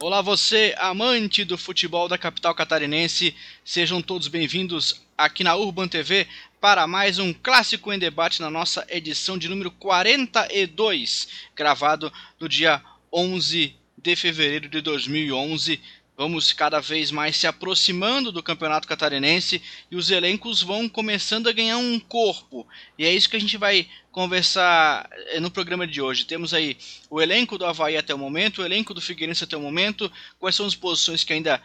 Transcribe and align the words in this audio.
Olá, 0.00 0.22
você, 0.22 0.76
amante 0.78 1.44
do 1.44 1.58
futebol 1.58 2.06
da 2.06 2.16
capital 2.16 2.54
catarinense, 2.54 3.34
sejam 3.64 4.00
todos 4.00 4.28
bem-vindos 4.28 5.02
aqui 5.18 5.42
na 5.42 5.56
Urban 5.56 5.88
TV 5.88 6.28
para 6.60 6.86
mais 6.86 7.18
um 7.18 7.32
Clássico 7.34 7.92
em 7.92 7.98
Debate 7.98 8.40
na 8.40 8.48
nossa 8.48 8.86
edição 8.88 9.36
de 9.36 9.48
número 9.48 9.72
42, 9.72 11.26
gravado 11.56 12.12
no 12.38 12.48
dia 12.48 12.80
11 13.12 13.74
de 14.00 14.14
fevereiro 14.14 14.68
de 14.68 14.80
2011. 14.80 15.80
Vamos 16.18 16.52
cada 16.52 16.80
vez 16.80 17.12
mais 17.12 17.36
se 17.36 17.46
aproximando 17.46 18.32
do 18.32 18.42
Campeonato 18.42 18.88
Catarinense 18.88 19.62
e 19.88 19.94
os 19.94 20.10
elencos 20.10 20.60
vão 20.60 20.88
começando 20.88 21.48
a 21.48 21.52
ganhar 21.52 21.78
um 21.78 22.00
corpo. 22.00 22.66
E 22.98 23.04
é 23.04 23.14
isso 23.14 23.30
que 23.30 23.36
a 23.36 23.40
gente 23.40 23.56
vai 23.56 23.88
conversar 24.10 25.08
eh, 25.28 25.38
no 25.38 25.48
programa 25.48 25.86
de 25.86 26.02
hoje. 26.02 26.24
Temos 26.24 26.52
aí 26.52 26.76
o 27.08 27.22
elenco 27.22 27.56
do 27.56 27.64
Havaí 27.64 27.96
até 27.96 28.12
o 28.12 28.18
momento, 28.18 28.62
o 28.62 28.64
elenco 28.64 28.92
do 28.92 29.00
Figueirense 29.00 29.44
até 29.44 29.56
o 29.56 29.60
momento, 29.60 30.10
quais 30.40 30.56
são 30.56 30.66
as 30.66 30.74
posições 30.74 31.22
que 31.22 31.32
ainda 31.32 31.62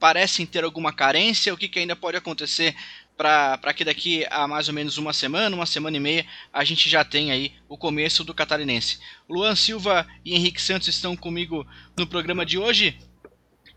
parecem 0.00 0.44
ter 0.44 0.64
alguma 0.64 0.92
carência, 0.92 1.54
o 1.54 1.56
que, 1.56 1.68
que 1.68 1.78
ainda 1.78 1.94
pode 1.94 2.16
acontecer 2.16 2.74
para 3.16 3.72
que 3.72 3.84
daqui 3.84 4.26
a 4.30 4.48
mais 4.48 4.66
ou 4.66 4.74
menos 4.74 4.98
uma 4.98 5.12
semana, 5.12 5.54
uma 5.54 5.66
semana 5.66 5.96
e 5.96 6.00
meia, 6.00 6.26
a 6.52 6.64
gente 6.64 6.88
já 6.88 7.04
tenha 7.04 7.34
aí 7.34 7.52
o 7.68 7.76
começo 7.76 8.24
do 8.24 8.34
Catarinense. 8.34 8.98
Luan 9.28 9.54
Silva 9.54 10.08
e 10.24 10.34
Henrique 10.34 10.60
Santos 10.60 10.88
estão 10.88 11.14
comigo 11.14 11.64
no 11.96 12.04
programa 12.04 12.44
de 12.44 12.58
hoje. 12.58 12.98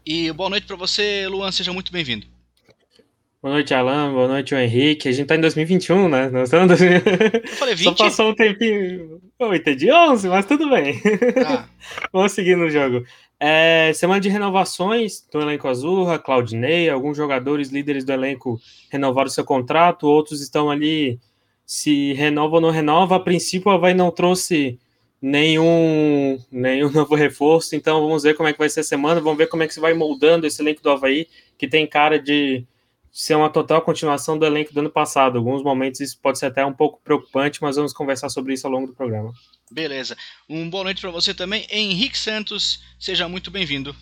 E 0.05 0.31
boa 0.34 0.49
noite 0.49 0.67
para 0.67 0.75
você, 0.75 1.27
Luan, 1.30 1.49
seja 1.52 1.71
muito 1.71 1.91
bem-vindo. 1.91 2.27
Boa 3.41 3.53
noite, 3.53 3.73
Alan. 3.73 4.12
Boa 4.12 4.27
noite, 4.27 4.53
o 4.53 4.57
Henrique. 4.57 5.07
A 5.07 5.12
gente 5.13 5.27
tá 5.27 5.35
em 5.35 5.41
2021, 5.41 6.09
né? 6.09 6.29
Nós 6.29 6.49
estamos 6.49 6.66
em 6.81 6.89
2000... 6.89 7.02
Eu 7.43 7.48
falei 7.49 7.76
20. 7.76 7.85
Só 7.85 8.03
passou 8.03 8.29
um 8.29 8.35
tempinho. 8.35 9.21
Eu 9.39 9.53
entendi 9.53 9.91
11, 9.91 10.27
mas 10.27 10.45
tudo 10.45 10.70
bem. 10.70 11.02
Ah. 11.45 11.66
Vamos 12.12 12.34
seguir 12.34 12.57
no 12.57 12.70
jogo. 12.70 13.05
É, 13.39 13.91
semana 13.93 14.20
de 14.20 14.27
renovações 14.27 15.26
do 15.31 15.41
elenco 15.41 15.67
Azurra, 15.70 16.20
Claudinei, 16.20 16.90
alguns 16.90 17.15
jogadores 17.15 17.70
líderes 17.70 18.04
do 18.04 18.12
elenco 18.12 18.59
renovaram 18.90 19.29
seu 19.29 19.46
contrato, 19.46 20.07
outros 20.07 20.41
estão 20.41 20.70
ali 20.70 21.20
se 21.65 22.12
renova 22.13 22.55
ou 22.55 22.62
não 22.62 22.71
renova. 22.71 23.15
A 23.15 23.20
princípio, 23.21 23.71
a 23.71 23.76
Havaí 23.76 23.93
não 23.93 24.12
trouxe 24.12 24.79
nenhum, 25.24 26.38
nenhum 26.52 26.91
novo 26.91 27.16
reforço, 27.16 27.77
então 27.77 28.02
vamos 28.02 28.24
ver 28.24 28.35
como 28.35 28.49
é 28.49 28.52
que 28.52 28.60
vai 28.60 28.70
ser 28.70 28.82
a 28.82 28.84
semana, 28.84 29.21
vamos 29.21 29.38
ver 29.38 29.48
como 29.48 29.63
é 29.63 29.68
que 29.68 29.74
se 29.74 29.80
vai 29.80 29.93
moldando 29.93 30.46
esse 30.46 30.62
elenco 30.62 30.84
do 30.84 30.91
Havaí, 30.91 31.27
que 31.57 31.65
tem 31.65 31.88
cara 31.88 32.20
de 32.20 32.65
ser 33.10 33.35
uma 33.35 33.49
total 33.49 33.82
continuação 33.82 34.38
do 34.38 34.46
elenco 34.46 34.74
do 34.74 34.82
ano 34.82 34.90
passado. 34.90 35.35
Em 35.35 35.38
alguns 35.38 35.63
momentos 35.63 36.02
isso 36.02 36.20
pode 36.21 36.40
ser 36.40 36.48
até 36.48 36.65
um 36.65 36.74
pouco 36.74 36.99
preocupante, 37.02 37.62
mas 37.62 37.77
vamos 37.77 37.93
conversar 37.93 38.27
sobre 38.27 38.54
isso 38.54 38.68
ao 38.68 38.74
longo 38.74 38.88
do 38.88 38.93
programa. 38.93 39.32
Beleza. 39.71 40.18
Um 40.49 40.70
boa 40.70 40.84
noite 40.84 40.99
para 40.99 41.12
você 41.12 41.34
também, 41.34 41.65
Henrique 41.70 42.18
Santos. 42.18 42.84
Seja 42.99 43.30
muito 43.30 43.49
bem-vindo. 43.49 43.96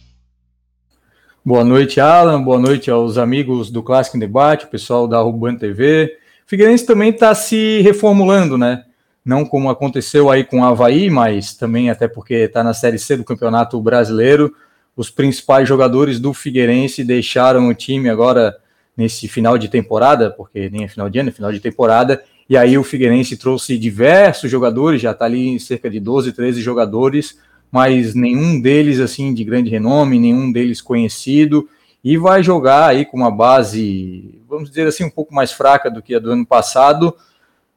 Boa 1.46 1.64
noite, 1.64 2.00
Alan. 2.00 2.42
Boa 2.42 2.60
noite 2.60 2.90
aos 2.90 3.18
amigos 3.18 3.70
do 3.70 3.84
Clássico 3.84 4.18
em 4.18 4.20
Debate, 4.20 4.66
o 4.66 4.70
pessoal 4.70 5.08
da 5.08 5.20
Ruban 5.20 5.56
TV. 5.56 6.18
Figueirense 6.48 6.86
também 6.86 7.10
está 7.10 7.36
se 7.36 7.82
reformulando, 7.82 8.58
né? 8.58 8.86
Não 9.24 9.46
como 9.46 9.70
aconteceu 9.70 10.30
aí 10.30 10.44
com 10.44 10.62
o 10.62 10.64
Havaí, 10.64 11.10
mas 11.10 11.54
também 11.54 11.90
até 11.90 12.08
porque 12.08 12.34
está 12.34 12.64
na 12.64 12.74
Série 12.74 12.98
C 12.98 13.16
do 13.16 13.24
Campeonato 13.24 13.80
Brasileiro. 13.82 14.54
Os 14.96 15.10
principais 15.10 15.68
jogadores 15.68 16.20
do 16.20 16.34
Figueirense 16.34 17.04
deixaram 17.04 17.68
o 17.68 17.74
time 17.74 18.10
agora 18.10 18.58
nesse 18.96 19.28
final 19.28 19.58
de 19.58 19.68
temporada, 19.68 20.32
porque 20.32 20.70
nem 20.70 20.84
é 20.84 20.88
final 20.88 21.10
de 21.10 21.20
ano, 21.20 21.30
é 21.30 21.32
final 21.32 21.52
de 21.52 21.60
temporada, 21.60 22.24
e 22.50 22.58
aí 22.58 22.78
o 22.78 22.84
Figueirense 22.84 23.38
trouxe 23.38 23.78
diversos 23.78 24.52
jogadores, 24.52 25.02
já 25.02 25.12
está 25.12 25.26
ali 25.26 25.60
cerca 25.60 25.90
de 25.90 26.00
12, 26.00 26.34
13 26.34 26.62
jogadores, 26.62 27.40
mas 27.72 28.14
nenhum 28.14 28.60
deles 28.60 29.00
assim 29.00 29.34
de 29.34 29.44
grande 29.44 29.70
renome, 29.70 30.20
nenhum 30.20 30.52
deles 30.52 30.82
conhecido, 30.82 31.68
e 32.04 32.18
vai 32.18 32.44
jogar 32.44 32.88
aí 32.88 33.06
com 33.06 33.16
uma 33.16 33.32
base, 33.32 34.42
vamos 34.50 34.70
dizer 34.70 34.88
assim, 34.88 35.06
um 35.06 35.10
pouco 35.10 35.34
mais 35.34 35.52
fraca 35.52 35.90
do 35.90 36.02
que 36.02 36.16
a 36.16 36.20
do 36.20 36.32
ano 36.32 36.46
passado, 36.46 37.16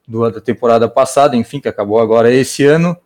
do, 0.06 0.28
da 0.30 0.40
temporada 0.40 0.88
passada, 0.88 1.36
enfim, 1.36 1.60
que 1.60 1.68
acabou 1.68 1.98
agora 1.98 2.32
esse 2.32 2.64
ano, 2.64 2.96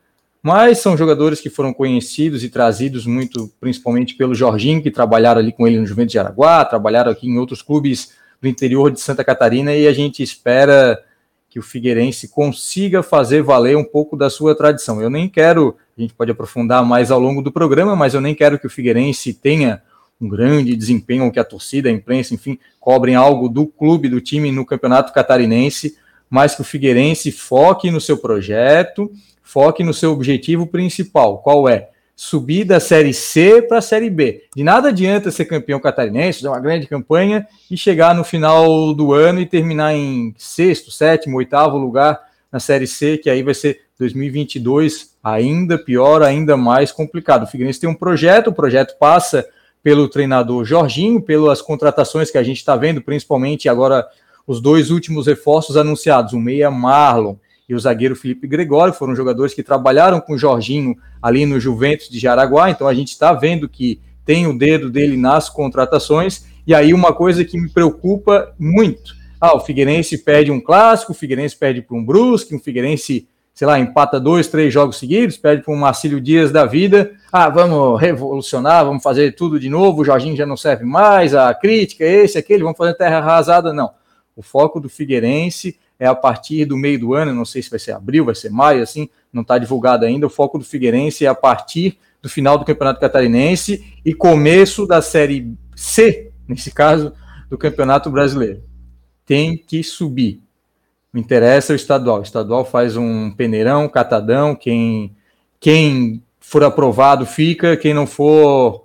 mas 0.42 0.78
são 0.78 0.96
jogadores 0.96 1.40
que 1.40 1.50
foram 1.50 1.72
conhecidos 1.72 2.44
e 2.44 2.48
trazidos 2.48 3.06
muito, 3.06 3.50
principalmente 3.60 4.14
pelo 4.14 4.34
Jorginho, 4.34 4.82
que 4.82 4.90
trabalharam 4.90 5.40
ali 5.40 5.52
com 5.52 5.66
ele 5.66 5.78
no 5.78 5.86
Juventus 5.86 6.12
de 6.12 6.18
Araguá, 6.18 6.64
trabalharam 6.64 7.10
aqui 7.10 7.28
em 7.28 7.38
outros 7.38 7.60
clubes 7.60 8.12
do 8.40 8.48
interior 8.48 8.90
de 8.90 9.00
Santa 9.00 9.24
Catarina, 9.24 9.74
e 9.74 9.86
a 9.86 9.92
gente 9.92 10.22
espera 10.22 11.02
que 11.50 11.58
o 11.58 11.62
Figueirense 11.62 12.28
consiga 12.28 13.02
fazer 13.02 13.42
valer 13.42 13.76
um 13.76 13.84
pouco 13.84 14.16
da 14.16 14.30
sua 14.30 14.54
tradição. 14.54 15.00
Eu 15.00 15.10
nem 15.10 15.28
quero, 15.28 15.76
a 15.96 16.00
gente 16.00 16.14
pode 16.14 16.30
aprofundar 16.30 16.84
mais 16.84 17.10
ao 17.10 17.18
longo 17.18 17.42
do 17.42 17.50
programa, 17.50 17.96
mas 17.96 18.14
eu 18.14 18.20
nem 18.20 18.34
quero 18.34 18.58
que 18.58 18.66
o 18.66 18.70
Figueirense 18.70 19.32
tenha 19.32 19.82
um 20.20 20.28
grande 20.28 20.76
desempenho, 20.76 21.24
ou 21.24 21.32
que 21.32 21.38
a 21.38 21.44
torcida, 21.44 21.88
a 21.88 21.92
imprensa, 21.92 22.34
enfim, 22.34 22.58
cobrem 22.78 23.14
algo 23.14 23.48
do 23.48 23.66
clube, 23.66 24.08
do 24.08 24.20
time 24.20 24.52
no 24.52 24.64
Campeonato 24.64 25.12
Catarinense, 25.12 25.96
mas 26.30 26.54
que 26.54 26.60
o 26.60 26.64
Figueirense 26.64 27.32
foque 27.32 27.90
no 27.90 28.00
seu 28.00 28.18
projeto, 28.18 29.10
foque 29.42 29.82
no 29.82 29.94
seu 29.94 30.12
objetivo 30.12 30.66
principal. 30.66 31.38
Qual 31.38 31.68
é? 31.68 31.88
Subir 32.14 32.64
da 32.64 32.80
Série 32.80 33.14
C 33.14 33.62
para 33.62 33.78
a 33.78 33.82
Série 33.82 34.10
B. 34.10 34.44
De 34.54 34.64
nada 34.64 34.88
adianta 34.88 35.30
ser 35.30 35.44
campeão 35.44 35.78
catarinense, 35.78 36.40
fazer 36.40 36.48
uma 36.48 36.60
grande 36.60 36.86
campanha 36.86 37.46
e 37.70 37.76
chegar 37.76 38.14
no 38.14 38.24
final 38.24 38.92
do 38.92 39.12
ano 39.12 39.40
e 39.40 39.46
terminar 39.46 39.94
em 39.94 40.34
sexto, 40.36 40.90
sétimo, 40.90 41.36
oitavo 41.36 41.78
lugar 41.78 42.20
na 42.50 42.58
Série 42.58 42.86
C, 42.86 43.18
que 43.18 43.30
aí 43.30 43.42
vai 43.42 43.54
ser 43.54 43.82
2022 43.98 45.16
ainda 45.22 45.78
pior, 45.78 46.22
ainda 46.22 46.56
mais 46.56 46.90
complicado. 46.90 47.44
O 47.44 47.46
Figueirense 47.46 47.80
tem 47.80 47.88
um 47.88 47.94
projeto, 47.94 48.48
o 48.48 48.54
projeto 48.54 48.98
passa 48.98 49.46
pelo 49.82 50.08
treinador 50.08 50.64
Jorginho, 50.64 51.20
pelas 51.22 51.62
contratações 51.62 52.30
que 52.30 52.38
a 52.38 52.42
gente 52.42 52.58
está 52.58 52.76
vendo, 52.76 53.00
principalmente 53.00 53.68
agora 53.68 54.06
os 54.48 54.62
dois 54.62 54.90
últimos 54.90 55.26
reforços 55.26 55.76
anunciados, 55.76 56.32
o 56.32 56.40
meia 56.40 56.70
Marlon 56.70 57.36
e 57.68 57.74
o 57.74 57.78
zagueiro 57.78 58.16
Felipe 58.16 58.48
Gregório, 58.48 58.94
foram 58.94 59.14
jogadores 59.14 59.52
que 59.52 59.62
trabalharam 59.62 60.22
com 60.22 60.32
o 60.32 60.38
Jorginho 60.38 60.96
ali 61.20 61.44
no 61.44 61.60
Juventus 61.60 62.08
de 62.08 62.18
Jaraguá, 62.18 62.70
então 62.70 62.88
a 62.88 62.94
gente 62.94 63.08
está 63.08 63.34
vendo 63.34 63.68
que 63.68 64.00
tem 64.24 64.46
o 64.46 64.56
dedo 64.56 64.88
dele 64.88 65.18
nas 65.18 65.50
contratações, 65.50 66.46
e 66.66 66.74
aí 66.74 66.94
uma 66.94 67.12
coisa 67.12 67.44
que 67.44 67.60
me 67.60 67.68
preocupa 67.68 68.54
muito, 68.58 69.14
ah, 69.38 69.54
o 69.54 69.60
Figueirense 69.60 70.16
perde 70.16 70.50
um 70.50 70.60
clássico, 70.60 71.12
o 71.12 71.14
Figueirense 71.14 71.54
perde 71.54 71.82
para 71.82 71.96
um 71.96 72.04
Brusque, 72.04 72.54
o 72.54 72.58
Figueirense, 72.58 73.28
sei 73.52 73.66
lá, 73.66 73.78
empata 73.78 74.18
dois, 74.18 74.48
três 74.48 74.72
jogos 74.72 74.96
seguidos, 74.96 75.36
perde 75.36 75.62
para 75.62 75.74
um 75.74 75.76
Marcílio 75.76 76.22
Dias 76.22 76.50
da 76.50 76.64
vida, 76.64 77.12
ah, 77.30 77.50
vamos 77.50 78.00
revolucionar, 78.00 78.86
vamos 78.86 79.02
fazer 79.02 79.32
tudo 79.32 79.60
de 79.60 79.68
novo, 79.68 80.00
o 80.00 80.04
Jorginho 80.06 80.34
já 80.34 80.46
não 80.46 80.56
serve 80.56 80.86
mais, 80.86 81.34
a 81.34 81.52
crítica, 81.52 82.02
esse, 82.02 82.38
aquele, 82.38 82.62
vamos 82.62 82.78
fazer 82.78 82.94
terra 82.94 83.18
arrasada, 83.18 83.74
não. 83.74 83.90
O 84.38 84.42
foco 84.42 84.78
do 84.78 84.88
Figueirense 84.88 85.76
é 85.98 86.06
a 86.06 86.14
partir 86.14 86.64
do 86.64 86.76
meio 86.76 86.96
do 86.96 87.12
ano, 87.12 87.34
não 87.34 87.44
sei 87.44 87.60
se 87.60 87.68
vai 87.68 87.80
ser 87.80 87.90
abril, 87.90 88.24
vai 88.24 88.36
ser 88.36 88.50
maio, 88.50 88.84
assim, 88.84 89.08
não 89.32 89.42
está 89.42 89.58
divulgado 89.58 90.04
ainda. 90.04 90.28
O 90.28 90.30
foco 90.30 90.58
do 90.58 90.64
Figueirense 90.64 91.24
é 91.24 91.28
a 91.28 91.34
partir 91.34 91.98
do 92.22 92.28
final 92.28 92.56
do 92.56 92.64
Campeonato 92.64 93.00
Catarinense 93.00 93.84
e 94.04 94.14
começo 94.14 94.86
da 94.86 95.02
Série 95.02 95.52
C, 95.74 96.30
nesse 96.46 96.70
caso, 96.70 97.12
do 97.50 97.58
Campeonato 97.58 98.10
Brasileiro. 98.10 98.62
Tem 99.26 99.56
que 99.56 99.82
subir. 99.82 100.40
Me 101.12 101.20
interessa 101.20 101.72
o 101.72 101.76
estadual. 101.76 102.20
O 102.20 102.22
estadual 102.22 102.64
faz 102.64 102.96
um 102.96 103.32
peneirão, 103.32 103.88
catadão. 103.88 104.54
Quem, 104.54 105.16
quem 105.58 106.22
for 106.38 106.62
aprovado 106.62 107.26
fica, 107.26 107.76
quem 107.76 107.92
não 107.92 108.06
for 108.06 108.84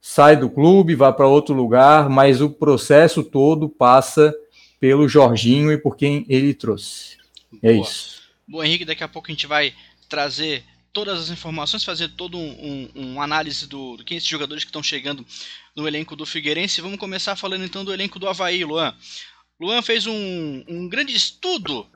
sai 0.00 0.36
do 0.36 0.48
clube, 0.48 0.94
vai 0.94 1.12
para 1.12 1.26
outro 1.26 1.54
lugar, 1.54 2.08
mas 2.08 2.40
o 2.40 2.48
processo 2.48 3.22
todo 3.22 3.68
passa 3.68 4.32
pelo 4.78 5.08
Jorginho 5.08 5.72
e 5.72 5.78
por 5.78 5.96
quem 5.96 6.24
ele 6.28 6.54
trouxe. 6.54 7.16
É 7.62 7.72
Boa. 7.72 7.86
isso. 7.86 8.22
Bom, 8.46 8.62
Henrique, 8.62 8.84
daqui 8.84 9.02
a 9.02 9.08
pouco 9.08 9.28
a 9.28 9.32
gente 9.32 9.46
vai 9.46 9.74
trazer 10.08 10.62
todas 10.92 11.20
as 11.20 11.30
informações, 11.30 11.84
fazer 11.84 12.08
todo 12.08 12.38
um, 12.38 12.88
um, 12.94 13.02
um 13.02 13.20
análise 13.20 13.66
do, 13.66 13.98
do 13.98 14.04
quem 14.04 14.16
esses 14.16 14.28
jogadores 14.28 14.64
que 14.64 14.70
estão 14.70 14.82
chegando 14.82 15.26
no 15.74 15.86
elenco 15.86 16.16
do 16.16 16.24
Figueirense. 16.24 16.80
Vamos 16.80 16.98
começar 16.98 17.36
falando 17.36 17.64
então 17.64 17.84
do 17.84 17.92
elenco 17.92 18.18
do 18.18 18.28
Havaí, 18.28 18.64
Luan. 18.64 18.94
Luan 19.60 19.82
fez 19.82 20.06
um, 20.06 20.64
um 20.66 20.88
grande 20.88 21.14
estudo, 21.14 21.86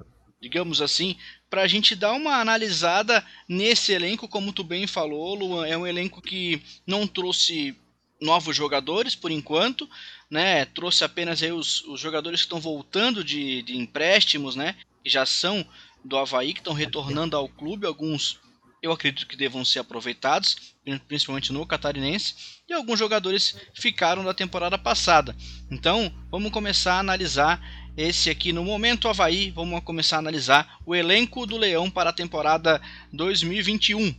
digamos 0.41 0.82
assim, 0.82 1.17
para 1.49 1.62
a 1.62 1.67
gente 1.67 1.94
dar 1.94 2.12
uma 2.12 2.41
analisada 2.41 3.25
nesse 3.49 3.93
elenco, 3.93 4.29
como 4.29 4.53
tu 4.53 4.62
bem 4.62 4.87
falou, 4.87 5.35
Luan. 5.35 5.67
É 5.67 5.77
um 5.77 5.87
elenco 5.87 6.21
que 6.21 6.61
não 6.87 7.06
trouxe 7.06 7.77
novos 8.21 8.55
jogadores 8.55 9.15
por 9.15 9.31
enquanto, 9.31 9.88
né? 10.31 10.65
Trouxe 10.67 11.05
apenas 11.05 11.43
aí 11.43 11.53
os, 11.53 11.82
os 11.85 12.00
jogadores 12.00 12.41
que 12.41 12.47
estão 12.47 12.61
voltando 12.61 13.25
de, 13.25 13.62
de 13.62 13.77
empréstimos, 13.77 14.55
né? 14.55 14.77
Que 15.03 15.11
já 15.11 15.27
são 15.27 15.67
do 16.05 16.17
Havaí, 16.17 16.53
que 16.53 16.61
estão 16.61 16.73
retornando 16.73 17.37
ao 17.37 17.49
clube, 17.49 17.87
alguns 17.87 18.38
eu 18.82 18.93
acredito 18.93 19.27
que 19.27 19.37
devam 19.37 19.65
ser 19.65 19.81
aproveitados, 19.81 20.75
principalmente 21.06 21.53
no 21.53 21.67
Catarinense, 21.67 22.35
e 22.69 22.73
alguns 22.73 22.99
jogadores 22.99 23.56
ficaram 23.75 24.25
da 24.25 24.32
temporada 24.32 24.79
passada. 24.79 25.37
Então, 25.71 26.12
vamos 26.31 26.50
começar 26.50 26.94
a 26.94 27.00
analisar 27.00 27.61
esse 27.97 28.31
aqui 28.31 28.53
no 28.53 28.65
momento 28.65 29.09
Havaí, 29.09 29.50
vamos 29.50 29.82
começar 29.85 30.17
a 30.17 30.21
analisar 30.21 30.79
o 30.87 30.94
elenco 30.94 31.47
do 31.47 31.59
Leão 31.59 31.91
para 31.91 32.11
a 32.11 32.15
temporada 32.15 32.81
2021. 33.12 34.15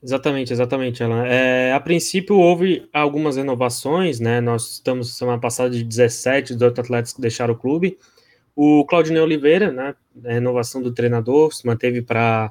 Exatamente, 0.00 0.52
exatamente, 0.52 1.02
Alan. 1.02 1.26
É, 1.26 1.72
a 1.72 1.80
princípio 1.80 2.36
houve 2.36 2.88
algumas 2.92 3.36
renovações, 3.36 4.20
né? 4.20 4.40
Nós 4.40 4.74
estamos 4.74 5.16
semana 5.16 5.40
passada 5.40 5.70
de 5.70 5.82
17, 5.82 6.54
18 6.54 6.80
atletas 6.80 7.12
que 7.12 7.20
deixaram 7.20 7.54
o 7.54 7.58
clube. 7.58 7.98
O 8.54 8.84
Claudinei 8.86 9.20
Oliveira, 9.20 9.72
né? 9.72 9.96
A 10.24 10.32
renovação 10.34 10.80
do 10.80 10.94
treinador, 10.94 11.52
se 11.52 11.66
manteve 11.66 12.00
para 12.00 12.48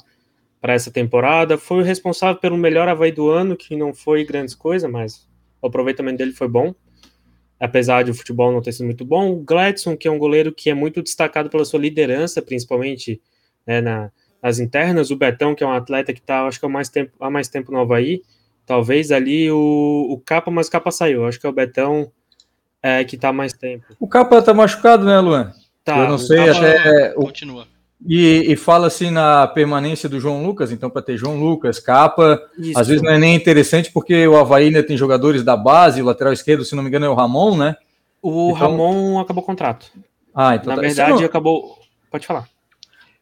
essa 0.64 0.92
temporada. 0.92 1.58
Foi 1.58 1.80
o 1.80 1.84
responsável 1.84 2.36
pelo 2.36 2.58
melhor 2.58 2.90
Havaí 2.90 3.14
do 3.14 3.30
ano, 3.30 3.56
que 3.56 3.78
não 3.78 3.94
foi 3.94 4.26
grandes 4.26 4.54
coisas, 4.54 4.90
mas 4.92 5.26
o 5.62 5.68
aproveitamento 5.68 6.18
dele 6.18 6.34
foi 6.34 6.50
bom. 6.50 6.76
Apesar 7.58 8.04
de 8.04 8.12
o 8.12 8.14
futebol 8.14 8.52
não 8.52 8.62
ter 8.62 8.74
sido 8.74 8.86
muito 8.86 9.06
bom. 9.06 9.32
O 9.32 9.38
Gladson, 9.38 9.96
que 9.96 10.08
é 10.08 10.12
um 10.12 10.20
goleiro 10.20 10.54
que 10.54 10.70
é 10.70 10.74
muito 10.74 11.02
destacado 11.02 11.50
pela 11.50 11.64
sua 11.64 11.80
liderança, 11.80 12.42
principalmente 12.42 13.22
né, 13.66 13.80
na, 13.80 14.12
as 14.42 14.60
internas, 14.60 15.12
o 15.12 15.16
Betão, 15.16 15.56
que 15.56 15.64
é 15.64 15.68
um 15.68 15.72
atleta 15.72 16.14
que 16.14 16.20
está, 16.20 16.46
acho 16.46 16.60
que 16.60 16.66
há 16.66 16.70
mais 16.70 16.90
tempo, 16.90 17.12
há 17.20 17.30
mais 17.30 17.48
tempo 17.48 17.72
no 17.72 17.80
Havaí, 17.80 18.22
talvez 18.66 19.12
ali 19.12 19.52
o, 19.52 20.08
o 20.10 20.22
Capa, 20.24 20.52
mas 20.52 20.68
o 20.68 20.72
Capa 20.72 20.92
saiu, 20.92 21.26
acho 21.26 21.40
que 21.40 21.46
é 21.46 21.50
o 21.50 21.54
Betão 21.54 22.12
é, 22.82 23.04
que 23.04 23.16
está 23.16 23.34
mais 23.34 23.54
tempo. 23.54 23.86
O 24.00 24.08
Capa 24.08 24.38
está 24.38 24.54
machucado, 24.54 25.06
né, 25.06 25.20
Luan? 25.20 25.52
Tá, 25.84 26.00
Eu 26.00 26.10
não 26.10 26.18
sei, 26.18 26.46
Capa, 26.46 26.60
até... 26.60 27.10
Continua. 27.14 27.68
E, 28.06 28.52
e 28.52 28.56
fala-se 28.56 29.10
na 29.10 29.48
permanência 29.48 30.08
do 30.08 30.20
João 30.20 30.46
Lucas, 30.46 30.72
então 30.72 30.90
para 30.90 31.02
ter 31.02 31.18
João 31.18 31.40
Lucas, 31.40 31.80
Capa, 31.80 32.40
Isso. 32.58 32.80
às 32.80 32.88
vezes 32.88 33.02
não 33.02 33.12
é 33.12 33.18
nem 33.18 33.36
interessante 33.36 33.92
porque 33.92 34.28
o 34.28 34.38
Havaí 34.38 34.68
ainda 34.68 34.84
tem 34.84 34.96
jogadores 34.96 35.44
da 35.44 35.58
base, 35.58 36.02
o 36.02 36.06
lateral 36.06 36.32
esquerdo, 36.32 36.64
se 36.64 36.76
não 36.76 36.84
me 36.84 36.90
engano, 36.90 37.08
é 37.08 37.10
o 37.10 37.16
Ramon, 37.16 37.58
né? 37.58 37.76
O 38.22 38.52
então... 38.52 38.54
Ramon 38.54 39.20
acabou 39.20 39.44
o 39.44 39.46
contrato. 39.46 39.88
Ah, 40.34 40.56
então 40.56 40.70
Na 40.70 40.76
tá. 40.76 40.82
verdade, 40.82 41.14
não... 41.14 41.26
acabou. 41.26 41.80
Pode 42.12 42.28
falar. 42.28 42.48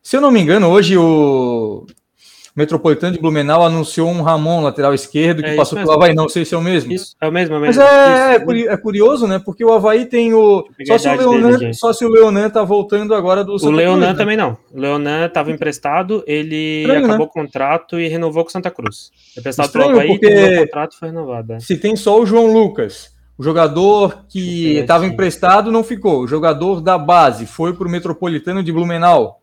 Se 0.06 0.16
eu 0.16 0.22
não 0.22 0.30
me 0.30 0.40
engano, 0.40 0.68
hoje 0.68 0.96
o 0.96 1.84
Metropolitano 2.56 3.14
de 3.14 3.20
Blumenau 3.20 3.66
anunciou 3.66 4.08
um 4.08 4.22
Ramon, 4.22 4.62
lateral 4.62 4.94
esquerdo, 4.94 5.42
que 5.42 5.50
é 5.50 5.56
passou 5.56 5.80
pelo 5.80 5.94
Havaí. 5.94 6.14
Não 6.14 6.30
sei 6.30 6.46
se 6.46 6.54
é 6.54 6.58
o 6.60 6.62
mesmo. 6.62 6.94
Isso, 6.94 7.16
é 7.20 7.28
o 7.28 7.32
mesmo, 7.32 7.56
é 7.56 7.58
o 7.58 7.62
mesmo. 7.62 7.82
Mas 7.82 7.92
é, 7.92 8.36
isso, 8.36 8.70
é, 8.70 8.78
curioso, 8.78 9.26
né? 9.26 9.42
Porque 9.44 9.66
o 9.66 9.74
Havaí 9.74 10.06
tem 10.06 10.32
o. 10.32 10.64
Só 10.86 11.00
se 11.00 11.10
o, 11.10 11.16
Leonan, 11.16 11.58
dele, 11.58 11.74
só 11.74 11.92
se 11.92 12.06
o 12.06 12.10
Leonan 12.10 12.52
tá 12.52 12.64
voltando 12.64 13.16
agora 13.16 13.44
do 13.44 13.58
Santa 13.58 13.74
O 13.74 13.76
Leonan 13.76 13.94
Cruz, 13.96 14.12
né? 14.12 14.14
também 14.14 14.38
não. 14.38 14.56
O 14.72 14.80
Leonan 14.80 15.26
estava 15.26 15.50
emprestado, 15.50 16.24
ele 16.28 16.82
Estranho, 16.82 17.06
acabou 17.06 17.26
né? 17.26 17.32
o 17.32 17.34
contrato 17.34 18.00
e 18.00 18.08
renovou 18.08 18.44
com 18.44 18.52
Santa 18.52 18.70
Cruz. 18.70 19.10
Emprestado 19.36 19.66
Estranho, 19.66 19.88
pelo 19.88 20.02
Havaí, 20.02 20.20
porque 20.20 20.28
o 20.28 20.60
contrato 20.66 21.00
foi 21.00 21.08
renovado. 21.08 21.54
É. 21.54 21.60
Se 21.60 21.78
tem 21.78 21.96
só 21.96 22.22
o 22.22 22.28
João 22.28 22.54
Lucas. 22.54 23.12
O 23.38 23.44
jogador 23.44 24.24
que 24.30 24.78
estava 24.78 25.06
emprestado 25.06 25.72
não 25.72 25.84
ficou. 25.84 26.22
O 26.22 26.28
jogador 26.28 26.80
da 26.80 26.96
base 26.96 27.48
foi 27.48 27.74
para 27.74 27.86
o 27.86 27.92
Metropolitano 27.92 28.64
de 28.64 28.72
Blumenau 28.72 29.42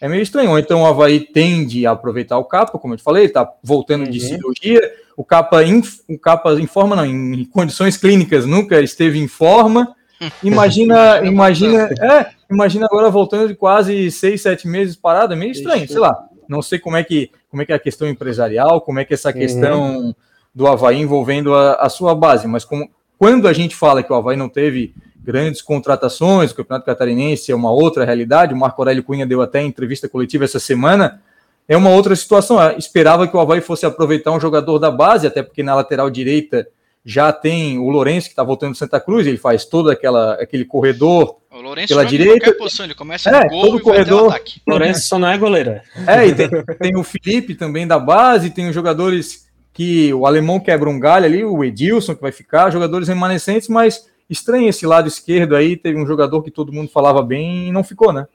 é 0.00 0.08
meio 0.08 0.22
estranho. 0.22 0.50
Ou 0.50 0.58
então 0.58 0.82
o 0.82 0.86
Havaí 0.86 1.20
tende 1.20 1.86
a 1.86 1.92
aproveitar 1.92 2.38
o 2.38 2.44
capa, 2.44 2.78
como 2.78 2.94
eu 2.94 2.98
te 2.98 3.02
falei, 3.02 3.24
está 3.24 3.50
voltando 3.62 4.04
uhum. 4.04 4.10
de 4.10 4.20
cirurgia. 4.20 4.80
O 5.16 5.24
capa, 5.24 5.64
em, 5.64 5.82
o 6.08 6.18
capa 6.18 6.52
em 6.54 6.66
forma, 6.66 6.94
não, 6.94 7.04
em 7.04 7.44
condições 7.44 7.96
clínicas 7.96 8.46
nunca 8.46 8.80
esteve 8.80 9.18
em 9.18 9.28
forma. 9.28 9.94
Imagina, 10.42 11.24
imagina, 11.24 11.88
é, 12.00 12.30
imagina 12.50 12.86
agora 12.86 13.08
voltando 13.08 13.46
de 13.46 13.54
quase 13.54 14.10
seis, 14.10 14.42
sete 14.42 14.66
meses 14.66 14.96
parado, 14.96 15.32
é 15.32 15.36
meio 15.36 15.52
estranho, 15.52 15.86
sei 15.86 16.00
lá. 16.00 16.26
Não 16.48 16.60
sei 16.60 16.80
como 16.80 16.96
é 16.96 17.04
que, 17.04 17.30
como 17.48 17.62
é 17.62 17.64
que 17.64 17.70
é 17.70 17.76
a 17.76 17.78
questão 17.78 18.08
empresarial, 18.08 18.80
como 18.80 18.98
é 18.98 19.04
que 19.04 19.12
é 19.12 19.16
essa 19.16 19.28
uhum. 19.28 19.34
questão 19.34 20.16
do 20.52 20.66
Havaí 20.66 21.00
envolvendo 21.00 21.54
a, 21.54 21.74
a 21.74 21.88
sua 21.88 22.16
base, 22.16 22.48
mas 22.48 22.64
como, 22.64 22.90
quando 23.16 23.46
a 23.46 23.52
gente 23.52 23.76
fala 23.76 24.02
que 24.02 24.12
o 24.12 24.16
Havaí 24.16 24.36
não 24.36 24.48
teve 24.48 24.92
grandes 25.22 25.60
contratações, 25.60 26.50
o 26.50 26.54
Campeonato 26.54 26.86
Catarinense 26.86 27.52
é 27.52 27.54
uma 27.54 27.70
outra 27.70 28.04
realidade, 28.04 28.54
o 28.54 28.56
Marco 28.56 28.80
Aurélio 28.80 29.02
Cunha 29.02 29.26
deu 29.26 29.42
até 29.42 29.62
entrevista 29.62 30.08
coletiva 30.08 30.44
essa 30.44 30.58
semana, 30.58 31.20
é 31.68 31.76
uma 31.76 31.90
outra 31.90 32.16
situação. 32.16 32.60
Eu 32.62 32.78
esperava 32.78 33.28
que 33.28 33.36
o 33.36 33.40
Havaí 33.40 33.60
fosse 33.60 33.84
aproveitar 33.84 34.32
um 34.32 34.40
jogador 34.40 34.78
da 34.78 34.90
base, 34.90 35.26
até 35.26 35.42
porque 35.42 35.62
na 35.62 35.74
lateral 35.74 36.08
direita 36.08 36.66
já 37.04 37.32
tem 37.32 37.78
o 37.78 37.88
Lourenço, 37.88 38.26
que 38.26 38.32
está 38.32 38.42
voltando 38.42 38.72
de 38.72 38.78
Santa 38.78 39.00
Cruz, 39.00 39.26
ele 39.26 39.38
faz 39.38 39.64
todo 39.64 39.90
aquela, 39.90 40.34
aquele 40.34 40.64
corredor 40.64 41.36
o 41.50 41.60
Lourenço 41.60 41.88
pela 41.88 42.04
direita. 42.04 42.52
Posição, 42.54 42.84
ele 42.84 42.94
começa 42.94 43.30
é, 43.30 43.48
gol 43.48 43.62
todo 43.62 43.80
corredor. 43.80 44.38
O 44.66 44.70
Lourenço 44.70 45.08
só 45.08 45.18
não 45.18 45.28
é 45.28 45.38
goleiro. 45.38 45.80
É, 46.06 46.26
e 46.26 46.34
tem, 46.34 46.48
tem 46.78 46.96
o 46.96 47.02
Felipe 47.02 47.54
também 47.54 47.86
da 47.86 47.98
base, 47.98 48.50
tem 48.50 48.68
os 48.68 48.74
jogadores 48.74 49.48
que 49.72 50.12
o 50.12 50.26
alemão 50.26 50.58
quebra 50.60 50.88
um 50.90 50.98
galho 50.98 51.24
ali, 51.24 51.44
o 51.44 51.64
Edilson 51.64 52.14
que 52.14 52.20
vai 52.20 52.32
ficar, 52.32 52.70
jogadores 52.70 53.08
remanescentes, 53.08 53.68
mas 53.68 54.06
estranho 54.28 54.68
esse 54.68 54.86
lado 54.86 55.08
esquerdo 55.08 55.56
aí, 55.56 55.76
teve 55.76 56.00
um 56.00 56.06
jogador 56.06 56.42
que 56.42 56.50
todo 56.50 56.72
mundo 56.72 56.90
falava 56.90 57.22
bem 57.22 57.68
e 57.68 57.72
não 57.72 57.82
ficou, 57.82 58.12
né? 58.12 58.26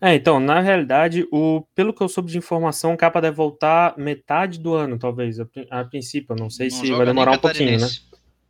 É, 0.00 0.14
então, 0.14 0.38
na 0.38 0.60
realidade, 0.60 1.26
o, 1.32 1.64
pelo 1.74 1.92
que 1.92 2.02
eu 2.02 2.08
soube 2.08 2.30
de 2.30 2.36
informação, 2.36 2.92
o 2.92 2.96
Capa 2.96 3.22
deve 3.22 3.36
voltar 3.36 3.96
metade 3.96 4.58
do 4.58 4.74
ano, 4.74 4.98
talvez, 4.98 5.40
a, 5.40 5.46
a 5.70 5.84
princípio. 5.84 6.36
Não 6.38 6.50
sei 6.50 6.68
não 6.68 6.76
se 6.76 6.92
vai 6.92 7.06
demorar 7.06 7.32
um 7.32 7.38
pouquinho, 7.38 7.80
né? 7.80 7.88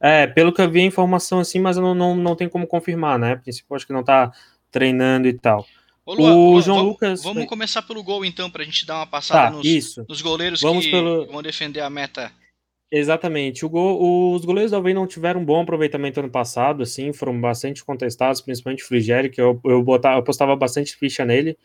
É, 0.00 0.26
pelo 0.26 0.52
que 0.52 0.60
eu 0.60 0.68
vi 0.68 0.80
a 0.80 0.84
informação 0.84 1.38
assim, 1.38 1.60
mas 1.60 1.76
eu 1.76 1.82
não, 1.82 1.94
não, 1.94 2.16
não 2.16 2.34
tenho 2.34 2.50
como 2.50 2.66
confirmar, 2.66 3.18
né? 3.18 3.32
A 3.32 3.36
princípio, 3.36 3.76
acho 3.76 3.86
que 3.86 3.92
não 3.92 4.02
tá 4.02 4.32
treinando 4.70 5.28
e 5.28 5.32
tal. 5.32 5.64
Ô, 6.04 6.54
o 6.54 6.60
João 6.60 6.78
vamos, 6.78 6.92
Lucas. 6.92 7.22
Vamos 7.22 7.46
começar 7.46 7.82
pelo 7.82 8.02
gol, 8.02 8.24
então, 8.24 8.50
para 8.50 8.62
a 8.62 8.64
gente 8.64 8.84
dar 8.84 8.96
uma 8.96 9.06
passada 9.06 9.50
tá, 9.50 9.56
nos, 9.56 9.64
isso. 9.64 10.04
nos 10.08 10.20
goleiros 10.20 10.60
vamos 10.60 10.84
que 10.84 10.90
pelo... 10.90 11.26
vão 11.26 11.42
defender 11.42 11.80
a 11.80 11.88
meta 11.88 12.32
Exatamente. 12.96 13.66
Os 13.66 14.44
goleiros 14.44 14.70
do 14.70 14.76
Havaí 14.76 14.94
não 14.94 15.04
tiveram 15.04 15.40
um 15.40 15.44
bom 15.44 15.60
aproveitamento 15.60 16.20
ano 16.20 16.30
passado, 16.30 16.84
assim, 16.84 17.12
foram 17.12 17.40
bastante 17.40 17.84
contestados, 17.84 18.40
principalmente 18.40 18.84
o 18.84 18.86
Frigério, 18.86 19.28
que 19.28 19.40
eu, 19.40 19.60
eu, 19.64 19.82
botava, 19.82 20.18
eu 20.18 20.22
postava 20.22 20.54
bastante 20.54 20.94
ficha 20.96 21.24
nele, 21.24 21.58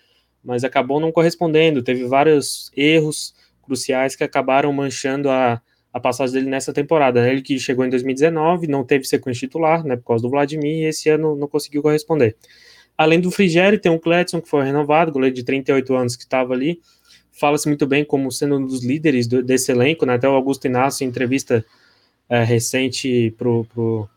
mas 0.43 0.63
acabou 0.63 0.99
não 0.99 1.11
correspondendo. 1.11 1.83
Teve 1.83 2.03
vários 2.05 2.71
erros 2.75 3.35
cruciais 3.61 4.15
que 4.15 4.23
acabaram 4.23 4.73
manchando 4.73 5.29
a, 5.29 5.61
a 5.93 5.99
passagem 5.99 6.33
dele 6.33 6.49
nessa 6.49 6.73
temporada. 6.73 7.21
Né? 7.21 7.31
Ele 7.31 7.43
que 7.43 7.59
chegou 7.59 7.85
em 7.85 7.91
2019, 7.91 8.65
não 8.65 8.83
teve 8.83 9.05
sequência 9.05 9.41
titular, 9.47 9.83
né, 9.85 9.97
por 9.97 10.05
causa 10.05 10.23
do 10.23 10.31
Vladimir, 10.31 10.85
e 10.85 10.85
esse 10.85 11.09
ano 11.09 11.35
não 11.35 11.47
conseguiu 11.47 11.83
corresponder. 11.83 12.35
Além 12.97 13.19
do 13.19 13.29
Frigério, 13.29 13.79
tem 13.79 13.91
o 13.91 13.99
Cletson, 13.99 14.41
que 14.41 14.49
foi 14.49 14.65
renovado, 14.65 15.11
goleiro 15.11 15.35
de 15.35 15.43
38 15.43 15.95
anos 15.95 16.15
que 16.15 16.23
estava 16.23 16.55
ali, 16.55 16.81
fala-se 17.39 17.67
muito 17.67 17.87
bem 17.87 18.03
como 18.03 18.29
sendo 18.31 18.57
um 18.57 18.65
dos 18.65 18.83
líderes 18.83 19.27
do, 19.27 19.41
desse 19.41 19.71
elenco, 19.71 20.05
né? 20.05 20.15
Até 20.15 20.27
o 20.27 20.33
Augusto 20.33 20.67
Inácio, 20.67 21.05
em 21.05 21.07
entrevista 21.07 21.65
é, 22.27 22.43
recente 22.43 23.33
para 23.37 23.47
o 23.49 24.09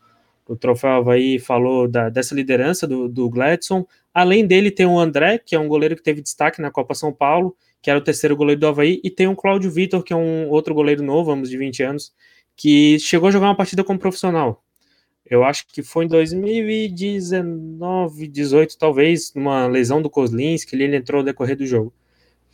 Troféu 0.59 0.89
Havaí, 0.91 1.39
falou 1.39 1.87
da, 1.87 2.09
dessa 2.09 2.35
liderança 2.35 2.85
do, 2.85 3.07
do 3.07 3.29
Gladson. 3.29 3.87
Além 4.13 4.45
dele, 4.45 4.69
tem 4.69 4.85
o 4.85 4.99
André, 4.99 5.37
que 5.39 5.55
é 5.55 5.59
um 5.59 5.69
goleiro 5.69 5.95
que 5.95 6.03
teve 6.03 6.21
destaque 6.21 6.61
na 6.61 6.69
Copa 6.69 6.93
São 6.93 7.13
Paulo, 7.13 7.55
que 7.81 7.89
era 7.89 7.97
o 7.97 8.03
terceiro 8.03 8.35
goleiro 8.35 8.59
do 8.59 8.67
Havaí, 8.67 8.99
e 9.03 9.09
tem 9.09 9.27
o 9.27 9.35
Cláudio 9.35 9.71
Vitor, 9.71 10.03
que 10.03 10.13
é 10.13 10.15
um 10.15 10.47
outro 10.49 10.75
goleiro 10.75 11.01
novo, 11.01 11.31
vamos, 11.31 11.49
de 11.49 11.57
20 11.57 11.81
anos, 11.83 12.13
que 12.55 12.99
chegou 12.99 13.29
a 13.29 13.31
jogar 13.31 13.47
uma 13.47 13.55
partida 13.55 13.83
como 13.83 13.97
profissional. 13.99 14.63
Eu 15.25 15.43
acho 15.43 15.65
que 15.67 15.81
foi 15.81 16.05
em 16.05 16.07
2019, 16.07 18.27
18, 18.27 18.77
talvez, 18.77 19.33
numa 19.33 19.65
lesão 19.67 20.01
do 20.01 20.09
Kozlinski, 20.09 20.75
ele 20.75 20.95
entrou 20.95 21.21
no 21.21 21.25
decorrer 21.25 21.57
do 21.57 21.65
jogo. 21.65 21.93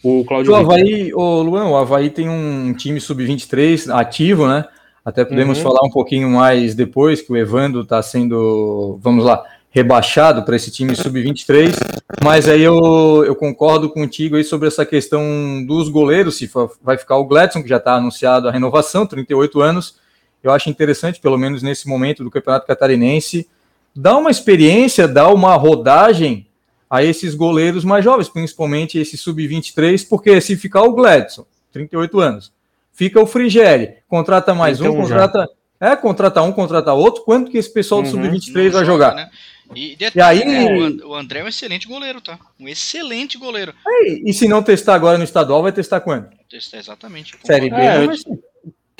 O 0.04 0.24
Claudio. 0.26 0.54
O 0.54 0.56
Havaí, 0.56 1.14
o 1.14 1.42
Luan, 1.42 1.66
o 1.66 1.76
Havaí 1.76 2.10
tem 2.10 2.30
um 2.30 2.74
time 2.74 3.00
sub-23 3.00 3.94
ativo, 3.94 4.48
né? 4.48 4.66
Até 5.04 5.26
podemos 5.26 5.58
uhum. 5.58 5.64
falar 5.64 5.86
um 5.86 5.90
pouquinho 5.90 6.30
mais 6.30 6.76
depois, 6.76 7.22
que 7.22 7.32
o 7.32 7.38
Evandro 7.38 7.82
está 7.82 8.02
sendo, 8.02 9.00
vamos 9.02 9.26
lá, 9.26 9.44
rebaixado 9.72 10.44
para 10.44 10.56
esse 10.56 10.72
time 10.72 10.96
sub-23. 10.96 11.76
Mas 12.24 12.48
aí 12.48 12.62
eu, 12.62 13.24
eu 13.26 13.36
concordo 13.36 13.90
contigo 13.90 14.36
aí 14.36 14.44
sobre 14.44 14.68
essa 14.68 14.86
questão 14.86 15.64
dos 15.66 15.90
goleiros, 15.90 16.38
se 16.38 16.48
for, 16.48 16.72
vai 16.82 16.98
ficar 16.98 17.18
o 17.18 17.26
Gladson, 17.26 17.62
que 17.62 17.70
já 17.70 17.78
está 17.78 17.96
anunciado 17.96 18.48
a 18.48 18.52
renovação, 18.52 19.06
38 19.06 19.62
anos. 19.62 19.98
Eu 20.44 20.52
acho 20.52 20.70
interessante, 20.70 21.20
pelo 21.20 21.38
menos 21.38 21.62
nesse 21.62 21.88
momento 21.88 22.24
do 22.24 22.32
Campeonato 22.32 22.66
Catarinense, 22.66 23.48
dar 23.96 24.18
uma 24.18 24.32
experiência, 24.32 25.08
dar 25.08 25.30
uma 25.34 25.56
rodagem 25.56 26.48
a 26.90 27.04
esses 27.04 27.36
goleiros 27.36 27.84
mais 27.84 28.04
jovens, 28.04 28.28
principalmente 28.28 28.98
esse 28.98 29.18
sub-23, 29.18 30.08
porque 30.08 30.42
se 30.42 30.56
ficar 30.56 30.84
o 30.84 30.94
Gladson, 30.94 31.46
38 31.72 32.20
anos, 32.20 32.52
fica 32.92 33.22
o 33.22 33.28
Frigeri, 33.28 33.98
contrata 34.08 34.54
mais 34.56 34.80
então, 34.80 34.94
um, 34.94 35.02
contrata. 35.02 35.40
Já. 35.80 35.92
É, 35.92 35.96
contrata 35.96 36.42
um, 36.42 36.52
contrata 36.52 36.94
outro. 36.94 37.24
Quanto 37.24 37.50
que 37.50 37.58
esse 37.58 37.72
pessoal 37.72 38.02
do 38.02 38.08
uhum. 38.08 38.24
sub-23 38.24 38.72
vai 38.72 38.84
jogar? 38.84 39.16
Né? 39.16 39.30
E, 39.76 39.96
detalhe, 39.96 40.40
e 40.40 40.44
aí, 40.44 40.90
né, 40.90 41.04
o 41.06 41.14
André 41.14 41.40
é 41.40 41.44
um 41.44 41.48
excelente 41.48 41.88
goleiro, 41.88 42.20
tá? 42.20 42.40
Um 42.60 42.68
excelente 42.68 43.38
goleiro. 43.38 43.74
Aí, 43.86 44.24
e 44.26 44.34
se 44.34 44.48
não 44.48 44.64
testar 44.64 44.96
agora 44.96 45.18
no 45.18 45.24
estadual, 45.24 45.62
vai 45.62 45.72
testar 45.72 46.02
quando? 46.02 46.28
Testar 46.50 46.80
exatamente. 46.80 47.36
Série 47.44 47.70
B, 47.70 47.76
é, 47.76 48.04
eu, 48.04 48.12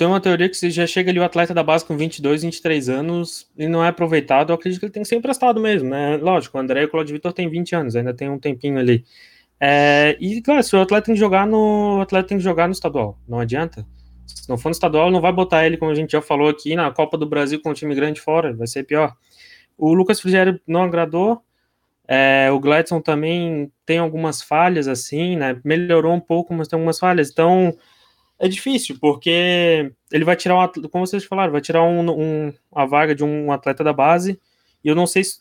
tem 0.00 0.06
uma 0.06 0.18
teoria 0.18 0.48
que 0.48 0.56
se 0.56 0.70
já 0.70 0.86
chega 0.86 1.10
ali 1.10 1.18
o 1.18 1.22
atleta 1.22 1.52
da 1.52 1.62
base 1.62 1.84
com 1.84 1.94
22, 1.94 2.40
23 2.42 2.88
anos 2.88 3.46
e 3.54 3.68
não 3.68 3.84
é 3.84 3.88
aproveitado, 3.88 4.48
eu 4.48 4.54
acredito 4.54 4.80
que 4.80 4.86
ele 4.86 4.92
tem 4.94 5.02
que 5.02 5.08
ser 5.10 5.16
emprestado 5.16 5.60
mesmo, 5.60 5.90
né? 5.90 6.16
Lógico, 6.16 6.56
o 6.56 6.60
André 6.60 6.80
e 6.80 6.84
o 6.86 6.88
Claudio 6.88 7.12
Vitor 7.12 7.34
tem 7.34 7.50
20 7.50 7.74
anos, 7.76 7.94
ainda 7.94 8.14
tem 8.14 8.30
um 8.30 8.38
tempinho 8.38 8.78
ali. 8.78 9.04
É, 9.60 10.16
e, 10.18 10.40
claro, 10.40 10.62
se 10.62 10.74
o 10.74 10.80
atleta 10.80 11.04
tem 11.04 11.14
que 11.14 11.20
jogar 11.20 11.46
no. 11.46 11.98
O 11.98 12.00
atleta 12.00 12.28
tem 12.28 12.38
que 12.38 12.42
jogar 12.42 12.66
no 12.66 12.72
estadual, 12.72 13.18
não 13.28 13.40
adianta. 13.40 13.86
Se 14.24 14.48
não 14.48 14.56
for 14.56 14.70
no 14.70 14.72
estadual, 14.72 15.10
não 15.10 15.20
vai 15.20 15.34
botar 15.34 15.66
ele, 15.66 15.76
como 15.76 15.90
a 15.90 15.94
gente 15.94 16.12
já 16.12 16.22
falou 16.22 16.48
aqui, 16.48 16.74
na 16.74 16.90
Copa 16.90 17.18
do 17.18 17.26
Brasil 17.26 17.60
com 17.60 17.68
um 17.68 17.74
time 17.74 17.94
grande 17.94 18.22
fora, 18.22 18.54
vai 18.54 18.66
ser 18.66 18.84
pior. 18.84 19.14
O 19.76 19.92
Lucas 19.92 20.18
Frigério 20.18 20.58
não 20.66 20.82
agradou. 20.82 21.42
É, 22.08 22.48
o 22.50 22.58
Gladson 22.58 23.02
também 23.02 23.70
tem 23.84 23.98
algumas 23.98 24.40
falhas, 24.40 24.88
assim, 24.88 25.36
né? 25.36 25.60
Melhorou 25.62 26.14
um 26.14 26.20
pouco, 26.20 26.54
mas 26.54 26.68
tem 26.68 26.78
algumas 26.78 26.98
falhas. 26.98 27.28
Então, 27.30 27.76
é 28.40 28.48
difícil, 28.48 28.96
porque 28.98 29.92
ele 30.10 30.24
vai 30.24 30.34
tirar, 30.34 30.56
um, 30.56 30.82
como 30.88 31.06
vocês 31.06 31.22
falaram, 31.24 31.52
vai 31.52 31.60
tirar 31.60 31.82
um, 31.82 32.10
um, 32.10 32.52
a 32.74 32.86
vaga 32.86 33.14
de 33.14 33.22
um 33.22 33.52
atleta 33.52 33.84
da 33.84 33.92
base, 33.92 34.40
e 34.82 34.88
eu 34.88 34.94
não 34.94 35.06
sei 35.06 35.22
se 35.22 35.40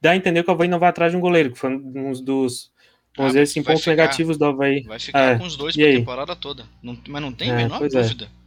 dá 0.00 0.12
a 0.12 0.16
entender 0.16 0.42
que 0.42 0.50
o 0.50 0.54
Havaí 0.54 0.66
não 0.66 0.78
vai 0.78 0.88
atrás 0.88 1.12
de 1.12 1.18
um 1.18 1.20
goleiro, 1.20 1.52
que 1.52 1.58
foi 1.58 1.70
um 1.70 2.12
dos, 2.12 2.72
vamos 3.14 3.18
ah, 3.18 3.26
dizer 3.26 3.42
assim, 3.42 3.62
pontos 3.62 3.80
ficar, 3.80 3.90
negativos 3.90 4.38
do 4.38 4.46
Havaí. 4.46 4.82
Vai 4.84 4.98
ficar 4.98 5.34
é, 5.34 5.38
com 5.38 5.44
os 5.44 5.54
dois 5.54 5.76
pra 5.76 5.84
temporada 5.84 6.34
toda, 6.34 6.64
não, 6.82 6.96
mas 7.08 7.22
não 7.22 7.30
tem 7.30 7.50
a 7.50 7.54
é, 7.54 7.56
menor 7.58 7.84
é. 7.84 7.88
dúvida. 7.88 8.24
É. 8.24 8.40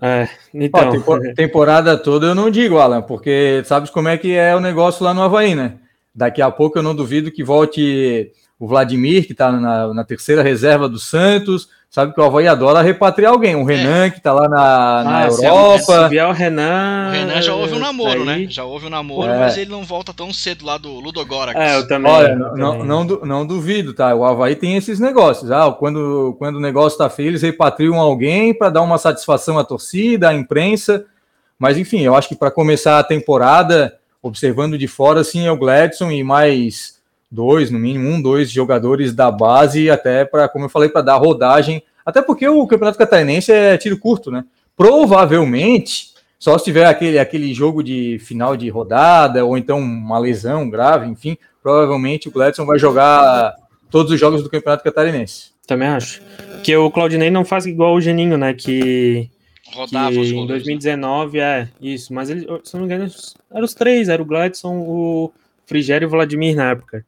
É, 0.00 0.28
então... 0.54 1.02
Ó, 1.04 1.18
temporada 1.34 1.98
toda 1.98 2.28
eu 2.28 2.34
não 2.36 2.48
digo, 2.48 2.78
Alan, 2.78 3.02
porque 3.02 3.62
sabes 3.64 3.90
como 3.90 4.08
é 4.08 4.16
que 4.16 4.32
é 4.32 4.54
o 4.54 4.60
negócio 4.60 5.04
lá 5.04 5.12
no 5.12 5.22
Havaí, 5.22 5.56
né? 5.56 5.78
Daqui 6.14 6.40
a 6.40 6.50
pouco 6.52 6.78
eu 6.78 6.82
não 6.84 6.94
duvido 6.94 7.32
que 7.32 7.42
volte 7.42 8.32
o 8.58 8.68
Vladimir, 8.68 9.26
que 9.26 9.32
está 9.32 9.50
na, 9.50 9.92
na, 9.92 10.04
terceira 10.04 10.42
reserva 10.42 10.88
do 10.88 10.98
Santos. 10.98 11.68
Sabe 11.94 12.12
que 12.12 12.20
o 12.20 12.24
Havaí 12.24 12.48
adora 12.48 12.82
repatriar 12.82 13.30
alguém. 13.30 13.54
O 13.54 13.62
Renan, 13.62 14.06
é. 14.06 14.10
que 14.10 14.16
está 14.16 14.32
lá 14.32 14.48
na, 14.48 15.04
na 15.04 15.18
ah, 15.18 15.26
Europa. 15.28 16.02
Se 16.02 16.08
vier 16.08 16.26
o 16.26 16.32
Renan. 16.32 17.06
O 17.06 17.12
Renan 17.12 17.40
já 17.40 17.54
houve 17.54 17.74
um 17.74 17.78
namoro, 17.78 18.20
aí... 18.22 18.26
né? 18.26 18.46
Já 18.50 18.64
houve 18.64 18.86
um 18.86 18.90
namoro, 18.90 19.30
é. 19.30 19.38
mas 19.38 19.56
ele 19.56 19.70
não 19.70 19.84
volta 19.84 20.12
tão 20.12 20.32
cedo 20.32 20.66
lá 20.66 20.76
do 20.76 20.90
Ludogorets. 20.98 21.54
É, 21.54 21.76
eu 21.76 21.86
também. 21.86 22.10
Olha, 22.10 22.30
eu 22.30 22.36
não, 22.36 22.48
também. 22.48 22.86
Não, 22.88 23.04
não, 23.04 23.20
não, 23.24 23.46
duvido, 23.46 23.94
tá? 23.94 24.12
O 24.12 24.24
Havaí 24.24 24.56
tem 24.56 24.76
esses 24.76 24.98
negócios. 24.98 25.52
Ah, 25.52 25.70
quando, 25.70 26.34
quando 26.36 26.56
o 26.56 26.60
negócio 26.60 26.96
está 26.96 27.08
feio, 27.08 27.28
eles 27.28 27.42
repatriam 27.42 27.94
alguém 28.00 28.52
para 28.52 28.70
dar 28.70 28.82
uma 28.82 28.98
satisfação 28.98 29.56
à 29.56 29.62
torcida, 29.62 30.30
à 30.30 30.34
imprensa. 30.34 31.06
Mas 31.56 31.78
enfim, 31.78 32.00
eu 32.00 32.16
acho 32.16 32.28
que 32.28 32.34
para 32.34 32.50
começar 32.50 32.98
a 32.98 33.04
temporada, 33.04 33.96
observando 34.20 34.76
de 34.76 34.88
fora, 34.88 35.22
sim, 35.22 35.46
é 35.46 35.52
o 35.52 35.56
Gladson 35.56 36.10
e 36.10 36.24
mais 36.24 36.96
dois, 37.34 37.70
no 37.70 37.78
mínimo 37.78 38.08
um, 38.08 38.22
dois 38.22 38.50
jogadores 38.50 39.12
da 39.12 39.30
base, 39.30 39.90
até 39.90 40.24
para, 40.24 40.48
como 40.48 40.66
eu 40.66 40.68
falei, 40.68 40.88
para 40.88 41.02
dar 41.02 41.16
rodagem. 41.16 41.82
Até 42.06 42.22
porque 42.22 42.46
o 42.46 42.66
Campeonato 42.66 42.98
Catarinense 42.98 43.50
é 43.50 43.76
tiro 43.76 43.98
curto, 43.98 44.30
né? 44.30 44.44
Provavelmente, 44.76 46.12
só 46.38 46.56
se 46.56 46.64
tiver 46.64 46.86
aquele, 46.86 47.18
aquele 47.18 47.52
jogo 47.52 47.82
de 47.82 48.18
final 48.20 48.56
de 48.56 48.68
rodada, 48.68 49.44
ou 49.44 49.58
então 49.58 49.78
uma 49.78 50.18
lesão 50.18 50.70
grave, 50.70 51.06
enfim, 51.06 51.36
provavelmente 51.62 52.28
o 52.28 52.30
Gladson 52.30 52.64
vai 52.64 52.78
jogar 52.78 53.54
todos 53.90 54.12
os 54.12 54.20
jogos 54.20 54.42
do 54.42 54.50
Campeonato 54.50 54.84
Catarinense. 54.84 55.52
Também 55.66 55.88
acho. 55.88 56.20
Que 56.62 56.76
o 56.76 56.90
Claudinei 56.90 57.30
não 57.30 57.44
faz 57.44 57.66
igual 57.66 57.94
o 57.94 58.00
Geninho, 58.00 58.36
né? 58.36 58.54
Que 58.54 59.30
rodava 59.74 60.12
que 60.12 60.18
os 60.20 60.30
em 60.30 60.46
2019 60.46 61.38
né? 61.38 61.44
é 61.44 61.68
isso, 61.80 62.12
mas 62.12 62.30
ele, 62.30 62.46
se 62.62 62.74
não 62.74 62.80
me 62.80 62.86
engano, 62.86 63.10
eram 63.50 63.64
os 63.64 63.74
três, 63.74 64.08
era 64.08 64.22
o 64.22 64.26
Gladson, 64.26 64.76
o 64.76 65.32
Frigério 65.66 66.04
e 66.04 66.08
o 66.08 66.10
Vladimir 66.10 66.54
na 66.54 66.70
época 66.70 67.04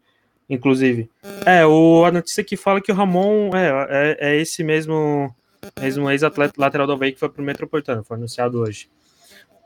inclusive. 0.49 1.11
É, 1.45 1.65
o, 1.67 2.05
a 2.05 2.11
notícia 2.11 2.45
que 2.45 2.57
fala 2.57 2.81
que 2.81 2.93
o 2.93 2.95
Ramon 2.95 3.51
é, 3.55 3.69
é, 3.89 4.31
é 4.31 4.37
esse 4.37 4.63
mesmo, 4.63 5.35
mesmo 5.81 6.11
ex-atleta 6.11 6.55
lateral 6.59 6.87
do 6.87 6.93
Havaí 6.93 7.13
que 7.13 7.19
foi 7.19 7.29
pro 7.29 7.43
Metropolitano, 7.43 8.05
foi 8.05 8.17
anunciado 8.17 8.61
hoje. 8.61 8.89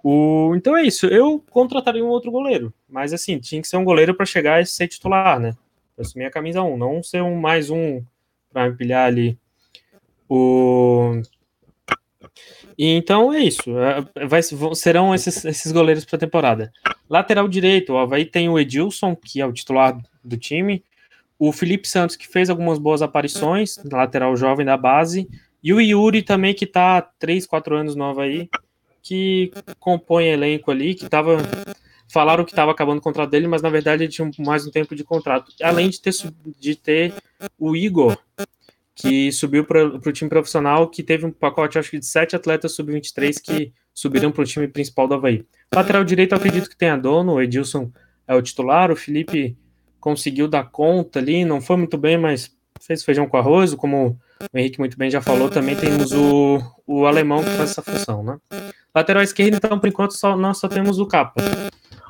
O, 0.02 0.54
então 0.56 0.76
é 0.76 0.82
isso, 0.82 1.06
eu 1.06 1.44
contrataria 1.50 2.04
um 2.04 2.08
outro 2.08 2.30
goleiro, 2.30 2.72
mas 2.88 3.12
assim, 3.12 3.38
tinha 3.38 3.60
que 3.60 3.68
ser 3.68 3.76
um 3.76 3.84
goleiro 3.84 4.14
para 4.14 4.24
chegar 4.24 4.62
e 4.62 4.66
ser 4.66 4.88
titular, 4.88 5.38
né? 5.38 5.54
Pra 5.94 6.04
assumir 6.04 6.24
a 6.24 6.30
camisa 6.30 6.62
1, 6.62 6.76
não 6.76 7.02
ser 7.02 7.22
um 7.22 7.36
mais 7.36 7.68
um 7.68 8.02
para 8.50 8.68
empilhar 8.68 9.06
ali. 9.06 9.38
O... 10.28 11.20
E 12.80 12.86
então 12.86 13.30
é 13.30 13.40
isso. 13.40 13.78
É, 13.78 14.26
vai, 14.26 14.40
serão 14.74 15.14
esses, 15.14 15.44
esses 15.44 15.70
goleiros 15.70 16.06
para 16.06 16.16
a 16.16 16.18
temporada. 16.18 16.72
Lateral 17.10 17.46
direito, 17.46 17.92
o 17.92 17.98
Havaí 17.98 18.24
tem 18.24 18.48
o 18.48 18.58
Edilson, 18.58 19.14
que 19.14 19.38
é 19.38 19.44
o 19.44 19.52
titular 19.52 19.98
do 20.24 20.38
time. 20.38 20.82
O 21.38 21.52
Felipe 21.52 21.86
Santos, 21.86 22.16
que 22.16 22.26
fez 22.26 22.48
algumas 22.48 22.78
boas 22.78 23.02
aparições, 23.02 23.76
lateral 23.84 24.34
jovem 24.34 24.64
da 24.64 24.78
base. 24.78 25.28
E 25.62 25.74
o 25.74 25.80
Yuri 25.80 26.22
também, 26.22 26.54
que 26.54 26.64
tá 26.64 27.02
3, 27.02 27.46
4 27.46 27.76
anos 27.76 27.94
novo 27.94 28.22
aí, 28.22 28.48
que 29.02 29.52
compõe 29.78 30.28
elenco 30.28 30.70
ali, 30.70 30.94
que 30.94 31.06
tava. 31.06 31.36
Falaram 32.08 32.46
que 32.46 32.50
estava 32.50 32.70
acabando 32.70 32.98
o 32.98 33.02
contrato 33.02 33.28
dele, 33.28 33.46
mas 33.46 33.60
na 33.60 33.68
verdade 33.68 34.04
ele 34.04 34.10
tinha 34.10 34.30
mais 34.38 34.66
um 34.66 34.70
tempo 34.70 34.96
de 34.96 35.04
contrato. 35.04 35.52
Além 35.62 35.90
de 35.90 36.00
ter, 36.00 36.14
de 36.58 36.74
ter 36.74 37.12
o 37.58 37.76
Igor, 37.76 38.16
que 39.00 39.32
subiu 39.32 39.64
para 39.64 39.86
o 39.86 40.12
time 40.12 40.28
profissional, 40.28 40.88
que 40.88 41.02
teve 41.02 41.24
um 41.24 41.30
pacote, 41.30 41.78
acho 41.78 41.90
que 41.90 41.98
de 41.98 42.04
sete 42.04 42.36
atletas 42.36 42.74
sub-23 42.74 43.40
que 43.42 43.72
subiram 43.94 44.30
para 44.30 44.42
o 44.42 44.46
time 44.46 44.68
principal 44.68 45.08
do 45.08 45.14
Havaí. 45.14 45.44
Lateral 45.74 46.04
direito, 46.04 46.34
acredito 46.34 46.68
que 46.68 46.76
tenha 46.76 46.98
dono, 46.98 47.34
o 47.34 47.42
Edilson 47.42 47.90
é 48.28 48.34
o 48.34 48.42
titular, 48.42 48.90
o 48.90 48.96
Felipe 48.96 49.56
conseguiu 49.98 50.46
dar 50.46 50.64
conta 50.70 51.18
ali, 51.18 51.46
não 51.46 51.62
foi 51.62 51.78
muito 51.78 51.96
bem, 51.96 52.18
mas 52.18 52.54
fez 52.78 53.02
feijão 53.02 53.26
com 53.26 53.38
arroz, 53.38 53.74
como 53.74 54.18
o 54.52 54.58
Henrique 54.58 54.78
muito 54.78 54.98
bem 54.98 55.10
já 55.10 55.22
falou, 55.22 55.48
também 55.48 55.76
temos 55.76 56.12
o, 56.12 56.60
o 56.86 57.06
alemão 57.06 57.42
que 57.42 57.50
faz 57.50 57.70
essa 57.70 57.82
função, 57.82 58.22
né? 58.22 58.38
Lateral 58.94 59.22
esquerdo, 59.22 59.54
então, 59.54 59.78
por 59.78 59.88
enquanto, 59.88 60.12
só, 60.12 60.36
nós 60.36 60.58
só 60.58 60.68
temos 60.68 60.98
o 60.98 61.06
Capa. 61.06 61.42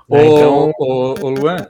O, 0.08 0.16
né? 0.16 0.26
então... 0.26 0.72
o, 0.76 1.14
o 1.20 1.30
Luan, 1.30 1.68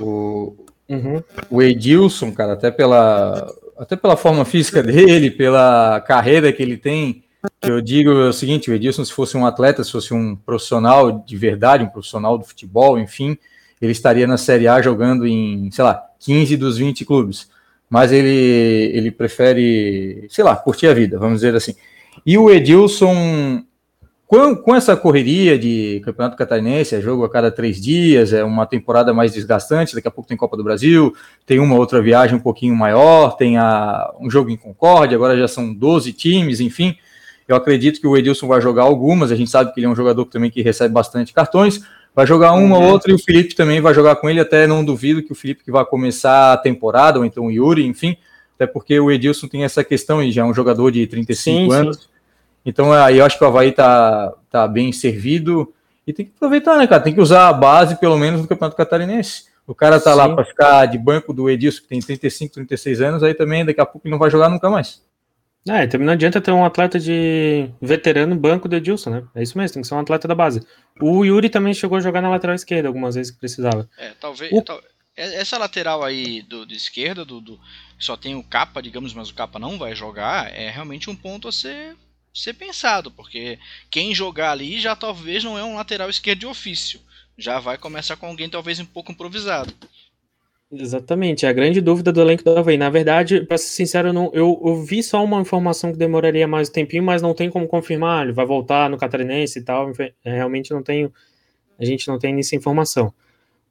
o, 0.00 0.66
uhum. 0.88 1.22
o 1.50 1.62
Edilson, 1.62 2.32
cara, 2.32 2.54
até 2.54 2.70
pela, 2.70 3.46
até 3.78 3.96
pela 3.96 4.16
forma 4.16 4.44
física 4.44 4.82
dele, 4.82 5.30
pela 5.30 6.00
carreira 6.00 6.52
que 6.52 6.62
ele 6.62 6.76
tem, 6.76 7.24
que 7.60 7.70
eu 7.70 7.80
digo 7.80 8.10
é 8.10 8.28
o 8.28 8.32
seguinte, 8.32 8.70
o 8.70 8.74
Edilson, 8.74 9.04
se 9.04 9.12
fosse 9.12 9.36
um 9.36 9.46
atleta, 9.46 9.84
se 9.84 9.92
fosse 9.92 10.12
um 10.12 10.34
profissional 10.34 11.24
de 11.24 11.36
verdade, 11.36 11.84
um 11.84 11.88
profissional 11.88 12.36
do 12.36 12.44
futebol, 12.44 12.98
enfim, 12.98 13.36
ele 13.80 13.92
estaria 13.92 14.26
na 14.26 14.36
Série 14.36 14.66
A 14.66 14.80
jogando 14.80 15.26
em, 15.26 15.70
sei 15.70 15.84
lá, 15.84 16.02
15 16.20 16.56
dos 16.56 16.78
20 16.78 17.04
clubes. 17.04 17.48
Mas 17.88 18.10
ele, 18.10 18.90
ele 18.94 19.10
prefere, 19.12 20.26
sei 20.28 20.42
lá, 20.42 20.56
curtir 20.56 20.88
a 20.88 20.94
vida, 20.94 21.18
vamos 21.18 21.36
dizer 21.36 21.54
assim. 21.54 21.74
E 22.24 22.36
o 22.36 22.50
Edilson, 22.50 23.62
com, 24.26 24.56
com 24.56 24.74
essa 24.74 24.96
correria 24.96 25.58
de 25.58 26.00
Campeonato 26.04 26.36
Catarinense, 26.36 26.94
é 26.94 27.00
jogo 27.00 27.24
a 27.24 27.30
cada 27.30 27.50
três 27.50 27.80
dias, 27.80 28.32
é 28.32 28.42
uma 28.42 28.66
temporada 28.66 29.14
mais 29.14 29.32
desgastante, 29.32 29.94
daqui 29.94 30.08
a 30.08 30.10
pouco 30.10 30.28
tem 30.28 30.36
Copa 30.36 30.56
do 30.56 30.64
Brasil, 30.64 31.14
tem 31.44 31.58
uma 31.58 31.76
outra 31.76 32.02
viagem 32.02 32.36
um 32.36 32.40
pouquinho 32.40 32.74
maior, 32.74 33.36
tem 33.36 33.56
a, 33.56 34.12
um 34.20 34.28
jogo 34.28 34.50
em 34.50 34.56
Concórdia, 34.56 35.16
agora 35.16 35.36
já 35.36 35.46
são 35.46 35.72
12 35.72 36.12
times, 36.12 36.60
enfim. 36.60 36.96
Eu 37.46 37.54
acredito 37.54 38.00
que 38.00 38.06
o 38.06 38.16
Edilson 38.16 38.48
vai 38.48 38.60
jogar 38.60 38.82
algumas, 38.82 39.30
a 39.30 39.36
gente 39.36 39.50
sabe 39.50 39.72
que 39.72 39.78
ele 39.78 39.86
é 39.86 39.90
um 39.90 39.94
jogador 39.94 40.24
também 40.24 40.50
que 40.50 40.60
recebe 40.60 40.92
bastante 40.92 41.32
cartões, 41.32 41.80
Vai 42.16 42.26
jogar 42.26 42.54
uma 42.54 42.78
ou 42.78 42.82
uhum. 42.82 42.90
outra 42.92 43.12
e 43.12 43.14
o 43.14 43.18
Felipe 43.18 43.54
também 43.54 43.78
vai 43.78 43.92
jogar 43.92 44.16
com 44.16 44.30
ele. 44.30 44.40
Até 44.40 44.66
não 44.66 44.82
duvido 44.82 45.22
que 45.22 45.32
o 45.32 45.34
Felipe 45.34 45.62
que 45.62 45.70
vai 45.70 45.84
começar 45.84 46.54
a 46.54 46.56
temporada, 46.56 47.18
ou 47.18 47.26
então 47.26 47.44
o 47.44 47.52
Yuri, 47.52 47.84
enfim. 47.84 48.16
Até 48.54 48.66
porque 48.66 48.98
o 48.98 49.10
Edilson 49.10 49.46
tem 49.46 49.64
essa 49.64 49.84
questão 49.84 50.22
e 50.22 50.32
já 50.32 50.40
é 50.40 50.44
um 50.46 50.54
jogador 50.54 50.90
de 50.90 51.06
35 51.06 51.36
sim, 51.36 51.70
anos. 51.70 51.96
Sim. 51.98 52.15
Então 52.66 52.92
aí 52.92 53.18
eu 53.18 53.24
acho 53.24 53.38
que 53.38 53.44
o 53.44 53.46
Havaí 53.46 53.72
tá, 53.72 54.34
tá 54.50 54.66
bem 54.66 54.92
servido. 54.92 55.72
E 56.06 56.12
tem 56.12 56.26
que 56.26 56.32
aproveitar, 56.36 56.76
né, 56.76 56.86
cara? 56.86 57.02
Tem 57.02 57.14
que 57.14 57.20
usar 57.20 57.48
a 57.48 57.52
base, 57.52 57.96
pelo 57.96 58.18
menos, 58.18 58.42
do 58.42 58.48
Campeonato 58.48 58.76
Catarinense. 58.76 59.44
O 59.66 59.74
cara 59.74 59.98
tá 60.00 60.12
sim. 60.12 60.18
lá 60.18 60.34
para 60.34 60.44
ficar 60.44 60.86
de 60.86 60.98
banco 60.98 61.32
do 61.32 61.48
Edilson, 61.48 61.82
que 61.82 61.88
tem 61.88 62.00
35, 62.00 62.54
36 62.54 63.00
anos, 63.00 63.22
aí 63.22 63.34
também 63.34 63.64
daqui 63.64 63.80
a 63.80 63.86
pouco 63.86 64.06
ele 64.06 64.12
não 64.12 64.18
vai 64.18 64.30
jogar 64.30 64.48
nunca 64.48 64.68
mais. 64.70 65.02
É, 65.68 65.84
também 65.88 66.06
não 66.06 66.12
adianta 66.12 66.40
ter 66.40 66.52
um 66.52 66.64
atleta 66.64 67.00
de 67.00 67.68
veterano 67.82 68.36
banco 68.36 68.68
do 68.68 68.76
Edilson, 68.76 69.10
né? 69.10 69.24
É 69.34 69.42
isso 69.42 69.58
mesmo, 69.58 69.74
tem 69.74 69.82
que 69.82 69.88
ser 69.88 69.94
um 69.94 69.98
atleta 69.98 70.28
da 70.28 70.34
base. 70.34 70.64
O 71.00 71.24
Yuri 71.24 71.48
também 71.48 71.74
chegou 71.74 71.98
a 71.98 72.00
jogar 72.00 72.22
na 72.22 72.30
lateral 72.30 72.54
esquerda 72.54 72.88
algumas 72.88 73.16
vezes 73.16 73.32
que 73.32 73.38
precisava. 73.40 73.88
É, 73.98 74.12
talvez. 74.20 74.52
O... 74.52 74.62
Tal, 74.62 74.80
é, 75.16 75.40
essa 75.40 75.58
lateral 75.58 76.04
aí 76.04 76.42
do, 76.42 76.64
de 76.64 76.76
esquerda, 76.76 77.24
do, 77.24 77.40
do, 77.40 77.58
só 77.98 78.16
tem 78.16 78.36
o 78.36 78.44
capa, 78.44 78.80
digamos, 78.80 79.12
mas 79.12 79.28
o 79.28 79.34
capa 79.34 79.58
não 79.58 79.76
vai 79.76 79.96
jogar, 79.96 80.54
é 80.54 80.70
realmente 80.70 81.10
um 81.10 81.16
ponto 81.16 81.48
a 81.48 81.52
ser, 81.52 81.96
ser 82.36 82.54
pensado, 82.54 83.10
porque 83.10 83.58
quem 83.90 84.14
jogar 84.14 84.52
ali 84.52 84.78
já 84.78 84.94
talvez 84.94 85.42
não 85.42 85.58
é 85.58 85.64
um 85.64 85.74
lateral 85.74 86.10
esquerdo 86.10 86.40
de 86.40 86.46
ofício. 86.46 87.00
Já 87.36 87.58
vai 87.58 87.78
começar 87.78 88.16
com 88.16 88.26
alguém 88.26 88.48
talvez 88.48 88.78
um 88.78 88.84
pouco 88.84 89.12
improvisado. 89.12 89.72
Exatamente, 90.70 91.46
é 91.46 91.48
a 91.48 91.52
grande 91.52 91.80
dúvida 91.80 92.12
do 92.12 92.20
elenco 92.20 92.42
do 92.42 92.58
Havaí. 92.58 92.76
Na 92.76 92.90
verdade, 92.90 93.42
para 93.42 93.56
ser 93.56 93.68
sincero, 93.68 94.08
eu, 94.08 94.12
não, 94.12 94.30
eu, 94.34 94.60
eu, 94.64 94.84
vi 94.84 95.02
só 95.02 95.22
uma 95.22 95.40
informação 95.40 95.92
que 95.92 95.98
demoraria 95.98 96.46
mais 96.46 96.68
um 96.68 96.72
tempinho, 96.72 97.04
mas 97.04 97.22
não 97.22 97.32
tem 97.34 97.48
como 97.48 97.68
confirmar, 97.68 98.24
ele 98.24 98.32
vai 98.32 98.44
voltar 98.44 98.90
no 98.90 98.98
Catarinense 98.98 99.60
e 99.60 99.62
tal. 99.62 99.92
É, 99.98 100.12
realmente 100.24 100.72
não 100.72 100.82
tenho, 100.82 101.12
a 101.78 101.84
gente 101.84 102.08
não 102.08 102.18
tem 102.18 102.38
essa 102.38 102.56
informação. 102.56 103.14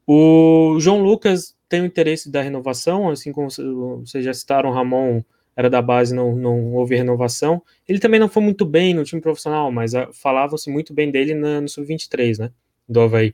O 0.08 0.78
João 0.80 1.04
Lucas 1.04 1.56
tem 1.68 1.82
o 1.82 1.86
interesse 1.86 2.32
da 2.32 2.42
renovação, 2.42 3.10
assim 3.10 3.32
como 3.34 3.50
vocês 3.50 4.24
já 4.24 4.34
citaram, 4.34 4.72
Ramon 4.72 5.22
era 5.56 5.70
da 5.70 5.82
base, 5.82 6.14
não, 6.14 6.36
não 6.36 6.74
houve 6.74 6.96
renovação. 6.96 7.62
Ele 7.88 8.00
também 8.00 8.20
não 8.20 8.28
foi 8.28 8.44
muito 8.44 8.66
bem 8.66 8.94
no 8.94 9.04
time 9.04 9.22
profissional, 9.22 9.72
mas 9.72 9.96
ah, 9.96 10.10
falavam-se 10.12 10.70
muito 10.70 10.94
bem 10.94 11.10
dele 11.10 11.34
na, 11.34 11.62
no 11.62 11.70
Sub-23, 11.70 12.40
né, 12.40 12.52
do 12.88 13.02
Havaí. 13.02 13.34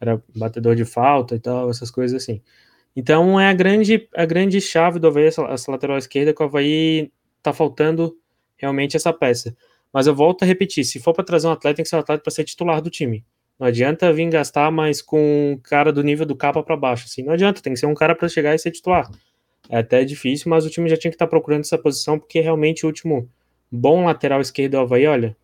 Era 0.00 0.22
batedor 0.34 0.74
de 0.74 0.84
falta 0.84 1.34
e 1.34 1.40
tal, 1.40 1.68
essas 1.68 1.90
coisas 1.90 2.22
assim. 2.22 2.40
Então 2.96 3.38
é 3.38 3.48
a 3.48 3.52
grande, 3.52 4.08
a 4.14 4.24
grande 4.24 4.60
chave 4.60 4.98
do 4.98 5.08
Havaí, 5.08 5.26
essa, 5.26 5.42
essa 5.42 5.70
lateral 5.70 5.98
esquerda, 5.98 6.32
que 6.32 6.42
o 6.42 6.46
Havaí 6.46 7.12
tá 7.42 7.52
faltando 7.52 8.16
realmente 8.56 8.96
essa 8.96 9.12
peça. 9.12 9.54
Mas 9.92 10.06
eu 10.06 10.14
volto 10.14 10.42
a 10.42 10.46
repetir, 10.46 10.84
se 10.84 10.98
for 11.00 11.12
para 11.12 11.24
trazer 11.24 11.48
um 11.48 11.52
atleta, 11.52 11.76
tem 11.76 11.82
que 11.82 11.88
ser 11.88 11.96
um 11.96 12.00
atleta 12.00 12.22
para 12.22 12.30
ser 12.32 12.44
titular 12.44 12.80
do 12.80 12.90
time. 12.90 13.24
Não 13.58 13.66
adianta 13.66 14.12
vir 14.12 14.28
gastar 14.30 14.70
mais 14.70 15.02
com 15.02 15.52
um 15.52 15.58
cara 15.58 15.92
do 15.92 16.02
nível 16.02 16.24
do 16.24 16.36
capa 16.36 16.62
para 16.62 16.76
baixo, 16.76 17.06
assim, 17.06 17.22
não 17.22 17.32
adianta, 17.32 17.60
tem 17.60 17.72
que 17.72 17.78
ser 17.78 17.86
um 17.86 17.94
cara 17.94 18.14
para 18.14 18.28
chegar 18.28 18.54
e 18.54 18.58
ser 18.58 18.70
titular. 18.70 19.10
É 19.68 19.78
até 19.78 20.04
difícil, 20.04 20.50
mas 20.50 20.64
o 20.64 20.70
time 20.70 20.88
já 20.88 20.96
tinha 20.96 21.10
que 21.10 21.16
estar 21.16 21.26
tá 21.26 21.30
procurando 21.30 21.60
essa 21.60 21.78
posição, 21.78 22.18
porque 22.18 22.40
realmente 22.40 22.84
o 22.84 22.88
último, 22.88 23.28
bom 23.70 24.04
lateral 24.04 24.40
esquerdo 24.40 24.72
do 24.72 24.78
Havaí, 24.78 25.06
olha. 25.06 25.36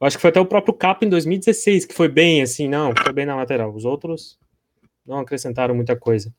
Eu 0.00 0.06
acho 0.06 0.16
que 0.16 0.20
foi 0.22 0.30
até 0.30 0.40
o 0.40 0.46
próprio 0.46 0.74
Capo 0.74 1.04
em 1.04 1.08
2016, 1.08 1.84
que 1.84 1.94
foi 1.94 2.08
bem 2.08 2.42
assim, 2.42 2.66
não, 2.66 2.92
foi 2.96 3.12
bem 3.12 3.24
na 3.24 3.36
lateral. 3.36 3.72
Os 3.72 3.84
outros 3.84 4.38
não 5.06 5.18
acrescentaram 5.18 5.74
muita 5.74 5.96
coisa. 5.96 6.34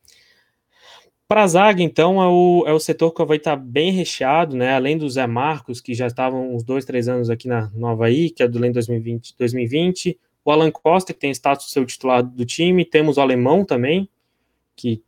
Para 1.28 1.44
a 1.44 1.48
zaga, 1.48 1.82
então, 1.82 2.22
é 2.22 2.28
o, 2.28 2.64
é 2.68 2.74
o 2.74 2.80
setor 2.80 3.12
que 3.12 3.24
vai 3.24 3.38
estar 3.38 3.56
bem 3.56 3.92
recheado, 3.92 4.56
né? 4.56 4.76
Além 4.76 4.98
do 4.98 5.10
Zé 5.10 5.26
Marcos, 5.26 5.80
que 5.80 5.94
já 5.94 6.06
estavam 6.06 6.54
uns 6.54 6.64
dois, 6.64 6.86
três 6.86 7.08
anos 7.08 7.30
aqui 7.30 7.48
na, 7.48 7.72
no 7.74 7.88
Havaí, 7.88 8.30
que 8.30 8.44
é 8.44 8.48
do 8.48 8.60
Lem 8.60 8.72
2020, 8.72 9.36
2020. 9.38 10.20
O 10.46 10.52
Alan 10.52 10.70
Costa, 10.70 11.14
que 11.14 11.20
tem 11.20 11.32
status 11.32 11.68
de 11.68 11.72
ser 11.72 11.80
o 11.80 11.86
titular 11.86 12.22
do 12.22 12.46
time. 12.46 12.84
Temos 12.84 13.18
o 13.18 13.22
Alemão 13.22 13.64
também, 13.64 14.10
que 14.76 15.02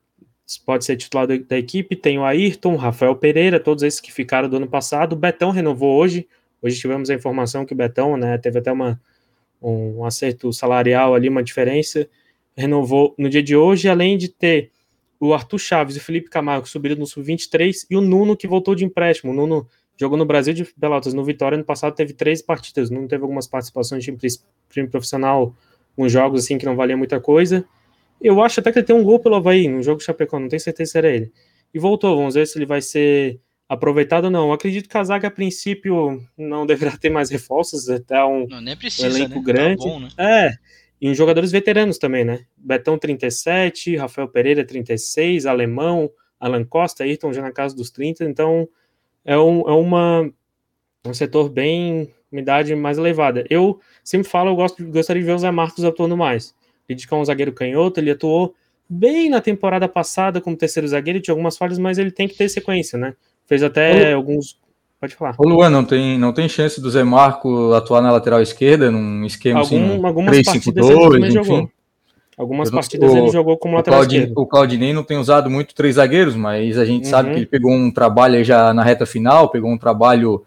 pode 0.65 0.85
ser 0.85 0.95
titular 0.95 1.27
da, 1.27 1.57
equipe. 1.57 1.95
Tem 1.95 2.19
o 2.19 2.23
Ayrton, 2.23 2.73
o 2.73 2.77
Rafael 2.77 3.15
Pereira, 3.15 3.59
todos 3.59 3.83
esses 3.83 3.99
que 3.99 4.11
ficaram 4.11 4.47
do 4.47 4.57
ano 4.57 4.67
passado. 4.67 5.13
O 5.13 5.15
Betão 5.15 5.49
renovou 5.49 5.97
hoje. 5.97 6.27
Hoje 6.61 6.79
tivemos 6.79 7.09
a 7.09 7.13
informação 7.13 7.65
que 7.65 7.73
o 7.73 7.75
Betão, 7.75 8.15
né, 8.17 8.37
teve 8.37 8.59
até 8.59 8.71
uma, 8.71 8.99
um, 9.61 10.05
acerto 10.05 10.51
salarial 10.53 11.15
ali, 11.15 11.29
uma 11.29 11.43
diferença. 11.43 12.07
Renovou 12.55 13.15
no 13.17 13.29
dia 13.29 13.41
de 13.41 13.55
hoje, 13.55 13.89
além 13.89 14.17
de 14.17 14.29
ter 14.29 14.71
o 15.19 15.33
Arthur 15.33 15.57
Chaves 15.57 15.95
e 15.95 15.99
o 15.99 16.01
Felipe 16.01 16.29
Camargo 16.29 16.67
subiram 16.67 16.95
no 16.95 17.07
sub-23 17.07 17.85
e 17.89 17.95
o 17.95 18.01
Nuno 18.01 18.37
que 18.37 18.47
voltou 18.47 18.75
de 18.75 18.85
empréstimo. 18.85 19.31
O 19.31 19.35
Nuno 19.35 19.67
jogou 19.97 20.17
no 20.17 20.25
Brasil 20.25 20.53
de 20.53 20.65
Pelotas 20.65 21.13
no 21.13 21.23
Vitória, 21.23 21.55
ano 21.55 21.63
passado 21.63 21.95
teve 21.95 22.13
três 22.13 22.41
partidas, 22.41 22.89
não 22.89 23.07
teve 23.07 23.23
algumas 23.23 23.47
participações 23.47 24.03
de 24.03 24.11
time, 24.11 24.33
time 24.69 24.87
profissional, 24.87 25.55
uns 25.97 26.11
jogos 26.11 26.43
assim 26.43 26.57
que 26.57 26.65
não 26.65 26.75
valia 26.75 26.97
muita 26.97 27.19
coisa. 27.19 27.65
Eu 28.21 28.41
acho 28.41 28.59
até 28.59 28.71
que 28.71 28.79
ele 28.79 28.85
tem 28.85 28.95
um 28.95 29.03
gol 29.03 29.19
pelo 29.19 29.35
Havaí 29.35 29.67
no 29.67 29.83
jogo 29.83 30.01
Chapecó, 30.01 30.39
não 30.39 30.47
tenho 30.47 30.59
certeza 30.59 30.91
se 30.91 30.97
era 30.97 31.09
ele. 31.09 31.31
E 31.73 31.79
voltou, 31.79 32.15
vamos 32.15 32.35
ver 32.35 32.47
se 32.47 32.57
ele 32.57 32.65
vai 32.65 32.81
ser 32.81 33.39
aproveitado 33.67 34.25
ou 34.25 34.31
não. 34.31 34.47
Eu 34.47 34.53
acredito 34.53 34.87
que 34.87 34.97
a 34.97 35.03
zaga, 35.03 35.27
a 35.27 35.31
princípio, 35.31 36.21
não 36.37 36.65
deverá 36.65 36.97
ter 36.97 37.09
mais 37.09 37.29
reforços, 37.29 37.89
até 37.89 38.23
um, 38.23 38.47
não, 38.47 38.77
precisa, 38.77 39.07
um 39.07 39.11
elenco 39.11 39.35
né? 39.35 39.41
grande. 39.43 39.83
Tá 39.83 39.89
bom, 39.89 39.99
né? 39.99 40.09
É, 40.17 40.51
e 41.01 41.09
os 41.09 41.17
jogadores 41.17 41.51
veteranos 41.51 41.97
também, 41.97 42.23
né? 42.23 42.45
Betão 42.55 42.97
37, 42.97 43.95
Rafael 43.95 44.27
Pereira 44.27 44.65
36, 44.65 45.45
Alemão, 45.45 46.09
Alan 46.39 46.63
Costa, 46.63 47.03
Ayrton 47.03 47.33
já 47.33 47.41
na 47.41 47.51
casa 47.51 47.75
dos 47.75 47.89
30, 47.91 48.23
então 48.25 48.67
é, 49.23 49.37
um, 49.37 49.61
é 49.61 49.73
uma, 49.73 50.31
um 51.05 51.13
setor 51.13 51.49
bem, 51.49 52.13
uma 52.31 52.41
idade 52.41 52.73
mais 52.75 52.97
elevada. 52.97 53.45
Eu 53.49 53.79
sempre 54.03 54.29
falo, 54.29 54.51
eu 54.51 54.55
gosto, 54.55 54.85
gostaria 54.85 55.21
de 55.21 55.27
ver 55.27 55.33
o 55.33 55.39
Zé 55.39 55.51
Marcos 55.51 55.83
atuando 55.83 56.15
mais. 56.15 56.55
Ele 56.87 56.99
é 57.09 57.15
um 57.15 57.25
zagueiro 57.25 57.51
canhoto, 57.51 57.99
ele 57.99 58.11
atuou 58.11 58.53
bem 58.87 59.29
na 59.29 59.41
temporada 59.41 59.87
passada 59.87 60.39
como 60.39 60.55
terceiro 60.55 60.87
zagueiro, 60.87 61.19
tinha 61.19 61.33
algumas 61.33 61.57
falhas, 61.57 61.79
mas 61.79 61.97
ele 61.97 62.11
tem 62.11 62.27
que 62.27 62.35
ter 62.35 62.47
sequência, 62.49 62.97
né? 62.97 63.15
Fez 63.45 63.63
até 63.63 64.13
alguns 64.13 64.57
Pode 64.99 65.15
falar. 65.15 65.35
Ô 65.37 65.47
Luan, 65.47 65.69
não 65.69 65.83
tem, 65.83 66.17
não 66.17 66.33
tem 66.33 66.47
chance 66.47 66.79
do 66.79 66.89
Zé 66.89 67.03
Marco 67.03 67.73
atuar 67.73 68.01
na 68.01 68.11
lateral 68.11 68.41
esquerda 68.41 68.89
num 68.89 69.25
esquema 69.25 69.59
Algum, 69.59 69.85
assim, 69.85 70.05
algumas 70.05 70.31
3, 70.31 70.45
partidas 70.45 70.85
5, 70.85 70.99
2, 70.99 71.13
ele 71.13 71.25
enfim. 71.25 71.33
jogou. 71.33 71.71
Algumas 72.37 72.69
partidas 72.69 73.13
o, 73.13 73.17
ele 73.17 73.29
jogou 73.29 73.57
como 73.57 73.75
lateral 73.75 73.99
Claudinei, 73.99 74.23
esquerdo. 74.23 74.41
O 74.41 74.45
Claudinei 74.45 74.93
não 74.93 75.03
tem 75.03 75.17
usado 75.17 75.49
muito 75.49 75.73
três 75.73 75.95
zagueiros, 75.95 76.35
mas 76.35 76.77
a 76.77 76.85
gente 76.85 77.05
uhum. 77.05 77.09
sabe 77.09 77.29
que 77.29 77.35
ele 77.37 77.45
pegou 77.45 77.71
um 77.71 77.91
trabalho 77.91 78.43
já 78.43 78.73
na 78.73 78.83
reta 78.83 79.05
final, 79.05 79.49
pegou 79.49 79.71
um 79.71 79.77
trabalho 79.77 80.43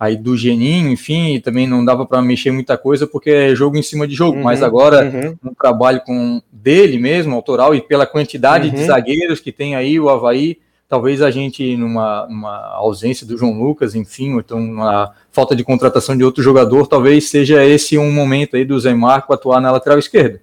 aí 0.00 0.16
do 0.16 0.34
Geninho, 0.34 0.90
enfim, 0.90 1.34
e 1.34 1.40
também 1.40 1.66
não 1.66 1.84
dava 1.84 2.06
para 2.06 2.22
mexer 2.22 2.50
muita 2.50 2.78
coisa 2.78 3.06
porque 3.06 3.28
é 3.28 3.54
jogo 3.54 3.76
em 3.76 3.82
cima 3.82 4.08
de 4.08 4.14
jogo, 4.14 4.38
uhum, 4.38 4.44
mas 4.44 4.62
agora 4.62 5.04
uhum. 5.04 5.50
um 5.50 5.54
trabalho 5.54 6.00
com 6.00 6.40
dele 6.50 6.98
mesmo, 6.98 7.34
autoral, 7.34 7.74
e 7.74 7.82
pela 7.82 8.06
quantidade 8.06 8.68
uhum. 8.68 8.74
de 8.74 8.84
zagueiros 8.84 9.40
que 9.40 9.52
tem 9.52 9.76
aí 9.76 10.00
o 10.00 10.08
Havaí, 10.08 10.56
talvez 10.88 11.20
a 11.20 11.30
gente, 11.30 11.76
numa, 11.76 12.26
numa, 12.26 12.74
ausência 12.76 13.26
do 13.26 13.36
João 13.36 13.52
Lucas, 13.52 13.94
enfim, 13.94 14.32
ou 14.32 14.40
então 14.40 14.58
uma 14.58 15.12
falta 15.30 15.54
de 15.54 15.62
contratação 15.62 16.16
de 16.16 16.24
outro 16.24 16.42
jogador, 16.42 16.86
talvez 16.86 17.28
seja 17.28 17.62
esse 17.62 17.98
um 17.98 18.10
momento 18.10 18.56
aí 18.56 18.64
do 18.64 18.80
Zé 18.80 18.94
Marco 18.94 19.34
atuar 19.34 19.60
na 19.60 19.70
lateral 19.70 19.98
esquerda. 19.98 20.40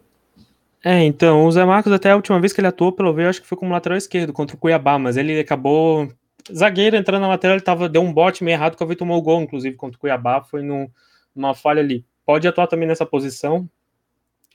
É, 0.85 1.03
então, 1.03 1.45
o 1.45 1.51
Zé 1.51 1.65
Marcos, 1.65 1.91
até 1.91 2.11
a 2.11 2.15
última 2.15 2.39
vez 2.39 2.53
que 2.53 2.61
ele 2.61 2.67
atuou, 2.67 2.91
pelo 2.91 3.11
ver, 3.11 3.27
acho 3.27 3.41
que 3.41 3.47
foi 3.47 3.57
como 3.57 3.73
lateral 3.73 3.97
esquerdo 3.97 4.31
contra 4.31 4.55
o 4.55 4.59
Cuiabá, 4.59 4.99
mas 4.99 5.17
ele 5.17 5.39
acabou. 5.39 6.07
Zagueiro 6.53 6.95
entrando 6.95 7.21
na 7.21 7.27
lateral, 7.27 7.55
ele 7.55 7.63
tava, 7.63 7.89
deu 7.89 8.01
um 8.01 8.13
bote 8.13 8.43
meio 8.43 8.55
errado 8.55 8.75
que 8.75 8.83
o 8.83 8.95
tomou 8.95 9.17
o 9.17 9.21
gol, 9.21 9.41
inclusive, 9.41 9.75
contra 9.75 9.97
o 9.97 9.99
Cuiabá, 9.99 10.41
foi 10.43 10.61
num, 10.61 10.89
numa 11.35 11.53
falha 11.53 11.81
ali. 11.81 12.05
Pode 12.25 12.47
atuar 12.47 12.67
também 12.67 12.87
nessa 12.87 13.05
posição, 13.05 13.69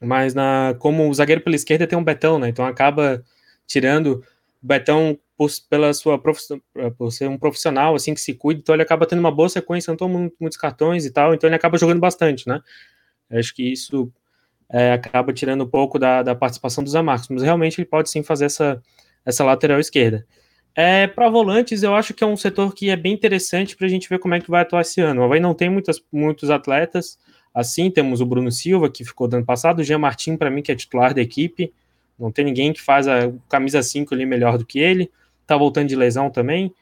mas 0.00 0.34
na, 0.34 0.74
como 0.78 1.08
o 1.08 1.14
zagueiro 1.14 1.40
pela 1.40 1.56
esquerda 1.56 1.86
tem 1.86 1.98
um 1.98 2.04
Betão, 2.04 2.38
né? 2.38 2.48
Então 2.48 2.64
acaba 2.64 3.24
tirando. 3.66 4.24
O 4.62 4.66
Betão 4.66 5.18
por, 5.36 5.50
pela 5.68 5.92
sua 5.92 6.20
eh, 6.76 6.90
por 6.90 7.10
ser 7.10 7.28
um 7.28 7.38
profissional 7.38 7.94
assim 7.94 8.14
que 8.14 8.20
se 8.20 8.34
cuida, 8.34 8.60
então 8.60 8.74
ele 8.74 8.82
acaba 8.82 9.06
tendo 9.06 9.18
uma 9.18 9.32
boa 9.32 9.48
sequência, 9.48 9.90
não 9.90 9.96
toma 9.96 10.30
muitos 10.40 10.56
cartões 10.56 11.04
e 11.04 11.10
tal, 11.10 11.34
então 11.34 11.48
ele 11.48 11.56
acaba 11.56 11.78
jogando 11.78 11.98
bastante, 12.00 12.46
né? 12.46 12.60
Acho 13.30 13.54
que 13.54 13.72
isso 13.72 14.12
é, 14.70 14.92
acaba 14.92 15.32
tirando 15.32 15.64
um 15.64 15.68
pouco 15.68 15.98
da, 15.98 16.22
da 16.22 16.34
participação 16.34 16.84
dos 16.84 16.94
Amarcos, 16.94 17.28
mas 17.28 17.42
realmente 17.42 17.80
ele 17.80 17.88
pode 17.88 18.10
sim 18.10 18.22
fazer 18.22 18.46
essa, 18.46 18.80
essa 19.24 19.44
lateral 19.44 19.80
esquerda. 19.80 20.26
É, 20.74 21.06
para 21.06 21.28
volantes, 21.28 21.82
eu 21.82 21.94
acho 21.94 22.14
que 22.14 22.24
é 22.24 22.26
um 22.26 22.36
setor 22.36 22.74
que 22.74 22.90
é 22.90 22.96
bem 22.96 23.12
interessante 23.12 23.76
para 23.76 23.86
a 23.86 23.90
gente 23.90 24.08
ver 24.08 24.18
como 24.18 24.34
é 24.34 24.40
que 24.40 24.50
vai 24.50 24.62
atuar 24.62 24.80
esse 24.80 25.00
ano. 25.00 25.20
O 25.20 25.24
Havaí 25.24 25.40
não 25.40 25.54
tem 25.54 25.68
muitas, 25.68 26.02
muitos 26.10 26.50
atletas, 26.50 27.18
assim, 27.54 27.90
temos 27.90 28.20
o 28.20 28.26
Bruno 28.26 28.50
Silva, 28.50 28.88
que 28.88 29.04
ficou 29.04 29.28
do 29.28 29.36
ano 29.36 29.44
passado, 29.44 29.80
o 29.80 29.84
Jean 29.84 29.98
Martin, 29.98 30.36
para 30.36 30.50
mim, 30.50 30.62
que 30.62 30.72
é 30.72 30.74
titular 30.74 31.12
da 31.12 31.20
equipe, 31.20 31.72
não 32.18 32.32
tem 32.32 32.44
ninguém 32.44 32.72
que 32.72 32.80
faz 32.80 33.06
a 33.06 33.32
camisa 33.48 33.82
5 33.82 34.14
ali 34.14 34.24
melhor 34.24 34.56
do 34.56 34.64
que 34.64 34.78
ele 34.78 35.10
tá 35.46 35.56
voltando 35.56 35.88
de 35.88 35.96
lesão 35.96 36.30
também. 36.30 36.72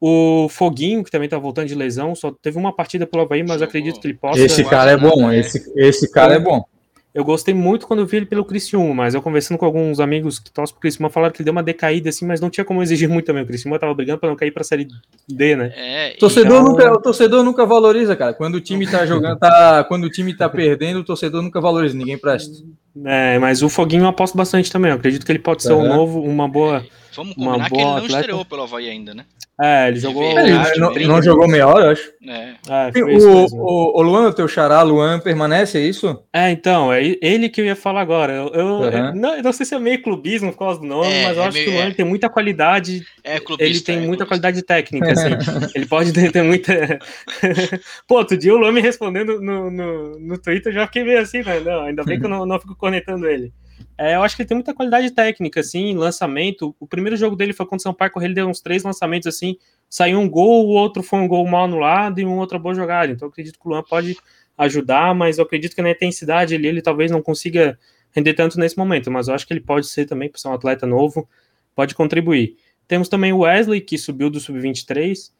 O 0.00 0.48
Foguinho, 0.48 1.04
que 1.04 1.10
também 1.10 1.28
tá 1.28 1.38
voltando 1.38 1.68
de 1.68 1.74
lesão, 1.74 2.14
só 2.14 2.30
teve 2.30 2.56
uma 2.56 2.74
partida 2.74 3.06
pelo 3.06 3.22
Havaí, 3.22 3.42
mas 3.42 3.60
acredito 3.60 4.00
que 4.00 4.06
ele 4.06 4.14
possa. 4.14 4.40
Esse 4.40 4.64
cara 4.64 4.92
é 4.92 4.96
bom, 4.96 5.30
esse, 5.30 5.70
esse 5.76 6.10
cara 6.10 6.34
é 6.34 6.38
bom. 6.38 6.64
Eu 7.12 7.24
gostei 7.24 7.52
muito 7.52 7.88
quando 7.88 8.00
eu 8.00 8.06
vi 8.06 8.18
ele 8.18 8.26
pelo 8.26 8.44
Criciúma, 8.44 8.94
mas 8.94 9.14
eu 9.14 9.22
conversando 9.22 9.58
com 9.58 9.66
alguns 9.66 9.98
amigos 9.98 10.38
que 10.38 10.50
torcem 10.50 10.72
pro 10.72 10.80
Criciúma, 10.80 11.10
falaram 11.10 11.32
que 11.32 11.38
ele 11.38 11.44
deu 11.44 11.52
uma 11.52 11.62
decaída 11.62 12.08
assim, 12.08 12.24
mas 12.24 12.40
não 12.40 12.48
tinha 12.48 12.64
como 12.64 12.82
exigir 12.82 13.08
muito 13.08 13.26
também. 13.26 13.42
O 13.42 13.46
Criciúma 13.46 13.80
tava 13.80 13.92
brigando 13.92 14.20
para 14.20 14.28
não 14.28 14.36
cair 14.36 14.52
pra 14.52 14.62
Série 14.62 14.86
D, 15.28 15.56
né? 15.56 15.72
É, 15.74 16.16
torcedor 16.20 16.60
então... 16.60 16.72
nunca, 16.72 16.92
o 16.92 17.00
torcedor 17.00 17.42
nunca 17.42 17.66
valoriza, 17.66 18.14
cara. 18.14 18.32
Quando 18.32 18.54
o 18.54 18.60
time 18.60 18.86
tá 18.86 19.04
jogando, 19.06 19.38
tá, 19.38 19.84
quando 19.88 20.04
o 20.04 20.10
time 20.10 20.36
tá 20.36 20.48
perdendo, 20.48 21.00
o 21.00 21.04
torcedor 21.04 21.42
nunca 21.42 21.60
valoriza, 21.60 21.96
ninguém 21.96 22.16
presta. 22.16 22.62
É, 23.04 23.38
mas 23.40 23.60
o 23.62 23.68
Foguinho 23.68 24.04
eu 24.04 24.08
aposto 24.08 24.36
bastante 24.36 24.70
também. 24.70 24.90
Eu 24.90 24.96
acredito 24.96 25.26
que 25.26 25.32
ele 25.32 25.38
pode 25.40 25.62
ser 25.64 25.72
um 25.72 25.86
novo, 25.86 26.20
uma 26.22 26.48
boa. 26.48 26.84
Vamos 27.14 27.34
combinar 27.34 27.56
uma 27.56 27.68
boa 27.68 27.68
que 27.68 27.76
ele 27.76 27.84
não 27.84 27.96
atleta. 27.96 28.20
estreou 28.20 28.44
pelo 28.44 28.62
Havaí 28.62 28.88
ainda, 28.88 29.14
né? 29.14 29.24
É, 29.62 29.88
ele 29.88 30.00
jogou. 30.00 30.22
Ele 30.38 31.06
não, 31.06 31.16
não, 31.16 31.22
jogou 31.22 31.46
meia 31.46 31.66
hora, 31.66 31.86
eu 31.86 31.90
acho. 31.90 32.10
É. 32.26 32.54
é 32.66 33.04
o, 33.04 33.46
o, 33.56 33.98
o, 33.98 34.02
Luan, 34.02 34.28
o 34.28 34.32
teu 34.32 34.48
xará, 34.48 34.80
Luan, 34.80 35.20
permanece, 35.20 35.76
é 35.76 35.82
isso? 35.82 36.18
É, 36.32 36.50
então, 36.50 36.90
é 36.90 37.02
ele 37.20 37.50
que 37.50 37.60
eu 37.60 37.66
ia 37.66 37.76
falar 37.76 38.00
agora. 38.00 38.32
Eu, 38.32 38.48
eu, 38.54 38.66
uhum. 38.66 38.84
eu 38.84 39.14
não, 39.14 39.36
eu 39.36 39.42
não 39.42 39.52
sei 39.52 39.66
se 39.66 39.74
é 39.74 39.78
meio 39.78 40.00
clubismo 40.00 40.50
por 40.50 40.60
causa 40.60 40.80
do 40.80 40.86
nome, 40.86 41.12
é, 41.12 41.24
mas 41.24 41.36
eu 41.36 41.42
é 41.42 41.46
acho 41.46 41.58
meio, 41.58 41.64
que 41.66 41.70
o 41.72 41.74
Luan 41.74 41.88
é. 41.88 41.94
tem 41.94 42.06
muita 42.06 42.30
qualidade. 42.30 43.06
É 43.22 43.38
clubista, 43.38 43.64
Ele 43.64 43.80
tem 43.80 44.00
muita 44.06 44.24
qualidade 44.24 44.62
técnica, 44.62 45.12
assim. 45.12 45.28
ele 45.76 45.84
pode 45.84 46.10
ter, 46.14 46.32
ter 46.32 46.42
muita. 46.42 46.98
Pô, 48.08 48.16
outro 48.16 48.38
dia 48.38 48.54
o 48.54 48.56
Luan 48.56 48.72
me 48.72 48.80
respondendo 48.80 49.42
no, 49.42 49.70
no, 49.70 50.18
no 50.18 50.38
Twitter, 50.38 50.72
eu 50.72 50.76
já 50.76 50.86
fiquei 50.86 51.04
meio 51.04 51.20
assim, 51.20 51.42
né? 51.42 51.60
Não, 51.60 51.82
ainda 51.82 52.02
bem 52.02 52.18
que 52.18 52.24
eu 52.24 52.30
não, 52.30 52.46
não 52.46 52.58
fico 52.58 52.74
conectando 52.74 53.26
ele. 53.26 53.52
É, 53.96 54.16
eu 54.16 54.22
acho 54.22 54.34
que 54.34 54.42
ele 54.42 54.48
tem 54.48 54.56
muita 54.56 54.72
qualidade 54.72 55.10
técnica, 55.10 55.60
assim, 55.60 55.94
lançamento. 55.94 56.74
O 56.80 56.86
primeiro 56.86 57.16
jogo 57.16 57.36
dele 57.36 57.52
foi 57.52 57.66
contra 57.66 57.78
o 57.78 57.82
São 57.82 57.94
Paulo, 57.94 58.12
ele 58.22 58.34
deu 58.34 58.48
uns 58.48 58.60
três 58.60 58.82
lançamentos, 58.82 59.26
assim, 59.26 59.56
saiu 59.88 60.18
um 60.18 60.28
gol, 60.28 60.66
o 60.66 60.70
outro 60.70 61.02
foi 61.02 61.18
um 61.18 61.28
gol 61.28 61.46
mal 61.46 61.64
anulado 61.64 62.20
e 62.20 62.24
um 62.24 62.38
outro 62.38 62.58
boa 62.58 62.74
jogada. 62.74 63.12
Então 63.12 63.28
acredito 63.28 63.58
que 63.58 63.66
o 63.66 63.70
Luan 63.70 63.82
pode 63.82 64.16
ajudar, 64.56 65.14
mas 65.14 65.38
eu 65.38 65.44
acredito 65.44 65.74
que 65.74 65.82
na 65.82 65.90
intensidade 65.90 66.54
ele, 66.54 66.68
ele 66.68 66.82
talvez 66.82 67.10
não 67.10 67.22
consiga 67.22 67.78
render 68.12 68.34
tanto 68.34 68.58
nesse 68.58 68.76
momento, 68.76 69.10
mas 69.10 69.28
eu 69.28 69.34
acho 69.34 69.46
que 69.46 69.52
ele 69.52 69.60
pode 69.60 69.86
ser 69.86 70.06
também, 70.06 70.28
por 70.28 70.38
ser 70.38 70.48
um 70.48 70.54
atleta 70.54 70.86
novo, 70.86 71.28
pode 71.74 71.94
contribuir. 71.94 72.56
Temos 72.86 73.08
também 73.08 73.32
o 73.32 73.40
Wesley, 73.40 73.80
que 73.80 73.96
subiu 73.96 74.28
do 74.28 74.40
Sub-23, 74.40 75.30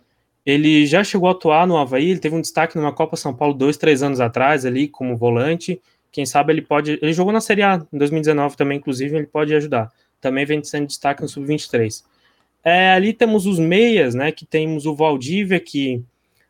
ele 0.47 0.87
já 0.87 1.05
chegou 1.05 1.29
a 1.29 1.33
atuar 1.33 1.67
no 1.67 1.77
Havaí, 1.77 2.11
ele 2.11 2.21
teve 2.21 2.35
um 2.35 2.41
destaque 2.41 2.77
numa 2.77 2.93
Copa 2.93 3.17
São 3.17 3.35
Paulo 3.35 3.55
dois, 3.55 3.77
três 3.77 4.03
anos 4.03 4.21
atrás 4.21 4.65
ali, 4.65 4.89
como 4.89 5.17
volante, 5.17 5.81
quem 6.13 6.27
sabe 6.27 6.53
ele 6.53 6.63
pode. 6.63 6.99
Ele 7.01 7.13
jogou 7.13 7.33
na 7.33 7.41
Série 7.41 7.63
A 7.63 7.85
em 7.93 7.99
2019 7.99 8.57
também, 8.57 8.79
inclusive, 8.79 9.17
ele 9.17 9.27
pode 9.27 9.55
ajudar. 9.55 9.91
Também 10.21 10.45
vem 10.45 10.63
sendo 10.63 10.87
destaque 10.87 11.23
no 11.23 11.29
Sub-23. 11.29 12.03
É, 12.63 12.93
ali 12.93 13.13
temos 13.13 13.47
os 13.47 13.59
meias, 13.59 14.15
né? 14.15 14.33
Que 14.33 14.45
temos 14.45 14.87
o 14.87 14.95
Valdívia, 14.95 15.59
que 15.59 16.03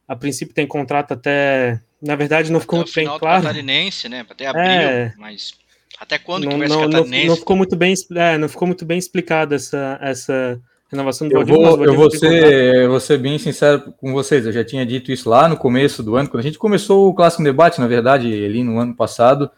a 0.08 0.16
princípio 0.16 0.54
tem 0.54 0.66
contrato 0.66 1.12
até. 1.12 1.80
Na 2.02 2.16
verdade, 2.16 2.50
não 2.50 2.60
ficou 2.60 2.78
muito 2.78 2.92
bem 2.92 3.06
claro. 3.06 3.42
Catarinense, 3.42 4.08
né? 4.08 4.26
Até 4.28 4.46
abril, 4.46 4.64
é, 4.64 5.14
mas. 5.16 5.54
Até 5.98 6.18
quando 6.18 6.44
não, 6.44 6.52
que 6.52 6.58
vai 6.58 6.68
não, 6.68 6.80
catarinense? 6.80 7.26
Não, 7.26 7.34
não, 7.34 7.36
ficou 7.36 7.56
muito 7.56 7.76
bem, 7.76 7.94
é, 8.16 8.38
não 8.38 8.48
ficou 8.48 8.66
muito 8.66 8.84
bem 8.86 8.98
explicada 8.98 9.54
essa, 9.54 9.98
essa 10.00 10.60
renovação 10.90 11.28
do. 11.28 11.34
Eu 11.34 11.46
vou, 11.46 11.84
eu 11.84 11.94
vou 11.94 12.10
ser, 12.10 12.88
vou 12.88 13.00
ser 13.00 13.18
bem 13.18 13.38
sincero 13.38 13.94
com 13.98 14.12
vocês. 14.12 14.44
Eu 14.44 14.52
já 14.52 14.64
tinha 14.64 14.84
dito 14.84 15.12
isso 15.12 15.28
lá 15.28 15.48
no 15.48 15.56
começo 15.56 16.02
do 16.02 16.16
ano, 16.16 16.28
quando 16.28 16.40
a 16.40 16.46
gente 16.46 16.58
começou 16.58 17.08
o 17.08 17.14
Clássico 17.14 17.42
Debate, 17.42 17.80
na 17.80 17.86
verdade, 17.86 18.26
ali 18.26 18.62
no 18.62 18.78
ano 18.78 18.94
passado 18.94 19.50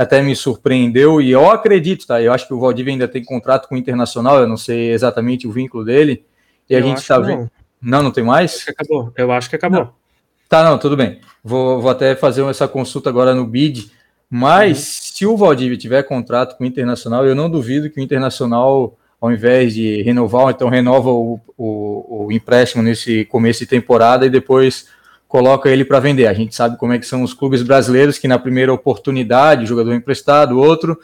até 0.00 0.22
me 0.22 0.34
surpreendeu 0.34 1.20
e 1.20 1.30
eu 1.30 1.50
acredito, 1.50 2.06
tá? 2.06 2.22
Eu 2.22 2.32
acho 2.32 2.46
que 2.46 2.54
o 2.54 2.58
Valdívia 2.58 2.92
ainda 2.92 3.06
tem 3.06 3.22
contrato 3.22 3.68
com 3.68 3.74
o 3.74 3.78
Internacional, 3.78 4.38
eu 4.38 4.48
não 4.48 4.56
sei 4.56 4.92
exatamente 4.92 5.46
o 5.46 5.52
vínculo 5.52 5.84
dele. 5.84 6.24
E 6.68 6.72
eu 6.72 6.78
a 6.78 6.82
gente 6.82 6.98
está 6.98 7.18
vendo. 7.18 7.50
Não. 7.82 7.98
não, 7.98 8.02
não 8.04 8.10
tem 8.10 8.24
mais? 8.24 8.64
Acabou. 8.66 9.12
Eu 9.14 9.30
acho 9.30 9.50
que 9.50 9.56
acabou. 9.56 9.80
Não. 9.80 9.92
Tá, 10.48 10.64
não, 10.64 10.78
tudo 10.78 10.96
bem. 10.96 11.20
Vou, 11.44 11.82
vou 11.82 11.90
até 11.90 12.16
fazer 12.16 12.42
essa 12.46 12.66
consulta 12.66 13.10
agora 13.10 13.34
no 13.34 13.46
BID. 13.46 13.90
Mas 14.28 14.78
uhum. 14.78 14.84
se 15.16 15.26
o 15.26 15.36
Valdívia 15.36 15.76
tiver 15.76 16.02
contrato 16.04 16.56
com 16.56 16.64
o 16.64 16.66
Internacional, 16.66 17.26
eu 17.26 17.34
não 17.34 17.50
duvido 17.50 17.90
que 17.90 18.00
o 18.00 18.02
Internacional, 18.02 18.96
ao 19.20 19.30
invés 19.30 19.74
de 19.74 20.02
renovar, 20.02 20.50
então 20.50 20.68
renova 20.68 21.10
o, 21.10 21.38
o, 21.56 22.26
o 22.26 22.32
empréstimo 22.32 22.82
nesse 22.82 23.24
começo 23.26 23.60
de 23.60 23.66
temporada 23.66 24.24
e 24.24 24.30
depois 24.30 24.88
coloca 25.28 25.68
ele 25.68 25.84
para 25.84 26.00
vender. 26.00 26.26
A 26.26 26.32
gente 26.32 26.54
sabe 26.54 26.78
como 26.78 26.92
é 26.92 26.98
que 26.98 27.06
são 27.06 27.22
os 27.22 27.34
clubes 27.34 27.62
brasileiros 27.62 28.18
que 28.18 28.26
na 28.26 28.38
primeira 28.38 28.72
oportunidade, 28.72 29.64
o 29.64 29.66
jogador 29.66 29.94
emprestado, 29.94 30.58
outro 30.58 30.98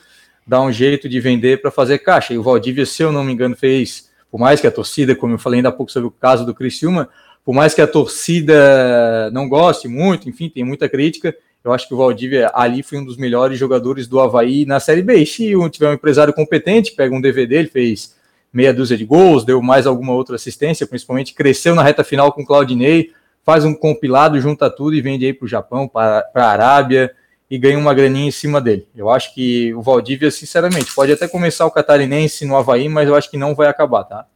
dá 0.46 0.60
um 0.60 0.72
jeito 0.72 1.08
de 1.08 1.20
vender 1.20 1.60
para 1.60 1.70
fazer 1.70 1.98
caixa. 1.98 2.32
E 2.32 2.38
o 2.38 2.42
Valdívia, 2.42 2.86
se 2.86 3.02
eu 3.02 3.12
não 3.12 3.24
me 3.24 3.32
engano, 3.32 3.56
fez, 3.56 4.10
por 4.30 4.38
mais 4.38 4.60
que 4.60 4.66
a 4.66 4.70
torcida, 4.70 5.14
como 5.14 5.34
eu 5.34 5.38
falei 5.38 5.58
ainda 5.58 5.68
há 5.68 5.72
pouco 5.72 5.92
sobre 5.92 6.08
o 6.08 6.10
caso 6.10 6.46
do 6.46 6.54
Criciúma, 6.54 7.08
por 7.44 7.54
mais 7.54 7.74
que 7.74 7.80
a 7.80 7.86
torcida 7.86 9.30
não 9.32 9.48
goste 9.48 9.88
muito, 9.88 10.28
enfim, 10.28 10.48
tem 10.48 10.64
muita 10.64 10.88
crítica, 10.88 11.34
eu 11.66 11.72
acho 11.72 11.88
que 11.88 11.94
o 11.94 11.96
Valdívia 11.96 12.48
ali 12.54 12.80
foi 12.80 12.98
um 12.98 13.04
dos 13.04 13.16
melhores 13.16 13.58
jogadores 13.58 14.06
do 14.06 14.20
Havaí 14.20 14.64
na 14.64 14.78
Série 14.78 15.02
B. 15.02 15.16
E 15.16 15.26
se 15.26 15.52
tiver 15.70 15.90
um 15.90 15.94
empresário 15.94 16.32
competente, 16.32 16.92
pega 16.92 17.12
um 17.12 17.20
DVD, 17.20 17.56
ele 17.56 17.68
fez 17.68 18.14
meia 18.52 18.72
dúzia 18.72 18.96
de 18.96 19.04
gols, 19.04 19.44
deu 19.44 19.60
mais 19.60 19.84
alguma 19.84 20.12
outra 20.12 20.36
assistência, 20.36 20.86
principalmente 20.86 21.34
cresceu 21.34 21.74
na 21.74 21.82
reta 21.82 22.04
final 22.04 22.32
com 22.32 22.42
o 22.42 22.46
Claudinei, 22.46 23.10
faz 23.44 23.64
um 23.64 23.74
compilado, 23.74 24.40
junta 24.40 24.70
tudo 24.70 24.94
e 24.94 25.00
vende 25.00 25.26
aí 25.26 25.32
para 25.32 25.44
o 25.44 25.48
Japão, 25.48 25.88
para 25.88 26.30
a 26.34 26.46
Arábia 26.46 27.12
e 27.50 27.58
ganha 27.58 27.78
uma 27.78 27.92
graninha 27.92 28.28
em 28.28 28.32
cima 28.32 28.60
dele. 28.60 28.86
Eu 28.94 29.10
acho 29.10 29.34
que 29.34 29.74
o 29.74 29.82
Valdívia, 29.82 30.30
sinceramente, 30.30 30.94
pode 30.94 31.10
até 31.10 31.26
começar 31.26 31.66
o 31.66 31.70
catarinense 31.72 32.44
no 32.44 32.56
Havaí, 32.56 32.88
mas 32.88 33.08
eu 33.08 33.16
acho 33.16 33.28
que 33.28 33.36
não 33.36 33.56
vai 33.56 33.66
acabar, 33.66 34.04
tá? 34.04 34.26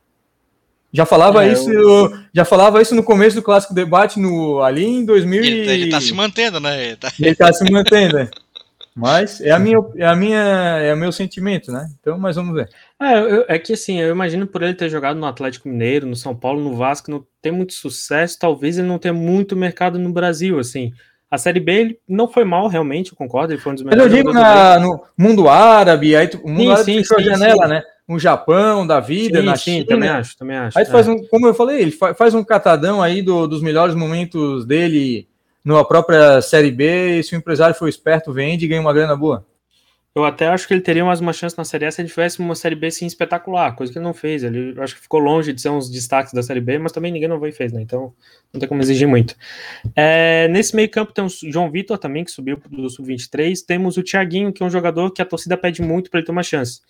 Já 0.93 1.07
falava 1.07 1.45
é, 1.45 1.53
isso, 1.53 1.71
eu... 1.71 2.13
já 2.35 2.45
falava 2.45 2.83
isso 2.83 2.95
no 2.95 3.03
começo 3.03 3.37
do 3.37 3.43
clássico 3.43 3.73
debate 3.73 4.19
no 4.19 4.61
ali 4.61 4.85
em 4.85 5.05
2000 5.05 5.45
ele, 5.45 5.71
ele 5.71 5.91
tá 5.91 6.01
se 6.01 6.13
mantendo, 6.13 6.59
né? 6.59 6.85
Ele 6.85 6.97
tá, 6.97 7.13
ele 7.19 7.35
tá 7.35 7.53
se 7.53 7.71
mantendo. 7.71 8.17
Né? 8.17 8.29
Mas 8.95 9.41
é 9.41 9.53
a 9.53 9.59
minha 9.59 9.79
é 9.97 10.05
a 10.05 10.17
minha 10.17 10.39
é 10.39 10.93
o 10.93 10.97
meu 10.97 11.13
sentimento, 11.13 11.71
né? 11.71 11.89
Então, 12.01 12.19
mas 12.19 12.35
vamos 12.35 12.55
ver. 12.55 12.69
É, 13.01 13.19
eu, 13.19 13.45
é 13.49 13.59
que 13.59 13.73
assim, 13.73 14.01
eu 14.01 14.11
imagino 14.11 14.47
por 14.47 14.63
ele 14.63 14.75
ter 14.75 14.91
jogado 14.91 15.19
no 15.19 15.27
Atlético 15.27 15.69
Mineiro, 15.69 16.07
no 16.07 16.17
São 16.17 16.35
Paulo, 16.35 16.61
no 16.61 16.77
Vasco, 16.77 17.11
não 17.11 17.25
tem 17.41 17.53
muito 17.53 17.73
sucesso, 17.73 18.39
talvez 18.39 18.79
ele 18.79 18.89
não 18.89 18.99
tenha 18.99 19.15
muito 19.15 19.57
mercado 19.57 19.99
no 19.99 20.13
Brasil, 20.13 20.59
assim. 20.59 20.93
A 21.31 21.39
Série 21.39 21.61
B 21.61 21.73
ele 21.73 21.99
não 22.09 22.27
foi 22.27 22.45
mal, 22.45 22.67
realmente, 22.67 23.13
eu 23.13 23.17
concordo, 23.17 23.53
ele 23.53 23.61
foi 23.61 23.71
um 23.71 23.75
dos 23.77 23.85
melhores. 23.85 24.05
Mas 24.05 24.13
eu 24.13 24.19
digo 24.19 24.33
na, 24.33 24.81
no 24.81 25.01
mundo 25.17 25.49
árabe, 25.49 26.17
aí 26.17 26.29
o 26.43 26.49
mundo 26.49 26.63
sim, 26.63 26.71
árabe 26.71 26.85
sim, 26.85 26.99
fechou 26.99 27.19
sim, 27.21 27.29
a 27.29 27.33
janela, 27.33 27.63
sim. 27.63 27.71
né? 27.71 27.83
No 28.11 28.19
Japão, 28.19 28.85
da 28.85 28.99
vida, 28.99 29.39
sim, 29.39 29.47
na 29.47 29.57
sim, 29.57 29.63
China. 29.63 29.87
também 29.87 30.09
acho, 30.09 30.37
também 30.37 30.57
acho. 30.57 30.77
Aí 30.77 30.83
é. 30.83 30.89
faz 30.89 31.07
um, 31.07 31.17
como 31.29 31.47
eu 31.47 31.55
falei, 31.55 31.81
ele 31.81 31.93
faz 31.93 32.35
um 32.35 32.43
catadão 32.43 33.01
aí 33.01 33.23
do, 33.23 33.47
dos 33.47 33.63
melhores 33.63 33.95
momentos 33.95 34.67
dele 34.67 35.29
na 35.65 35.85
própria 35.85 36.43
Série 36.43 36.73
B, 36.73 37.21
e 37.21 37.23
se 37.23 37.37
o 37.37 37.39
empresário 37.39 37.75
for 37.75 37.89
esperto, 37.89 38.33
vende 38.33 38.65
e 38.65 38.69
ganha 38.69 38.81
uma 38.81 38.93
grana 38.93 39.15
boa. 39.15 39.47
Eu 40.13 40.25
até 40.25 40.49
acho 40.49 40.67
que 40.67 40.75
ele 40.75 40.81
teria 40.81 41.05
mais 41.05 41.21
uma 41.21 41.33
chance 41.33 41.57
na 41.57 41.63
Série 41.63 41.87
A 41.87 41.91
se 41.93 42.03
ele 42.03 42.09
tivesse 42.09 42.41
uma 42.41 42.57
Série 42.57 42.75
B 42.75 42.91
sim 42.91 43.07
espetacular, 43.07 43.77
coisa 43.77 43.93
que 43.93 43.99
ele 43.99 44.05
não 44.05 44.13
fez. 44.13 44.43
Ele 44.43 44.75
acho 44.81 44.97
que 44.97 45.03
ficou 45.03 45.21
longe 45.21 45.53
de 45.53 45.61
ser 45.61 45.69
uns 45.69 45.89
destaques 45.89 46.33
da 46.33 46.43
Série 46.43 46.61
B, 46.61 46.81
mas 46.81 46.91
também 46.91 47.13
ninguém 47.13 47.29
não 47.29 47.39
foi 47.39 47.51
e 47.51 47.53
fez, 47.53 47.73
né? 47.73 47.81
Então 47.81 48.13
não 48.53 48.59
tem 48.59 48.69
como 48.69 48.83
exigir 48.83 49.07
muito. 49.07 49.37
É, 49.95 50.49
nesse 50.49 50.75
meio 50.75 50.91
campo 50.91 51.13
tem 51.13 51.25
o 51.25 51.29
João 51.29 51.71
Vitor 51.71 51.97
também, 51.97 52.25
que 52.25 52.33
subiu 52.33 52.61
do 52.69 52.91
Sub-23. 52.91 53.55
Temos 53.65 53.97
o 53.97 54.03
Thiaguinho, 54.03 54.53
que 54.53 54.65
é 54.65 54.67
um 54.67 54.71
jogador 54.71 55.13
que 55.13 55.23
a 55.23 55.25
torcida 55.25 55.57
pede 55.57 55.81
muito 55.81 56.11
para 56.11 56.19
ele 56.19 56.27
ter 56.27 56.33
uma 56.33 56.43
chance. 56.43 56.81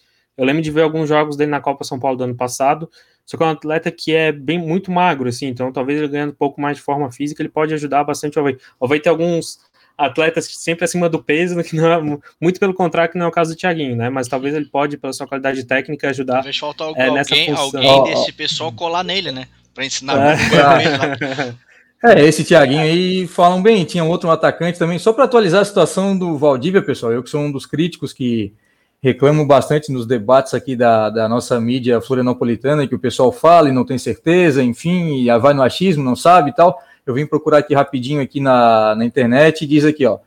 Eu 0.40 0.46
lembro 0.46 0.62
de 0.62 0.70
ver 0.70 0.82
alguns 0.82 1.08
jogos 1.08 1.36
dele 1.36 1.50
na 1.50 1.60
Copa 1.60 1.84
São 1.84 1.98
Paulo 2.00 2.16
do 2.16 2.24
ano 2.24 2.34
passado, 2.34 2.90
só 3.26 3.36
que 3.36 3.42
é 3.42 3.46
um 3.46 3.50
atleta 3.50 3.90
que 3.90 4.14
é 4.14 4.32
bem 4.32 4.58
muito 4.58 4.90
magro, 4.90 5.28
assim, 5.28 5.46
então 5.46 5.70
talvez 5.70 5.98
ele 5.98 6.08
ganhando 6.08 6.30
um 6.30 6.34
pouco 6.34 6.60
mais 6.60 6.78
de 6.78 6.82
forma 6.82 7.12
física, 7.12 7.42
ele 7.42 7.48
pode 7.48 7.74
ajudar 7.74 8.04
bastante 8.04 8.38
o 8.38 8.40
Havaí. 8.40 8.56
O 8.78 8.86
Havaí 8.86 9.00
tem 9.00 9.10
alguns 9.10 9.60
atletas 9.98 10.46
sempre 10.46 10.84
acima 10.84 11.08
do 11.08 11.22
peso, 11.22 11.62
que 11.62 11.76
não 11.76 11.92
é, 11.92 12.18
muito 12.40 12.58
pelo 12.58 12.72
contrário, 12.72 13.12
que 13.12 13.18
não 13.18 13.26
é 13.26 13.28
o 13.28 13.32
caso 13.32 13.54
do 13.54 13.58
Thiaguinho, 13.58 13.94
né? 13.94 14.08
Mas 14.08 14.28
talvez 14.28 14.54
ele 14.54 14.64
pode, 14.64 14.96
pela 14.96 15.12
sua 15.12 15.26
qualidade 15.26 15.62
técnica, 15.64 16.08
ajudar. 16.08 16.36
Talvez 16.36 16.56
falta 16.56 16.84
alguém, 16.84 17.02
é, 17.02 17.10
nessa 17.10 17.34
alguém, 17.34 17.88
alguém 17.88 18.14
desse 18.14 18.32
pessoal 18.32 18.72
colar 18.72 19.04
nele, 19.04 19.30
né? 19.30 19.46
Para 19.74 19.84
ensinar 19.84 20.38
é. 20.38 21.54
É, 22.02 22.24
esse 22.24 22.42
Thiaguinho 22.44 22.80
aí 22.80 23.26
falam 23.26 23.62
bem. 23.62 23.84
Tinha 23.84 24.02
outro 24.02 24.30
atacante 24.30 24.78
também. 24.78 24.98
Só 24.98 25.12
para 25.12 25.24
atualizar 25.24 25.60
a 25.60 25.64
situação 25.66 26.16
do 26.16 26.38
Valdívia, 26.38 26.80
pessoal, 26.80 27.12
eu 27.12 27.22
que 27.22 27.28
sou 27.28 27.42
um 27.42 27.52
dos 27.52 27.66
críticos 27.66 28.14
que 28.14 28.54
reclamo 29.02 29.46
bastante 29.46 29.90
nos 29.90 30.06
debates 30.06 30.52
aqui 30.52 30.76
da, 30.76 31.08
da 31.08 31.28
nossa 31.28 31.58
mídia 31.60 32.00
florianopolitana, 32.00 32.86
que 32.86 32.94
o 32.94 32.98
pessoal 32.98 33.32
fala 33.32 33.68
e 33.68 33.72
não 33.72 33.84
tem 33.84 33.96
certeza, 33.96 34.62
enfim, 34.62 35.22
e 35.22 35.38
vai 35.38 35.54
no 35.54 35.62
achismo, 35.62 36.04
não 36.04 36.14
sabe 36.14 36.50
e 36.50 36.54
tal. 36.54 36.78
Eu 37.06 37.14
vim 37.14 37.26
procurar 37.26 37.58
aqui 37.58 37.74
rapidinho 37.74 38.20
aqui 38.20 38.40
na, 38.40 38.94
na 38.94 39.04
internet 39.04 39.62
e 39.62 39.66
diz 39.66 39.84
aqui, 39.84 40.04
ó, 40.04 40.18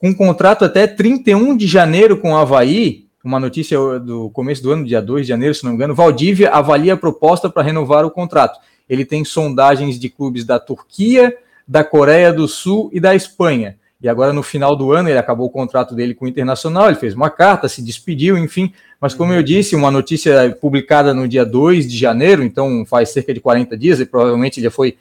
com 0.00 0.10
um 0.10 0.14
contrato 0.14 0.64
até 0.64 0.86
31 0.86 1.56
de 1.56 1.66
janeiro 1.66 2.16
com 2.16 2.32
o 2.32 2.36
Havaí, 2.36 3.06
uma 3.22 3.40
notícia 3.40 3.76
do 3.98 4.30
começo 4.30 4.62
do 4.62 4.70
ano, 4.70 4.84
dia 4.84 5.02
2 5.02 5.26
de 5.26 5.28
janeiro, 5.28 5.54
se 5.54 5.64
não 5.64 5.72
me 5.72 5.76
engano, 5.76 5.94
Valdívia 5.94 6.50
avalia 6.50 6.94
a 6.94 6.96
proposta 6.96 7.50
para 7.50 7.64
renovar 7.64 8.04
o 8.04 8.10
contrato. 8.10 8.60
Ele 8.88 9.04
tem 9.04 9.24
sondagens 9.24 9.98
de 9.98 10.08
clubes 10.08 10.44
da 10.44 10.60
Turquia, 10.60 11.36
da 11.66 11.82
Coreia 11.82 12.32
do 12.32 12.46
Sul 12.46 12.88
e 12.92 13.00
da 13.00 13.14
Espanha. 13.14 13.76
E 14.00 14.08
agora, 14.08 14.32
no 14.32 14.44
final 14.44 14.76
do 14.76 14.92
ano, 14.92 15.08
ele 15.08 15.18
acabou 15.18 15.46
o 15.46 15.50
contrato 15.50 15.92
dele 15.92 16.14
com 16.14 16.24
o 16.24 16.28
Internacional, 16.28 16.86
ele 16.86 16.96
fez 16.96 17.14
uma 17.14 17.30
carta, 17.30 17.68
se 17.68 17.82
despediu, 17.82 18.38
enfim. 18.38 18.72
Mas, 19.00 19.12
como 19.12 19.32
eu 19.32 19.42
disse, 19.42 19.74
uma 19.74 19.90
notícia 19.90 20.56
publicada 20.60 21.12
no 21.12 21.26
dia 21.26 21.44
2 21.44 21.88
de 21.88 21.98
janeiro, 21.98 22.44
então 22.44 22.84
faz 22.86 23.08
cerca 23.08 23.34
de 23.34 23.40
40 23.40 23.76
dias, 23.76 23.98
e 23.98 24.06
provavelmente 24.06 24.62
já 24.62 24.70
foi, 24.70 24.96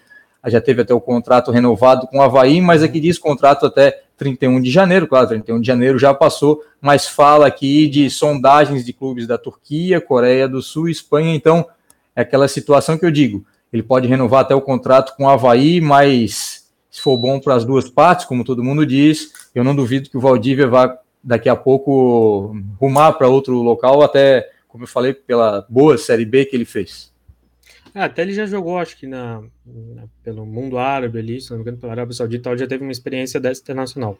já 0.47 0.59
teve 0.59 0.81
até 0.81 0.95
o 0.95 1.01
contrato 1.01 1.51
renovado 1.51 2.07
com 2.07 2.17
o 2.17 2.21
Havaí, 2.23 2.59
mas 2.59 2.81
aqui 2.81 2.99
diz 2.99 3.19
contrato 3.19 3.67
até 3.67 4.01
31 4.17 4.59
de 4.59 4.71
janeiro, 4.71 5.05
claro, 5.05 5.27
31 5.27 5.61
de 5.61 5.67
janeiro 5.67 5.99
já 5.99 6.11
passou, 6.11 6.63
mas 6.81 7.07
fala 7.07 7.45
aqui 7.45 7.87
de 7.87 8.09
sondagens 8.09 8.83
de 8.83 8.93
clubes 8.93 9.27
da 9.27 9.37
Turquia, 9.37 10.01
Coreia 10.01 10.47
do 10.47 10.59
Sul, 10.59 10.89
Espanha, 10.89 11.35
então 11.35 11.67
é 12.15 12.21
aquela 12.21 12.47
situação 12.47 12.97
que 12.97 13.05
eu 13.05 13.11
digo, 13.11 13.45
ele 13.71 13.83
pode 13.83 14.07
renovar 14.07 14.41
até 14.41 14.55
o 14.55 14.61
contrato 14.61 15.15
com 15.15 15.25
o 15.25 15.29
Havaí, 15.29 15.79
mas 15.79 16.56
se 16.97 17.03
for 17.03 17.15
bom 17.15 17.39
para 17.39 17.53
as 17.53 17.63
duas 17.63 17.87
partes, 17.87 18.25
como 18.25 18.43
todo 18.43 18.63
mundo 18.63 18.83
diz, 18.83 19.31
eu 19.53 19.63
não 19.63 19.75
duvido 19.75 20.09
que 20.09 20.17
o 20.17 20.19
Valdívia 20.19 20.65
vá 20.65 20.97
daqui 21.23 21.47
a 21.47 21.55
pouco 21.55 22.57
rumar 22.81 23.13
para 23.13 23.27
outro 23.27 23.61
local, 23.61 24.01
até, 24.01 24.49
como 24.67 24.83
eu 24.83 24.87
falei, 24.87 25.13
pela 25.13 25.63
boa 25.69 25.95
Série 25.95 26.25
B 26.25 26.45
que 26.45 26.55
ele 26.55 26.65
fez. 26.65 27.13
É, 27.93 28.01
até 28.01 28.23
ele 28.23 28.33
já 28.33 28.47
jogou, 28.47 28.79
acho 28.79 28.97
que 28.97 29.05
na, 29.05 29.43
na, 29.63 30.05
pelo 30.23 30.43
mundo 30.43 30.79
árabe 30.79 31.19
ali, 31.19 31.39
se 31.39 31.51
não 31.51 31.57
me 31.57 31.61
engano, 31.61 31.77
pela 31.77 31.93
Arábia 31.93 32.15
Saudita, 32.15 32.57
já 32.57 32.65
teve 32.65 32.81
uma 32.81 32.91
experiência 32.91 33.39
dessa 33.39 33.61
internacional. 33.61 34.17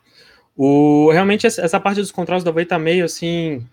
O, 0.55 1.09
realmente, 1.11 1.47
essa 1.47 1.79
parte 1.79 1.99
dos 1.99 2.11
contratos 2.11 2.43
do 2.43 2.51
Havaí 2.51 2.65
tá 2.65 2.77
meio 2.77 3.05
assim. 3.05 3.65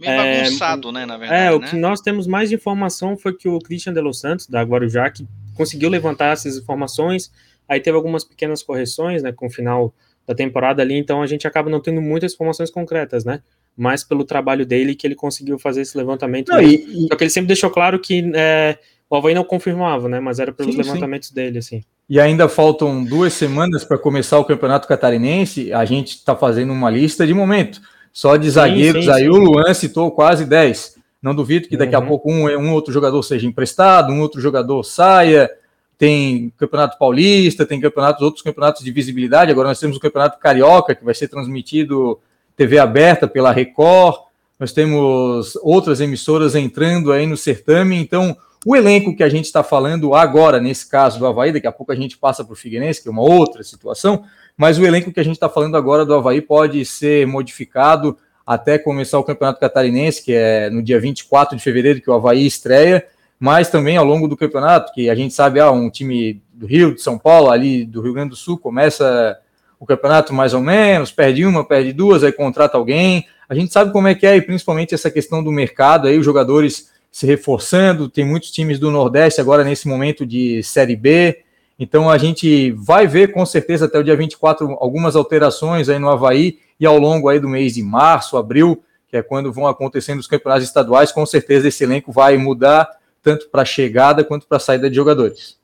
Meio 0.00 0.10
é, 0.10 0.42
bagunçado, 0.42 0.90
né, 0.90 1.06
na 1.06 1.16
verdade. 1.16 1.42
É, 1.42 1.52
o 1.52 1.60
né? 1.60 1.68
que 1.68 1.76
nós 1.76 2.00
temos 2.00 2.26
mais 2.26 2.48
de 2.48 2.56
informação 2.56 3.16
foi 3.16 3.36
que 3.36 3.48
o 3.48 3.60
Christian 3.60 3.92
de 3.92 4.00
Los 4.00 4.18
Santos, 4.18 4.48
da 4.48 4.62
Guarujá, 4.62 5.08
que 5.10 5.24
conseguiu 5.54 5.88
levantar 5.88 6.32
essas 6.32 6.56
informações, 6.56 7.30
Aí 7.68 7.80
teve 7.80 7.96
algumas 7.96 8.24
pequenas 8.24 8.62
correções, 8.62 9.22
né, 9.22 9.32
com 9.32 9.46
o 9.46 9.50
final 9.50 9.92
da 10.26 10.34
temporada 10.34 10.82
ali, 10.82 10.94
então 10.94 11.22
a 11.22 11.26
gente 11.26 11.46
acaba 11.46 11.70
não 11.70 11.80
tendo 11.80 12.02
muitas 12.02 12.34
informações 12.34 12.70
concretas, 12.70 13.24
né? 13.24 13.40
Mas 13.76 14.04
pelo 14.04 14.24
trabalho 14.24 14.66
dele 14.66 14.94
que 14.94 15.06
ele 15.06 15.14
conseguiu 15.14 15.58
fazer 15.58 15.80
esse 15.80 15.96
levantamento. 15.96 16.50
Não, 16.50 16.60
e, 16.60 17.06
Só 17.08 17.16
que 17.16 17.24
ele 17.24 17.30
sempre 17.30 17.48
deixou 17.48 17.70
claro 17.70 17.98
que 17.98 18.30
é, 18.34 18.76
o 19.08 19.16
Havaí 19.16 19.34
não 19.34 19.44
confirmava, 19.44 20.08
né? 20.08 20.20
Mas 20.20 20.38
era 20.38 20.52
pelos 20.52 20.74
sim, 20.74 20.82
levantamentos 20.82 21.28
sim. 21.28 21.34
dele, 21.34 21.58
assim. 21.58 21.82
E 22.08 22.20
ainda 22.20 22.48
faltam 22.48 23.02
duas 23.02 23.32
semanas 23.32 23.84
para 23.84 23.96
começar 23.96 24.38
o 24.38 24.44
Campeonato 24.44 24.88
Catarinense. 24.88 25.72
A 25.72 25.84
gente 25.84 26.16
está 26.16 26.36
fazendo 26.36 26.72
uma 26.72 26.90
lista 26.90 27.26
de 27.26 27.32
momento. 27.32 27.80
Só 28.12 28.36
de 28.36 28.50
zagueiros 28.50 29.04
sim, 29.04 29.10
aí 29.10 29.28
o 29.28 29.36
Luan 29.36 29.72
citou 29.72 30.10
quase 30.10 30.44
10. 30.44 30.96
Não 31.22 31.34
duvido 31.34 31.68
que 31.68 31.76
daqui 31.76 31.96
uhum. 31.96 32.02
a 32.02 32.06
pouco 32.06 32.30
um, 32.30 32.48
um 32.48 32.72
outro 32.72 32.92
jogador 32.92 33.22
seja 33.22 33.46
emprestado, 33.46 34.12
um 34.12 34.20
outro 34.20 34.40
jogador 34.40 34.82
saia 34.82 35.50
tem 35.98 36.52
Campeonato 36.56 36.96
Paulista, 36.96 37.66
tem 37.66 37.80
campeonatos, 37.80 38.22
outros 38.22 38.42
campeonatos 38.42 38.84
de 38.84 38.90
visibilidade. 38.92 39.50
Agora 39.50 39.68
nós 39.68 39.80
temos 39.80 39.96
o 39.96 40.00
Campeonato 40.00 40.38
Carioca, 40.38 40.94
que 40.94 41.04
vai 41.04 41.12
ser 41.12 41.26
transmitido 41.26 42.20
TV 42.56 42.78
aberta 42.78 43.26
pela 43.26 43.50
Record. 43.50 44.20
Nós 44.60 44.72
temos 44.72 45.56
outras 45.56 46.00
emissoras 46.00 46.54
entrando 46.54 47.10
aí 47.10 47.26
no 47.26 47.36
certame. 47.36 47.96
Então, 47.96 48.36
o 48.64 48.76
elenco 48.76 49.14
que 49.16 49.24
a 49.24 49.28
gente 49.28 49.46
está 49.46 49.64
falando 49.64 50.14
agora, 50.14 50.60
nesse 50.60 50.88
caso 50.88 51.18
do 51.18 51.26
Havaí, 51.26 51.52
daqui 51.52 51.66
a 51.66 51.72
pouco 51.72 51.90
a 51.90 51.96
gente 51.96 52.16
passa 52.16 52.44
para 52.44 52.52
o 52.52 52.56
Figueirense, 52.56 53.02
que 53.02 53.08
é 53.08 53.10
uma 53.10 53.22
outra 53.22 53.64
situação, 53.64 54.24
mas 54.56 54.78
o 54.78 54.86
elenco 54.86 55.12
que 55.12 55.20
a 55.20 55.24
gente 55.24 55.34
está 55.34 55.48
falando 55.48 55.76
agora 55.76 56.06
do 56.06 56.14
Havaí 56.14 56.40
pode 56.40 56.84
ser 56.84 57.26
modificado 57.26 58.16
até 58.46 58.78
começar 58.78 59.18
o 59.18 59.24
Campeonato 59.24 59.60
Catarinense, 59.60 60.24
que 60.24 60.32
é 60.32 60.70
no 60.70 60.82
dia 60.82 60.98
24 61.00 61.56
de 61.56 61.62
fevereiro 61.62 62.00
que 62.00 62.10
o 62.10 62.14
Havaí 62.14 62.46
estreia 62.46 63.04
mas 63.38 63.70
também 63.70 63.96
ao 63.96 64.04
longo 64.04 64.26
do 64.26 64.36
campeonato, 64.36 64.92
que 64.92 65.08
a 65.08 65.14
gente 65.14 65.32
sabe, 65.32 65.60
ah, 65.60 65.70
um 65.70 65.88
time 65.88 66.42
do 66.52 66.66
Rio, 66.66 66.94
de 66.94 67.00
São 67.00 67.18
Paulo, 67.18 67.50
ali 67.50 67.84
do 67.84 68.00
Rio 68.00 68.14
Grande 68.14 68.30
do 68.30 68.36
Sul, 68.36 68.58
começa 68.58 69.38
o 69.78 69.86
campeonato 69.86 70.34
mais 70.34 70.54
ou 70.54 70.60
menos, 70.60 71.12
perde 71.12 71.46
uma, 71.46 71.64
perde 71.64 71.92
duas, 71.92 72.24
aí 72.24 72.32
contrata 72.32 72.76
alguém. 72.76 73.26
A 73.48 73.54
gente 73.54 73.72
sabe 73.72 73.92
como 73.92 74.08
é 74.08 74.14
que 74.14 74.26
é, 74.26 74.36
e 74.36 74.42
principalmente 74.42 74.92
essa 74.92 75.10
questão 75.10 75.42
do 75.42 75.52
mercado, 75.52 76.08
aí 76.08 76.18
os 76.18 76.24
jogadores 76.24 76.90
se 77.10 77.26
reforçando, 77.26 78.08
tem 78.08 78.24
muitos 78.24 78.50
times 78.50 78.78
do 78.78 78.90
Nordeste 78.90 79.40
agora 79.40 79.64
nesse 79.64 79.88
momento 79.88 80.26
de 80.26 80.62
Série 80.62 80.96
B, 80.96 81.42
Então 81.78 82.10
a 82.10 82.18
gente 82.18 82.72
vai 82.72 83.06
ver 83.06 83.32
com 83.32 83.46
certeza 83.46 83.86
até 83.86 83.98
o 83.98 84.04
dia 84.04 84.16
24 84.16 84.76
algumas 84.80 85.14
alterações 85.14 85.88
aí 85.88 85.98
no 85.98 86.08
Havaí 86.08 86.58
e 86.78 86.84
ao 86.84 86.98
longo 86.98 87.28
aí 87.28 87.38
do 87.38 87.48
mês 87.48 87.74
de 87.74 87.82
março, 87.82 88.36
abril, 88.36 88.82
que 89.08 89.16
é 89.16 89.22
quando 89.22 89.52
vão 89.52 89.66
acontecendo 89.66 90.18
os 90.18 90.26
campeonatos 90.26 90.66
estaduais, 90.66 91.12
com 91.12 91.24
certeza 91.24 91.68
esse 91.68 91.84
elenco 91.84 92.12
vai 92.12 92.36
mudar 92.36 92.97
tanto 93.22 93.48
para 93.50 93.64
chegada 93.64 94.24
quanto 94.24 94.46
para 94.46 94.58
saída 94.58 94.88
de 94.88 94.96
jogadores. 94.96 95.58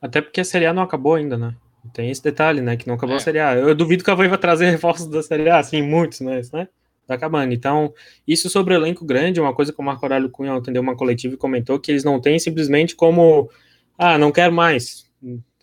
Até 0.00 0.20
porque 0.20 0.40
a 0.40 0.44
Série 0.44 0.66
A 0.66 0.72
não 0.72 0.82
acabou 0.82 1.14
ainda, 1.14 1.36
né? 1.36 1.54
Tem 1.92 2.10
esse 2.10 2.22
detalhe, 2.22 2.60
né? 2.60 2.76
Que 2.76 2.86
não 2.86 2.94
acabou 2.94 3.14
é. 3.14 3.18
a 3.18 3.20
Série 3.20 3.38
A. 3.38 3.54
Eu 3.54 3.74
duvido 3.74 4.02
que 4.02 4.10
a 4.10 4.12
Havaí 4.12 4.28
vai 4.28 4.38
trazer 4.38 4.68
reforços 4.70 5.06
da 5.06 5.22
Série 5.22 5.48
A, 5.48 5.58
assim, 5.58 5.82
muitos, 5.82 6.20
mas, 6.20 6.50
né? 6.50 6.68
Tá 7.06 7.14
acabando. 7.14 7.52
Então, 7.52 7.92
isso 8.26 8.48
sobre 8.48 8.74
o 8.74 8.76
elenco 8.76 9.04
grande, 9.04 9.40
uma 9.40 9.54
coisa 9.54 9.72
que 9.72 9.80
o 9.80 9.84
Marco 9.84 10.04
Aurélio 10.04 10.30
Cunha 10.30 10.54
atendeu 10.54 10.80
uma 10.80 10.96
coletiva 10.96 11.34
e 11.34 11.36
comentou 11.36 11.78
que 11.78 11.92
eles 11.92 12.02
não 12.02 12.20
têm 12.20 12.38
simplesmente 12.38 12.96
como, 12.96 13.50
ah, 13.98 14.16
não 14.16 14.32
quero 14.32 14.52
mais, 14.52 15.04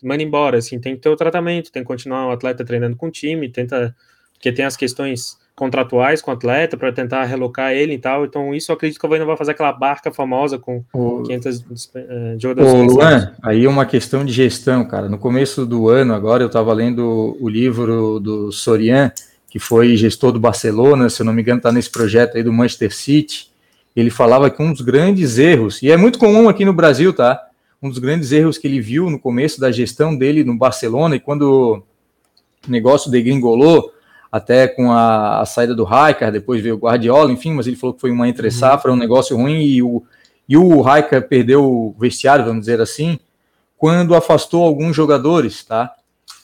manda 0.02 0.22
embora, 0.22 0.58
assim, 0.58 0.78
tem 0.80 0.94
que 0.94 1.00
ter 1.00 1.08
o 1.08 1.16
tratamento, 1.16 1.72
tem 1.72 1.82
que 1.82 1.86
continuar 1.86 2.28
o 2.28 2.30
atleta 2.30 2.64
treinando 2.64 2.96
com 2.96 3.06
o 3.06 3.10
time, 3.10 3.48
tenta, 3.48 3.94
porque 4.34 4.52
tem 4.52 4.64
as 4.64 4.76
questões 4.76 5.36
contratuais 5.54 6.22
com 6.22 6.30
o 6.30 6.34
atleta 6.34 6.76
para 6.76 6.92
tentar 6.92 7.24
relocar 7.24 7.72
ele 7.72 7.94
e 7.94 7.98
tal, 7.98 8.24
então 8.24 8.54
isso 8.54 8.72
eu 8.72 8.74
acredito 8.74 8.98
que 8.98 9.04
o 9.04 9.06
Havaí 9.06 9.18
não 9.18 9.26
vai 9.26 9.36
fazer 9.36 9.52
aquela 9.52 9.72
barca 9.72 10.10
famosa 10.10 10.58
com 10.58 10.82
o, 10.92 11.22
500 11.22 11.58
uh, 11.58 11.64
jogadores. 12.38 12.72
Ô, 12.72 12.94
Luan, 12.94 13.34
aí 13.42 13.64
é 13.64 13.68
uma 13.68 13.84
questão 13.84 14.24
de 14.24 14.32
gestão, 14.32 14.84
cara, 14.84 15.08
no 15.08 15.18
começo 15.18 15.66
do 15.66 15.88
ano, 15.88 16.14
agora 16.14 16.42
eu 16.42 16.46
estava 16.46 16.72
lendo 16.72 17.36
o 17.38 17.48
livro 17.48 18.18
do 18.18 18.50
Sorian, 18.50 19.12
que 19.52 19.58
foi 19.58 19.94
gestor 19.96 20.32
do 20.32 20.40
Barcelona, 20.40 21.10
se 21.10 21.20
eu 21.20 21.26
não 21.26 21.34
me 21.34 21.42
engano, 21.42 21.58
está 21.58 21.70
nesse 21.70 21.90
projeto 21.90 22.38
aí 22.38 22.42
do 22.42 22.52
Manchester 22.52 22.94
City. 22.94 23.50
Ele 23.94 24.08
falava 24.08 24.48
que 24.48 24.62
um 24.62 24.72
dos 24.72 24.80
grandes 24.80 25.36
erros, 25.36 25.82
e 25.82 25.90
é 25.90 25.96
muito 25.98 26.18
comum 26.18 26.48
aqui 26.48 26.64
no 26.64 26.72
Brasil, 26.72 27.12
tá? 27.12 27.38
Um 27.82 27.90
dos 27.90 27.98
grandes 27.98 28.32
erros 28.32 28.56
que 28.56 28.66
ele 28.66 28.80
viu 28.80 29.10
no 29.10 29.18
começo 29.18 29.60
da 29.60 29.70
gestão 29.70 30.16
dele 30.16 30.42
no 30.42 30.56
Barcelona, 30.56 31.16
e 31.16 31.20
quando 31.20 31.84
o 32.66 32.70
negócio 32.70 33.10
degringolou, 33.10 33.91
até 34.32 34.66
com 34.66 34.90
a, 34.90 35.42
a 35.42 35.44
saída 35.44 35.74
do 35.74 35.84
Raikar, 35.84 36.32
depois 36.32 36.62
veio 36.62 36.76
o 36.76 36.78
Guardiola, 36.78 37.30
enfim, 37.30 37.52
mas 37.52 37.66
ele 37.66 37.76
falou 37.76 37.92
que 37.92 38.00
foi 38.00 38.10
uma 38.10 38.26
entre-safra, 38.26 38.90
um 38.90 38.96
negócio 38.96 39.36
ruim, 39.36 39.60
e 39.60 39.82
o, 39.82 40.02
e 40.48 40.56
o 40.56 40.80
Raikar 40.80 41.28
perdeu 41.28 41.62
o 41.62 41.94
vestiário, 41.98 42.46
vamos 42.46 42.60
dizer 42.60 42.80
assim, 42.80 43.18
quando 43.76 44.14
afastou 44.14 44.64
alguns 44.64 44.96
jogadores, 44.96 45.62
tá? 45.64 45.94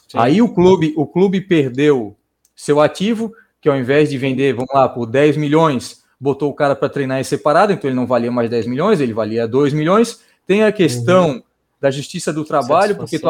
Sim. 0.07 0.19
Aí 0.19 0.39
o 0.39 0.49
clube, 0.49 0.93
o 0.95 1.07
clube 1.07 1.41
perdeu 1.41 2.15
seu 2.55 2.79
ativo, 2.79 3.33
que 3.59 3.67
ao 3.67 3.75
invés 3.75 4.11
de 4.11 4.19
vender, 4.19 4.53
vamos 4.53 4.73
lá, 4.73 4.87
por 4.87 5.07
10 5.07 5.37
milhões, 5.37 6.03
botou 6.19 6.51
o 6.51 6.53
cara 6.53 6.75
para 6.75 6.89
treinar 6.89 7.19
em 7.19 7.23
separado, 7.23 7.73
então 7.73 7.89
ele 7.89 7.95
não 7.95 8.05
valia 8.05 8.31
mais 8.31 8.49
10 8.49 8.67
milhões, 8.67 9.01
ele 9.01 9.13
valia 9.13 9.47
2 9.47 9.73
milhões. 9.73 10.19
Tem 10.45 10.63
a 10.63 10.71
questão 10.71 11.29
uhum. 11.29 11.43
da 11.81 11.89
justiça 11.89 12.31
do 12.31 12.45
trabalho, 12.45 12.95
porque 12.95 13.17
tu, 13.17 13.27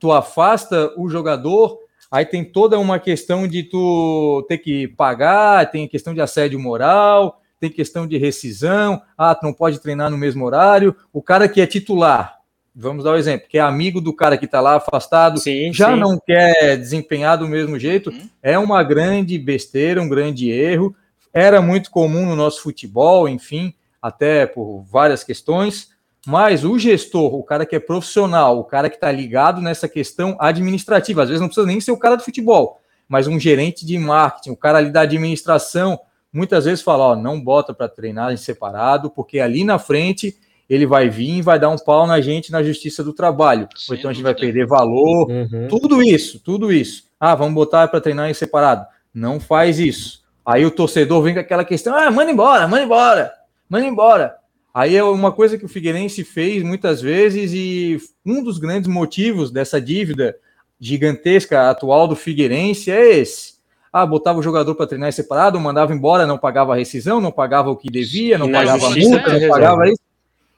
tu 0.00 0.10
afasta 0.10 0.92
o 0.96 1.08
jogador, 1.08 1.78
aí 2.14 2.24
tem 2.24 2.44
toda 2.44 2.78
uma 2.78 3.00
questão 3.00 3.48
de 3.48 3.64
tu 3.64 4.46
ter 4.48 4.58
que 4.58 4.86
pagar, 4.86 5.68
tem 5.68 5.88
questão 5.88 6.14
de 6.14 6.20
assédio 6.20 6.60
moral, 6.60 7.40
tem 7.58 7.68
questão 7.68 8.06
de 8.06 8.16
rescisão, 8.16 9.02
ah, 9.18 9.34
tu 9.34 9.44
não 9.44 9.52
pode 9.52 9.80
treinar 9.80 10.08
no 10.10 10.16
mesmo 10.16 10.44
horário. 10.44 10.94
O 11.12 11.20
cara 11.20 11.48
que 11.48 11.60
é 11.60 11.66
titular, 11.66 12.38
vamos 12.72 13.02
dar 13.02 13.10
o 13.10 13.14
um 13.14 13.16
exemplo, 13.16 13.48
que 13.48 13.58
é 13.58 13.60
amigo 13.60 14.00
do 14.00 14.14
cara 14.14 14.38
que 14.38 14.44
está 14.44 14.60
lá 14.60 14.76
afastado, 14.76 15.40
sim, 15.40 15.72
já 15.72 15.92
sim. 15.92 15.98
não 15.98 16.16
quer 16.16 16.76
desempenhar 16.76 17.36
do 17.36 17.48
mesmo 17.48 17.76
jeito, 17.80 18.10
uhum. 18.10 18.28
é 18.40 18.56
uma 18.56 18.80
grande 18.84 19.36
besteira, 19.36 20.00
um 20.00 20.08
grande 20.08 20.48
erro. 20.48 20.94
Era 21.32 21.60
muito 21.60 21.90
comum 21.90 22.26
no 22.26 22.36
nosso 22.36 22.62
futebol, 22.62 23.28
enfim, 23.28 23.74
até 24.00 24.46
por 24.46 24.84
várias 24.84 25.24
questões, 25.24 25.88
mas 26.26 26.64
o 26.64 26.78
gestor, 26.78 27.34
o 27.34 27.42
cara 27.42 27.66
que 27.66 27.76
é 27.76 27.80
profissional, 27.80 28.58
o 28.58 28.64
cara 28.64 28.88
que 28.88 28.96
está 28.96 29.10
ligado 29.10 29.60
nessa 29.60 29.88
questão 29.88 30.36
administrativa, 30.38 31.22
às 31.22 31.28
vezes 31.28 31.40
não 31.40 31.48
precisa 31.48 31.66
nem 31.66 31.80
ser 31.80 31.92
o 31.92 31.98
cara 31.98 32.16
do 32.16 32.22
futebol, 32.22 32.80
mas 33.08 33.26
um 33.26 33.38
gerente 33.38 33.84
de 33.84 33.98
marketing, 33.98 34.50
o 34.50 34.56
cara 34.56 34.78
ali 34.78 34.90
da 34.90 35.02
administração, 35.02 35.98
muitas 36.32 36.64
vezes 36.64 36.82
fala, 36.82 37.08
ó, 37.08 37.16
não 37.16 37.40
bota 37.40 37.74
para 37.74 37.88
treinar 37.88 38.32
em 38.32 38.36
separado, 38.36 39.10
porque 39.10 39.38
ali 39.38 39.64
na 39.64 39.78
frente 39.78 40.36
ele 40.68 40.86
vai 40.86 41.08
vir 41.08 41.36
e 41.36 41.42
vai 41.42 41.58
dar 41.58 41.68
um 41.68 41.76
pau 41.76 42.06
na 42.06 42.20
gente 42.20 42.50
na 42.50 42.62
justiça 42.62 43.04
do 43.04 43.12
trabalho. 43.12 43.68
Sim, 43.76 43.92
ou 43.92 43.98
então 43.98 44.10
a 44.10 44.14
gente 44.14 44.22
vai 44.22 44.34
perder 44.34 44.66
valor. 44.66 45.30
Uhum. 45.30 45.68
Tudo 45.68 46.02
isso, 46.02 46.40
tudo 46.40 46.72
isso. 46.72 47.04
Ah, 47.20 47.34
vamos 47.34 47.54
botar 47.54 47.88
para 47.88 48.00
treinar 48.00 48.30
em 48.30 48.34
separado. 48.34 48.86
Não 49.12 49.38
faz 49.38 49.78
isso. 49.78 50.24
Aí 50.44 50.64
o 50.64 50.70
torcedor 50.70 51.22
vem 51.22 51.34
com 51.34 51.40
aquela 51.40 51.64
questão: 51.64 51.94
ah, 51.94 52.10
manda 52.10 52.30
embora, 52.30 52.66
manda 52.66 52.82
embora, 52.82 53.32
manda 53.68 53.86
embora. 53.86 54.36
Aí 54.74 54.96
é 54.96 55.04
uma 55.04 55.30
coisa 55.30 55.56
que 55.56 55.64
o 55.64 55.68
Figueirense 55.68 56.24
fez 56.24 56.64
muitas 56.64 57.00
vezes 57.00 57.52
e 57.54 57.96
um 58.26 58.42
dos 58.42 58.58
grandes 58.58 58.90
motivos 58.90 59.52
dessa 59.52 59.80
dívida 59.80 60.36
gigantesca 60.80 61.70
atual 61.70 62.08
do 62.08 62.16
Figueirense 62.16 62.90
é 62.90 63.18
esse. 63.18 63.54
Ah, 63.92 64.04
botava 64.04 64.40
o 64.40 64.42
jogador 64.42 64.74
para 64.74 64.88
treinar 64.88 65.12
separado, 65.12 65.60
mandava 65.60 65.94
embora, 65.94 66.26
não 66.26 66.36
pagava 66.36 66.72
a 66.72 66.76
rescisão, 66.76 67.20
não 67.20 67.30
pagava 67.30 67.70
o 67.70 67.76
que 67.76 67.88
devia, 67.88 68.36
não 68.36 68.50
pagava 68.50 68.88
a 68.88 68.90
multa, 68.90 69.38
não 69.38 69.48
pagava 69.48 69.88
isso. 69.88 70.00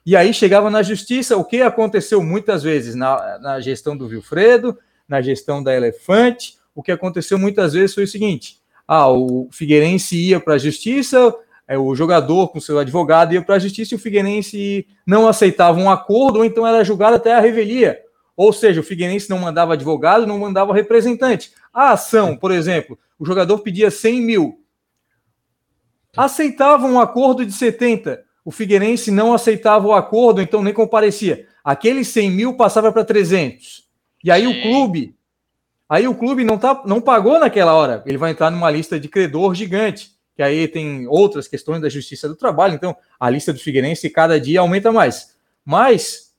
E 0.07 0.16
aí 0.16 0.33
chegava 0.33 0.70
na 0.70 0.83
justiça, 0.83 1.37
o 1.37 1.44
que 1.44 1.61
aconteceu 1.61 2.22
muitas 2.22 2.62
vezes 2.62 2.94
na, 2.94 3.38
na 3.38 3.61
gestão 3.61 3.94
do 3.94 4.09
Vilfredo, 4.09 4.79
na 5.07 5.20
gestão 5.20 5.62
da 5.62 5.74
Elefante, 5.74 6.57
o 6.74 6.83
que 6.83 6.90
aconteceu 6.90 7.38
muitas 7.38 7.74
vezes 7.74 7.94
foi 7.94 8.05
o 8.05 8.09
seguinte: 8.09 8.57
ah, 8.88 9.11
o 9.11 9.48
Figueirense 9.50 10.16
ia 10.16 10.40
para 10.40 10.55
a 10.55 10.59
justiça, 10.59 11.35
o 11.74 11.94
jogador 11.94 12.48
com 12.48 12.61
seu 12.61 12.79
advogado 12.79 13.33
ia 13.33 13.42
para 13.42 13.57
a 13.57 13.59
justiça 13.59 13.94
e 13.94 13.96
o 13.96 13.98
Figueirense 13.98 14.87
não 15.07 15.26
aceitava 15.26 15.79
um 15.79 15.90
acordo, 15.90 16.38
ou 16.38 16.44
então 16.44 16.66
era 16.66 16.85
julgado 16.85 17.16
até 17.16 17.35
a 17.35 17.40
revelia. 17.40 17.98
Ou 18.37 18.52
seja, 18.52 18.81
o 18.81 18.85
Figueirense 18.85 19.31
não 19.31 19.38
mandava 19.38 19.72
advogado, 19.72 20.26
não 20.26 20.38
mandava 20.38 20.74
representante. 20.74 21.52
A 21.72 21.92
ação, 21.92 22.37
por 22.37 22.52
exemplo, 22.52 22.98
o 23.18 23.24
jogador 23.24 23.59
pedia 23.61 23.90
100 23.90 24.20
mil. 24.20 24.61
Aceitava 26.16 26.87
um 26.87 27.00
acordo 27.00 27.44
de 27.44 27.52
70 27.52 28.26
o 28.46 28.52
Figueirense 28.52 29.11
não 29.11 29.35
aceitava 29.35 29.88
o 29.88 29.92
acordo, 29.92 30.40
então 30.40 30.62
nem 30.62 30.72
comparecia. 30.72 31.48
Aqueles 31.64 32.07
100 32.07 32.31
mil 32.31 32.57
passava 32.57 32.92
para 32.92 33.05
300. 33.05 33.83
E 34.22 34.31
aí 34.31 34.46
o 34.46 34.62
clube, 34.62 35.16
aí 35.88 36.07
o 36.07 36.14
clube 36.14 36.44
não, 36.44 36.57
tá, 36.57 36.81
não 36.87 37.00
pagou 37.00 37.40
naquela 37.40 37.74
hora. 37.74 38.05
Ele 38.07 38.16
vai 38.16 38.31
entrar 38.31 38.52
numa 38.52 38.70
lista 38.70 39.00
de 39.00 39.09
credor 39.09 39.52
gigante, 39.52 40.12
que 40.37 40.42
aí 40.42 40.68
tem 40.68 41.07
outras 41.09 41.49
questões 41.49 41.81
da 41.81 41.88
justiça 41.88 42.29
do 42.29 42.37
trabalho. 42.37 42.75
Então 42.75 42.94
a 43.18 43.31
lista 43.31 43.53
do 43.53 43.59
Figueirense 43.59 44.11
cada 44.11 44.38
dia 44.38 44.61
aumenta 44.61 44.92
mais. 44.92 45.35
Mas 45.64 46.33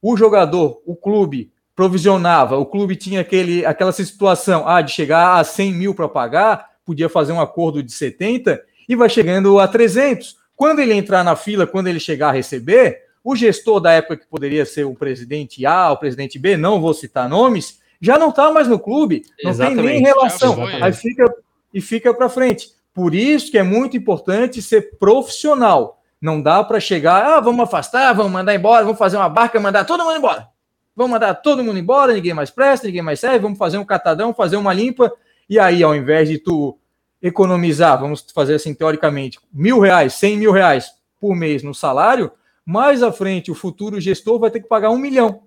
o 0.00 0.16
jogador, 0.16 0.82
o 0.86 0.96
clube 0.96 1.52
provisionava, 1.76 2.56
o 2.56 2.66
clube 2.66 2.96
tinha 2.96 3.20
aquele, 3.20 3.64
aquela 3.66 3.92
situação 3.92 4.66
ah, 4.66 4.80
de 4.80 4.92
chegar 4.92 5.38
a 5.38 5.44
100 5.44 5.72
mil 5.72 5.94
para 5.94 6.08
pagar, 6.08 6.70
podia 6.84 7.08
fazer 7.08 7.32
um 7.32 7.40
acordo 7.40 7.82
de 7.82 7.92
70 7.92 8.62
e 8.88 8.96
vai 8.96 9.08
chegando 9.08 9.58
a 9.58 9.68
300 9.68 10.36
quando 10.56 10.78
ele 10.80 10.94
entrar 10.94 11.24
na 11.24 11.36
fila, 11.36 11.66
quando 11.66 11.88
ele 11.88 12.00
chegar 12.00 12.28
a 12.28 12.32
receber, 12.32 13.02
o 13.22 13.34
gestor 13.34 13.80
da 13.80 13.92
época 13.92 14.18
que 14.18 14.26
poderia 14.26 14.64
ser 14.64 14.84
o 14.84 14.94
presidente 14.94 15.64
A, 15.66 15.90
o 15.90 15.96
presidente 15.96 16.38
B, 16.38 16.56
não 16.56 16.80
vou 16.80 16.94
citar 16.94 17.28
nomes, 17.28 17.80
já 18.00 18.18
não 18.18 18.28
está 18.28 18.52
mais 18.52 18.68
no 18.68 18.78
clube, 18.78 19.24
não 19.42 19.50
Exatamente. 19.50 19.82
tem 19.82 19.94
nem 19.94 20.02
relação. 20.02 20.64
Aí 20.82 20.92
fica 20.92 21.34
e 21.72 21.80
fica 21.80 22.14
para 22.14 22.28
frente. 22.28 22.68
Por 22.94 23.12
isso 23.12 23.50
que 23.50 23.58
é 23.58 23.62
muito 23.64 23.96
importante 23.96 24.62
ser 24.62 24.96
profissional. 24.98 26.00
Não 26.20 26.40
dá 26.40 26.62
para 26.62 26.78
chegar, 26.78 27.26
ah, 27.26 27.40
vamos 27.40 27.64
afastar, 27.64 28.14
vamos 28.14 28.32
mandar 28.32 28.54
embora, 28.54 28.84
vamos 28.84 28.98
fazer 28.98 29.16
uma 29.16 29.28
barca, 29.28 29.58
mandar 29.60 29.84
todo 29.84 30.04
mundo 30.04 30.16
embora. 30.16 30.48
Vamos 30.94 31.10
mandar 31.10 31.34
todo 31.34 31.62
mundo 31.64 31.78
embora, 31.78 32.14
ninguém 32.14 32.32
mais 32.32 32.50
presta, 32.50 32.86
ninguém 32.86 33.02
mais 33.02 33.18
serve, 33.18 33.40
vamos 33.40 33.58
fazer 33.58 33.78
um 33.78 33.84
catadão, 33.84 34.32
fazer 34.32 34.56
uma 34.56 34.72
limpa. 34.72 35.12
E 35.50 35.58
aí, 35.58 35.82
ao 35.82 35.94
invés 35.94 36.28
de 36.28 36.38
tu 36.38 36.78
economizar, 37.20 38.00
vamos 38.00 38.24
fazer 38.32 38.54
assim 38.54 38.72
teoricamente, 38.72 39.40
mil 39.52 39.80
reais, 39.80 40.14
cem 40.14 40.36
mil 40.36 40.52
reais 40.52 40.92
por 41.20 41.34
mês 41.34 41.62
no 41.62 41.74
salário, 41.74 42.30
mais 42.64 43.02
à 43.02 43.10
frente 43.10 43.50
o 43.50 43.54
futuro 43.54 44.00
gestor 44.00 44.38
vai 44.38 44.50
ter 44.50 44.60
que 44.60 44.68
pagar 44.68 44.90
um 44.90 44.98
milhão. 44.98 45.42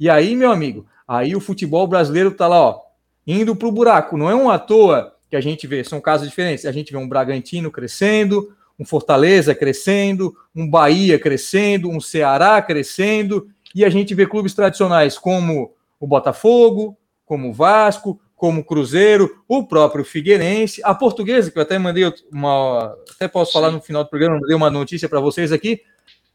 E 0.00 0.08
aí, 0.08 0.34
meu 0.34 0.50
amigo, 0.50 0.86
aí 1.06 1.36
o 1.36 1.40
futebol 1.40 1.86
brasileiro 1.86 2.30
está 2.30 2.48
lá, 2.48 2.60
ó, 2.60 2.80
indo 3.26 3.54
para 3.54 3.68
o 3.68 3.72
buraco. 3.72 4.16
Não 4.16 4.30
é 4.30 4.34
uma 4.34 4.54
à 4.54 4.58
toa 4.58 5.11
que 5.32 5.36
a 5.36 5.40
gente 5.40 5.66
vê, 5.66 5.82
são 5.82 5.98
casos 5.98 6.28
diferentes. 6.28 6.66
A 6.66 6.72
gente 6.72 6.92
vê 6.92 6.98
um 6.98 7.08
Bragantino 7.08 7.70
crescendo, 7.70 8.54
um 8.78 8.84
Fortaleza 8.84 9.54
crescendo, 9.54 10.36
um 10.54 10.68
Bahia 10.68 11.18
crescendo, 11.18 11.88
um 11.88 11.98
Ceará 11.98 12.60
crescendo, 12.60 13.48
e 13.74 13.82
a 13.82 13.88
gente 13.88 14.14
vê 14.14 14.26
clubes 14.26 14.52
tradicionais 14.52 15.16
como 15.16 15.72
o 15.98 16.06
Botafogo, 16.06 16.98
como 17.24 17.48
o 17.48 17.52
Vasco, 17.54 18.20
como 18.36 18.60
o 18.60 18.64
Cruzeiro, 18.64 19.42
o 19.48 19.66
próprio 19.66 20.04
Figueirense, 20.04 20.82
a 20.84 20.94
Portuguesa, 20.94 21.50
que 21.50 21.56
eu 21.56 21.62
até 21.62 21.78
mandei 21.78 22.12
uma. 22.30 22.94
Até 23.16 23.26
posso 23.26 23.54
falar 23.54 23.70
no 23.70 23.80
final 23.80 24.04
do 24.04 24.10
programa, 24.10 24.38
mandei 24.38 24.54
uma 24.54 24.68
notícia 24.68 25.08
para 25.08 25.18
vocês 25.18 25.50
aqui, 25.50 25.80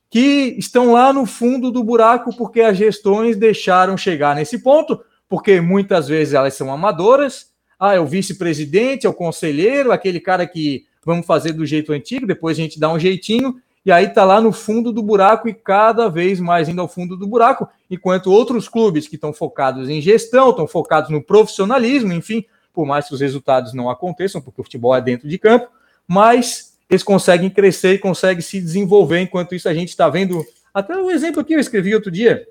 que 0.09 0.55
estão 0.57 0.93
lá 0.93 1.13
no 1.13 1.27
fundo 1.27 1.69
do 1.69 1.83
buraco 1.83 2.35
porque 2.35 2.61
as 2.61 2.75
gestões 2.75 3.37
deixaram 3.37 3.95
chegar 3.95 4.35
nesse 4.35 4.57
ponto, 4.57 4.99
porque 5.29 5.61
muitas 5.61 6.07
vezes 6.07 6.33
elas 6.33 6.55
são 6.55 6.73
amadoras. 6.73 7.46
Ah, 7.79 7.93
é 7.93 7.99
o 7.99 8.05
vice-presidente, 8.05 9.05
é 9.05 9.09
o 9.09 9.13
conselheiro, 9.13 9.91
aquele 9.91 10.19
cara 10.19 10.47
que 10.47 10.85
vamos 11.05 11.25
fazer 11.25 11.53
do 11.53 11.65
jeito 11.65 11.93
antigo, 11.93 12.27
depois 12.27 12.57
a 12.57 12.61
gente 12.61 12.79
dá 12.79 12.91
um 12.91 12.99
jeitinho, 12.99 13.55
e 13.85 13.91
aí 13.91 14.09
tá 14.09 14.25
lá 14.25 14.41
no 14.41 14.51
fundo 14.51 14.91
do 14.91 15.01
buraco 15.01 15.47
e 15.47 15.53
cada 15.53 16.09
vez 16.09 16.39
mais 16.39 16.67
indo 16.67 16.81
ao 16.81 16.87
fundo 16.89 17.15
do 17.15 17.25
buraco, 17.25 17.67
enquanto 17.89 18.31
outros 18.31 18.67
clubes 18.67 19.07
que 19.07 19.15
estão 19.15 19.31
focados 19.31 19.87
em 19.87 20.01
gestão, 20.01 20.49
estão 20.49 20.67
focados 20.67 21.09
no 21.09 21.23
profissionalismo, 21.23 22.11
enfim, 22.11 22.43
por 22.73 22.85
mais 22.85 23.07
que 23.07 23.13
os 23.13 23.21
resultados 23.21 23.73
não 23.73 23.89
aconteçam, 23.89 24.41
porque 24.41 24.59
o 24.59 24.63
futebol 24.63 24.93
é 24.93 24.99
dentro 24.99 25.29
de 25.29 25.37
campo, 25.37 25.69
mas 26.05 26.77
eles 26.89 27.03
conseguem 27.03 27.49
crescer 27.49 27.93
e 27.93 27.99
conseguem 27.99 28.41
se 28.41 28.59
desenvolver, 28.59 29.21
enquanto 29.21 29.55
isso 29.55 29.69
a 29.69 29.73
gente 29.73 29.89
está 29.89 30.09
vendo, 30.09 30.45
até 30.73 30.97
o 30.97 31.05
um 31.05 31.11
exemplo 31.11 31.39
aqui 31.39 31.53
eu 31.53 31.59
escrevi 31.59 31.95
outro 31.95 32.11
dia, 32.11 32.45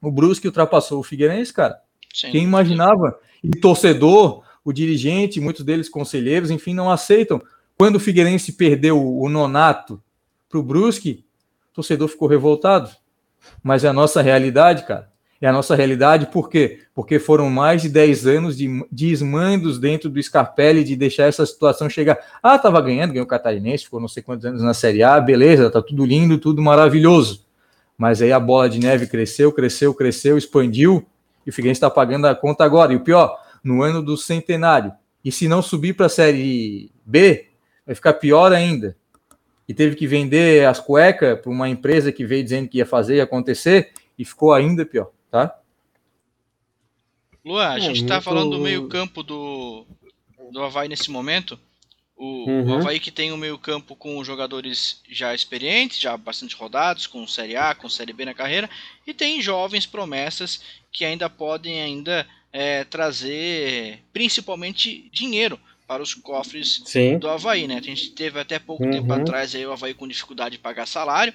o 0.00 0.10
Brusque 0.10 0.46
ultrapassou 0.46 1.00
o 1.00 1.02
Figueirense, 1.02 1.52
cara. 1.52 1.80
Sim. 2.14 2.30
Quem 2.30 2.44
imaginava? 2.44 3.18
E 3.42 3.50
torcedor, 3.50 4.44
o 4.70 4.72
dirigente, 4.72 5.40
muitos 5.40 5.64
deles 5.64 5.88
conselheiros, 5.88 6.50
enfim, 6.50 6.74
não 6.74 6.90
aceitam. 6.90 7.42
Quando 7.76 7.96
o 7.96 8.00
Figueirense 8.00 8.52
perdeu 8.52 9.02
o 9.02 9.28
nonato 9.28 10.02
para 10.48 10.58
o 10.58 10.62
Brusque, 10.62 11.24
o 11.70 11.74
torcedor 11.74 12.08
ficou 12.08 12.28
revoltado. 12.28 12.90
Mas 13.62 13.84
é 13.84 13.88
a 13.88 13.92
nossa 13.92 14.20
realidade, 14.20 14.86
cara. 14.86 15.10
É 15.40 15.48
a 15.48 15.52
nossa 15.52 15.74
realidade, 15.74 16.26
por 16.26 16.50
quê? 16.50 16.80
Porque 16.94 17.18
foram 17.18 17.48
mais 17.48 17.80
de 17.80 17.88
10 17.88 18.26
anos 18.26 18.58
de 18.58 18.84
desmandos 18.92 19.78
dentro 19.78 20.10
do 20.10 20.22
Scarpelli 20.22 20.84
de 20.84 20.94
deixar 20.94 21.24
essa 21.24 21.46
situação 21.46 21.88
chegar. 21.88 22.18
Ah, 22.42 22.56
estava 22.56 22.78
ganhando, 22.82 23.12
ganhou 23.12 23.24
o 23.24 23.28
Catarinense, 23.28 23.84
ficou 23.84 24.00
não 24.00 24.08
sei 24.08 24.22
quantos 24.22 24.44
anos 24.44 24.62
na 24.62 24.74
Série 24.74 25.02
A, 25.02 25.18
beleza, 25.18 25.70
tá 25.70 25.80
tudo 25.80 26.04
lindo, 26.04 26.36
tudo 26.36 26.60
maravilhoso. 26.60 27.46
Mas 27.96 28.20
aí 28.20 28.30
a 28.30 28.38
bola 28.38 28.68
de 28.68 28.78
neve 28.78 29.06
cresceu, 29.06 29.50
cresceu, 29.50 29.94
cresceu, 29.94 30.36
expandiu, 30.36 31.06
e 31.46 31.50
o 31.50 31.52
Figueirense 31.52 31.78
está 31.78 31.88
pagando 31.88 32.26
a 32.26 32.34
conta 32.34 32.62
agora. 32.62 32.92
E 32.92 32.96
o 32.96 33.00
pior, 33.00 33.38
no 33.62 33.82
ano 33.82 34.02
do 34.02 34.16
centenário. 34.16 34.92
E 35.24 35.30
se 35.30 35.48
não 35.48 35.62
subir 35.62 35.94
para 35.94 36.06
a 36.06 36.10
Série 36.10 36.90
B, 37.04 37.48
vai 37.86 37.94
ficar 37.94 38.14
pior 38.14 38.52
ainda. 38.52 38.96
E 39.68 39.74
teve 39.74 39.94
que 39.94 40.06
vender 40.06 40.66
as 40.66 40.80
cuecas 40.80 41.38
para 41.40 41.50
uma 41.50 41.68
empresa 41.68 42.10
que 42.10 42.26
veio 42.26 42.42
dizendo 42.42 42.68
que 42.68 42.78
ia 42.78 42.86
fazer 42.86 43.16
e 43.16 43.20
acontecer, 43.20 43.92
e 44.18 44.24
ficou 44.24 44.52
ainda 44.52 44.84
pior, 44.84 45.10
tá? 45.30 45.56
Luan, 47.44 47.68
a 47.68 47.78
é, 47.78 47.80
gente 47.80 48.02
está 48.02 48.14
muito... 48.14 48.24
falando 48.24 48.50
do 48.50 48.58
meio-campo 48.58 49.22
do, 49.22 49.86
do 50.52 50.62
Havaí 50.62 50.88
nesse 50.88 51.10
momento. 51.10 51.58
O, 52.16 52.44
uhum. 52.46 52.70
o 52.70 52.74
Havaí 52.78 53.00
que 53.00 53.10
tem 53.10 53.32
um 53.32 53.36
meio-campo 53.36 53.96
com 53.96 54.22
jogadores 54.22 55.00
já 55.08 55.34
experientes, 55.34 55.98
já 55.98 56.16
bastante 56.16 56.54
rodados, 56.54 57.06
com 57.06 57.26
Série 57.26 57.56
A, 57.56 57.74
com 57.74 57.88
Série 57.88 58.12
B 58.12 58.24
na 58.26 58.34
carreira, 58.34 58.68
e 59.06 59.14
tem 59.14 59.40
jovens 59.40 59.86
promessas 59.86 60.60
que 60.92 61.04
ainda 61.04 61.30
podem 61.30 61.80
ainda 61.80 62.26
é, 62.52 62.84
trazer 62.84 64.02
principalmente 64.12 65.08
dinheiro 65.12 65.58
para 65.86 66.02
os 66.02 66.14
cofres 66.14 66.82
Sim. 66.84 67.18
do 67.18 67.28
Havaí, 67.28 67.66
né? 67.66 67.78
A 67.78 67.82
gente 67.82 68.10
teve 68.10 68.38
até 68.38 68.58
pouco 68.58 68.84
uhum. 68.84 68.90
tempo 68.90 69.12
atrás 69.12 69.54
aí 69.54 69.66
o 69.66 69.72
Havaí 69.72 69.92
com 69.92 70.06
dificuldade 70.06 70.52
de 70.56 70.62
pagar 70.62 70.86
salário, 70.86 71.34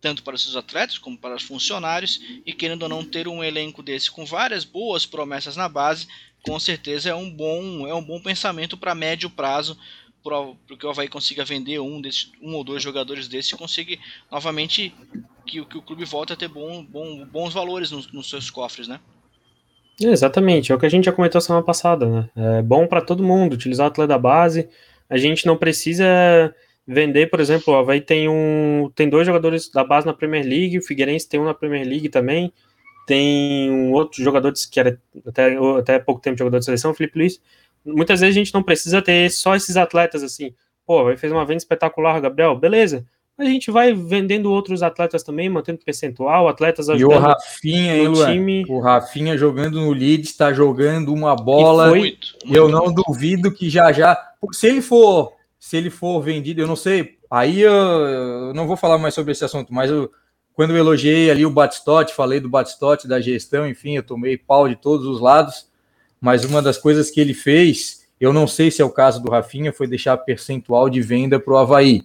tanto 0.00 0.22
para 0.22 0.34
os 0.34 0.42
seus 0.42 0.56
atletas 0.56 0.98
como 0.98 1.16
para 1.16 1.34
os 1.34 1.42
funcionários, 1.42 2.20
e 2.44 2.52
querendo 2.52 2.82
ou 2.82 2.88
não 2.88 3.02
ter 3.02 3.26
um 3.26 3.42
elenco 3.42 3.82
desse 3.82 4.10
com 4.10 4.26
várias 4.26 4.64
boas 4.64 5.06
promessas 5.06 5.56
na 5.56 5.68
base, 5.68 6.06
com 6.42 6.60
certeza 6.60 7.08
é 7.08 7.14
um 7.14 7.30
bom, 7.30 7.88
é 7.88 7.94
um 7.94 8.04
bom 8.04 8.20
pensamento 8.20 8.76
para 8.76 8.94
médio 8.94 9.30
prazo 9.30 9.78
para 10.22 10.76
que 10.78 10.86
o 10.86 10.90
Havaí 10.90 11.08
consiga 11.08 11.44
vender 11.44 11.78
um, 11.80 12.00
desse, 12.00 12.30
um 12.40 12.54
ou 12.54 12.64
dois 12.64 12.82
jogadores 12.82 13.28
desses 13.28 13.52
e 13.52 13.56
consiga 13.56 13.98
novamente 14.30 14.94
que, 15.46 15.64
que 15.64 15.78
o 15.78 15.82
clube 15.82 16.04
volte 16.04 16.32
a 16.32 16.36
ter 16.36 16.48
bom, 16.48 16.82
bom, 16.82 17.24
bons 17.26 17.52
valores 17.52 17.90
nos, 17.90 18.10
nos 18.12 18.28
seus 18.28 18.50
cofres, 18.50 18.88
né? 18.88 19.00
Exatamente, 20.00 20.72
é 20.72 20.74
o 20.74 20.78
que 20.78 20.86
a 20.86 20.88
gente 20.88 21.04
já 21.04 21.12
comentou 21.12 21.40
semana 21.40 21.64
passada, 21.64 22.06
né? 22.06 22.30
É 22.58 22.62
bom 22.62 22.86
para 22.86 23.00
todo 23.00 23.22
mundo 23.22 23.54
utilizar 23.54 23.86
o 23.86 23.88
atleta 23.88 24.08
da 24.08 24.18
base. 24.18 24.68
A 25.08 25.16
gente 25.16 25.46
não 25.46 25.56
precisa 25.56 26.04
vender, 26.86 27.30
por 27.30 27.40
exemplo, 27.40 27.72
o 27.72 27.76
Havaí 27.76 28.00
tem 28.00 28.28
um 28.28 28.90
tem 28.94 29.08
dois 29.08 29.26
jogadores 29.26 29.70
da 29.70 29.84
base 29.84 30.06
na 30.06 30.12
Premier 30.12 30.44
League, 30.44 30.78
o 30.78 30.82
Figueirense 30.82 31.28
tem 31.28 31.40
um 31.40 31.44
na 31.44 31.54
Premier 31.54 31.86
League 31.86 32.08
também, 32.08 32.52
tem 33.06 33.70
um 33.70 33.92
outro 33.92 34.22
jogador 34.22 34.52
que 34.70 34.80
era 34.80 35.00
até, 35.26 35.56
até 35.78 35.98
pouco 35.98 36.20
tempo 36.20 36.38
jogador 36.38 36.58
de 36.58 36.64
seleção, 36.64 36.90
o 36.90 36.94
Felipe 36.94 37.18
Luiz. 37.18 37.40
Muitas 37.84 38.20
vezes 38.20 38.34
a 38.36 38.38
gente 38.38 38.54
não 38.54 38.62
precisa 38.62 39.00
ter 39.02 39.30
só 39.30 39.54
esses 39.54 39.76
atletas 39.76 40.22
assim. 40.22 40.54
Pô, 40.86 41.04
vai 41.04 41.16
fez 41.16 41.32
uma 41.32 41.46
venda 41.46 41.58
espetacular, 41.58 42.20
Gabriel, 42.20 42.56
beleza 42.56 43.06
a 43.36 43.44
gente 43.44 43.70
vai 43.70 43.92
vendendo 43.92 44.52
outros 44.52 44.82
atletas 44.82 45.24
também, 45.24 45.48
mantendo 45.48 45.80
percentual, 45.84 46.46
atletas 46.46 46.88
ajudando. 46.88 47.12
E 47.12 47.16
o 47.16 47.18
Rafinha, 47.18 47.96
hein, 47.96 48.08
Luan? 48.08 48.32
Time. 48.32 48.64
O 48.68 48.80
Rafinha 48.80 49.36
jogando 49.36 49.80
no 49.80 49.92
Leeds, 49.92 50.30
está 50.30 50.52
jogando 50.52 51.12
uma 51.12 51.34
bola. 51.34 51.88
Foi, 51.88 51.98
muito, 51.98 52.28
muito 52.44 52.56
eu 52.56 52.68
não 52.68 52.92
duvido 52.92 53.50
que 53.50 53.68
já 53.68 53.90
já, 53.92 54.16
se 54.52 54.68
ele 54.68 54.80
for, 54.80 55.32
se 55.58 55.76
ele 55.76 55.90
for 55.90 56.20
vendido, 56.20 56.60
eu 56.60 56.66
não 56.66 56.76
sei. 56.76 57.18
Aí 57.28 57.60
eu, 57.60 57.72
eu 57.72 58.54
não 58.54 58.68
vou 58.68 58.76
falar 58.76 58.98
mais 58.98 59.14
sobre 59.14 59.32
esse 59.32 59.44
assunto, 59.44 59.74
mas 59.74 59.90
eu, 59.90 60.12
quando 60.52 60.70
eu 60.70 60.76
elogiei 60.76 61.28
ali 61.28 61.44
o 61.44 61.50
Batistote, 61.50 62.14
falei 62.14 62.38
do 62.38 62.48
Batistote, 62.48 63.08
da 63.08 63.20
gestão, 63.20 63.66
enfim, 63.66 63.96
eu 63.96 64.04
tomei 64.04 64.38
pau 64.38 64.68
de 64.68 64.76
todos 64.76 65.06
os 65.06 65.20
lados. 65.20 65.68
Mas 66.20 66.44
uma 66.44 66.62
das 66.62 66.78
coisas 66.78 67.10
que 67.10 67.20
ele 67.20 67.34
fez, 67.34 68.06
eu 68.20 68.32
não 68.32 68.46
sei 68.46 68.70
se 68.70 68.80
é 68.80 68.84
o 68.84 68.90
caso 68.90 69.20
do 69.20 69.30
Rafinha, 69.30 69.72
foi 69.72 69.88
deixar 69.88 70.16
percentual 70.18 70.88
de 70.88 71.02
venda 71.02 71.40
para 71.40 71.52
o 71.52 71.56
Havaí 71.56 72.04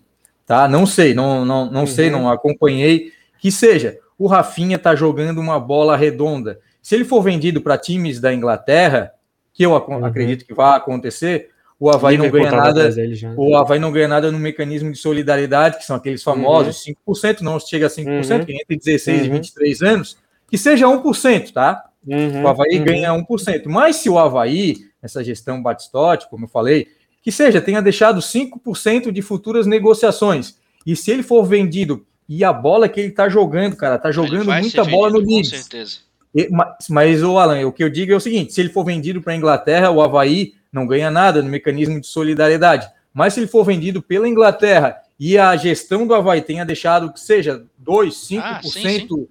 tá? 0.49 0.67
Não 0.67 0.83
sei, 0.83 1.13
não, 1.13 1.45
não, 1.45 1.69
não 1.69 1.81
uhum. 1.81 1.87
sei, 1.87 2.09
não 2.09 2.27
acompanhei. 2.27 3.13
Que 3.37 3.51
seja, 3.51 3.99
o 4.17 4.25
Rafinha 4.25 4.79
tá 4.79 4.95
jogando 4.95 5.37
uma 5.37 5.59
bola 5.59 5.95
redonda. 5.95 6.59
Se 6.81 6.95
ele 6.95 7.05
for 7.05 7.21
vendido 7.21 7.61
para 7.61 7.77
times 7.77 8.19
da 8.19 8.33
Inglaterra, 8.33 9.11
que 9.53 9.63
eu 9.63 9.73
uhum. 9.73 10.03
acredito 10.03 10.43
que 10.43 10.53
vai 10.55 10.75
acontecer, 10.75 11.49
o 11.79 11.87
Havaí 11.87 12.17
não 12.17 12.31
ganha 12.31 12.49
nada. 12.49 12.89
O 13.37 13.55
Havaí 13.55 13.77
não 13.77 13.91
ganha 13.91 14.07
nada 14.07 14.31
no 14.31 14.39
mecanismo 14.39 14.91
de 14.91 14.97
solidariedade, 14.97 15.77
que 15.77 15.85
são 15.85 15.95
aqueles 15.95 16.23
famosos 16.23 16.83
uhum. 16.83 17.13
5%, 17.13 17.41
não 17.41 17.59
chega 17.59 17.85
a 17.85 17.89
5%, 17.89 18.39
uhum. 18.39 18.45
que 18.45 18.53
entre 18.53 18.75
16 18.75 19.19
uhum. 19.19 19.25
e 19.25 19.29
23 19.29 19.81
anos, 19.83 20.17
que 20.49 20.57
seja 20.57 20.87
1%, 20.87 21.53
tá? 21.53 21.85
Uhum. 22.07 22.41
O 22.41 22.47
Havaí 22.47 22.79
uhum. 22.79 22.85
ganha 22.85 23.11
1%. 23.11 23.67
Mas 23.67 23.97
se 23.97 24.09
o 24.09 24.17
Havaí, 24.17 24.77
essa 24.99 25.23
gestão 25.23 25.61
Batistote, 25.61 26.27
como 26.27 26.45
eu 26.45 26.49
falei, 26.49 26.87
que 27.21 27.31
seja, 27.31 27.61
tenha 27.61 27.81
deixado 27.81 28.19
5% 28.19 29.11
de 29.11 29.21
futuras 29.21 29.65
negociações. 29.65 30.57
E 30.85 30.95
se 30.95 31.11
ele 31.11 31.23
for 31.23 31.43
vendido, 31.43 32.05
e 32.27 32.43
a 32.43 32.53
bola 32.53 32.87
que 32.87 32.99
ele 32.99 33.11
tá 33.11 33.27
jogando, 33.27 33.75
cara, 33.75 33.97
tá 33.97 34.11
jogando 34.11 34.51
muita 34.51 34.83
bola 34.85 35.09
vendido, 35.09 35.27
no 35.27 35.35
Leeds. 35.35 35.51
Com 35.51 35.57
certeza. 35.57 35.97
E, 36.33 36.47
mas, 36.49 36.87
mas, 36.89 37.23
o 37.23 37.37
Alan, 37.37 37.65
o 37.65 37.71
que 37.71 37.83
eu 37.83 37.89
digo 37.89 38.13
é 38.13 38.15
o 38.15 38.19
seguinte: 38.19 38.53
se 38.53 38.61
ele 38.61 38.69
for 38.69 38.85
vendido 38.85 39.21
para 39.21 39.33
a 39.33 39.35
Inglaterra, 39.35 39.89
o 39.89 40.01
Havaí 40.01 40.53
não 40.71 40.85
ganha 40.85 41.09
nada 41.09 41.41
no 41.41 41.49
mecanismo 41.49 41.99
de 41.99 42.07
solidariedade. 42.07 42.87
Mas 43.13 43.33
se 43.33 43.39
ele 43.39 43.47
for 43.47 43.63
vendido 43.63 44.01
pela 44.01 44.29
Inglaterra 44.29 44.97
e 45.19 45.37
a 45.37 45.55
gestão 45.55 46.05
do 46.05 46.13
Havaí 46.13 46.41
tenha 46.41 46.63
deixado 46.63 47.11
que 47.11 47.19
seja 47.19 47.65
2, 47.79 48.13
5% 48.13 48.41
ah, 48.41 48.61
sim, 48.61 48.79
sim. 48.79 49.27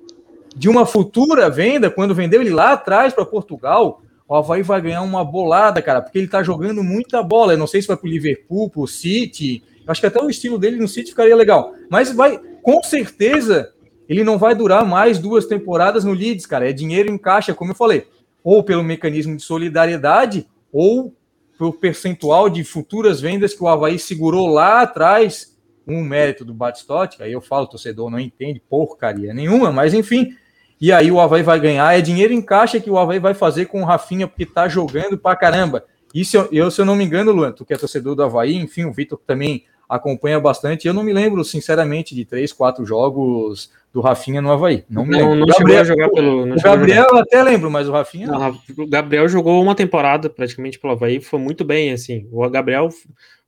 de 0.56 0.68
uma 0.68 0.84
futura 0.84 1.48
venda, 1.48 1.88
quando 1.88 2.14
vendeu 2.14 2.40
ele 2.40 2.50
lá 2.50 2.72
atrás 2.72 3.14
para 3.14 3.24
Portugal, 3.24 4.02
o 4.28 4.34
Havaí 4.34 4.62
vai 4.62 4.80
ganhar 4.82 5.00
uma 5.00 5.24
bolada, 5.24 5.80
cara, 5.80 6.02
porque 6.02 6.18
ele 6.18 6.28
tá 6.28 6.42
jogando 6.42 6.84
muita 6.84 7.22
bola. 7.22 7.54
Eu 7.54 7.58
não 7.58 7.66
sei 7.66 7.80
se 7.80 7.88
vai 7.88 7.96
pro 7.96 8.06
Liverpool, 8.06 8.68
pro 8.68 8.86
City. 8.86 9.62
Eu 9.86 9.90
acho 9.90 10.02
que 10.02 10.06
até 10.06 10.20
o 10.20 10.28
estilo 10.28 10.58
dele 10.58 10.76
no 10.76 10.86
City 10.86 11.10
ficaria 11.10 11.34
legal. 11.34 11.72
Mas 11.90 12.12
vai, 12.12 12.38
com 12.62 12.82
certeza, 12.82 13.72
ele 14.06 14.22
não 14.22 14.36
vai 14.36 14.54
durar 14.54 14.84
mais 14.84 15.18
duas 15.18 15.46
temporadas 15.46 16.04
no 16.04 16.12
Leeds, 16.12 16.44
cara. 16.44 16.68
É 16.68 16.74
dinheiro 16.74 17.10
em 17.10 17.16
caixa, 17.16 17.54
como 17.54 17.70
eu 17.70 17.74
falei. 17.74 18.06
Ou 18.44 18.62
pelo 18.62 18.84
mecanismo 18.84 19.34
de 19.34 19.42
solidariedade, 19.42 20.46
ou 20.70 21.14
pelo 21.58 21.72
percentual 21.72 22.50
de 22.50 22.62
futuras 22.64 23.22
vendas 23.22 23.54
que 23.54 23.62
o 23.64 23.68
Havaí 23.68 23.98
segurou 23.98 24.46
lá 24.46 24.82
atrás. 24.82 25.56
Um 25.86 26.02
mérito 26.04 26.44
do 26.44 26.52
Batistotti, 26.52 27.22
aí 27.22 27.32
eu 27.32 27.40
falo, 27.40 27.66
torcedor 27.66 28.10
não 28.10 28.20
entende 28.20 28.60
porcaria 28.68 29.32
nenhuma, 29.32 29.72
mas 29.72 29.94
enfim, 29.94 30.36
e 30.80 30.92
aí 30.92 31.10
o 31.10 31.20
Havaí 31.20 31.42
vai 31.42 31.58
ganhar. 31.58 31.96
É 31.96 32.00
dinheiro 32.00 32.32
em 32.32 32.42
caixa 32.42 32.80
que 32.80 32.90
o 32.90 32.98
Havaí 32.98 33.18
vai 33.18 33.34
fazer 33.34 33.66
com 33.66 33.82
o 33.82 33.84
Rafinha, 33.84 34.28
porque 34.28 34.46
tá 34.46 34.68
jogando 34.68 35.18
pra 35.18 35.34
caramba. 35.34 35.84
Se 36.24 36.36
eu, 36.36 36.70
se 36.70 36.80
eu 36.80 36.84
não 36.84 36.96
me 36.96 37.04
engano, 37.04 37.32
Luan, 37.32 37.52
tu 37.52 37.64
que 37.64 37.74
é 37.74 37.76
torcedor 37.76 38.14
do 38.14 38.22
Havaí, 38.22 38.54
enfim, 38.54 38.84
o 38.84 38.92
Vitor 38.92 39.20
também 39.26 39.64
acompanha 39.88 40.38
bastante. 40.38 40.86
Eu 40.86 40.94
não 40.94 41.02
me 41.02 41.12
lembro, 41.12 41.42
sinceramente, 41.44 42.14
de 42.14 42.24
três, 42.24 42.52
quatro 42.52 42.84
jogos 42.84 43.70
do 43.92 44.00
Rafinha 44.00 44.40
no 44.40 44.50
Havaí. 44.50 44.84
Não 44.88 45.04
me 45.04 45.16
lembro. 45.16 45.30
Não, 45.30 45.36
não 45.36 45.46
Gabriel, 45.46 45.84
chegou 45.84 46.04
a 46.04 46.06
jogar 46.06 46.08
pelo. 46.10 46.52
o 46.52 46.62
Gabriel 46.62 47.06
eu 47.10 47.18
até 47.18 47.42
lembro, 47.42 47.70
mas 47.70 47.88
o 47.88 47.92
Rafinha. 47.92 48.26
Não, 48.26 48.60
o 48.78 48.86
Gabriel 48.86 49.28
jogou 49.28 49.62
uma 49.62 49.74
temporada 49.74 50.28
praticamente 50.28 50.78
pelo 50.78 50.92
Havaí, 50.92 51.20
foi 51.20 51.38
muito 51.38 51.64
bem, 51.64 51.92
assim. 51.92 52.28
O 52.30 52.48
Gabriel. 52.48 52.88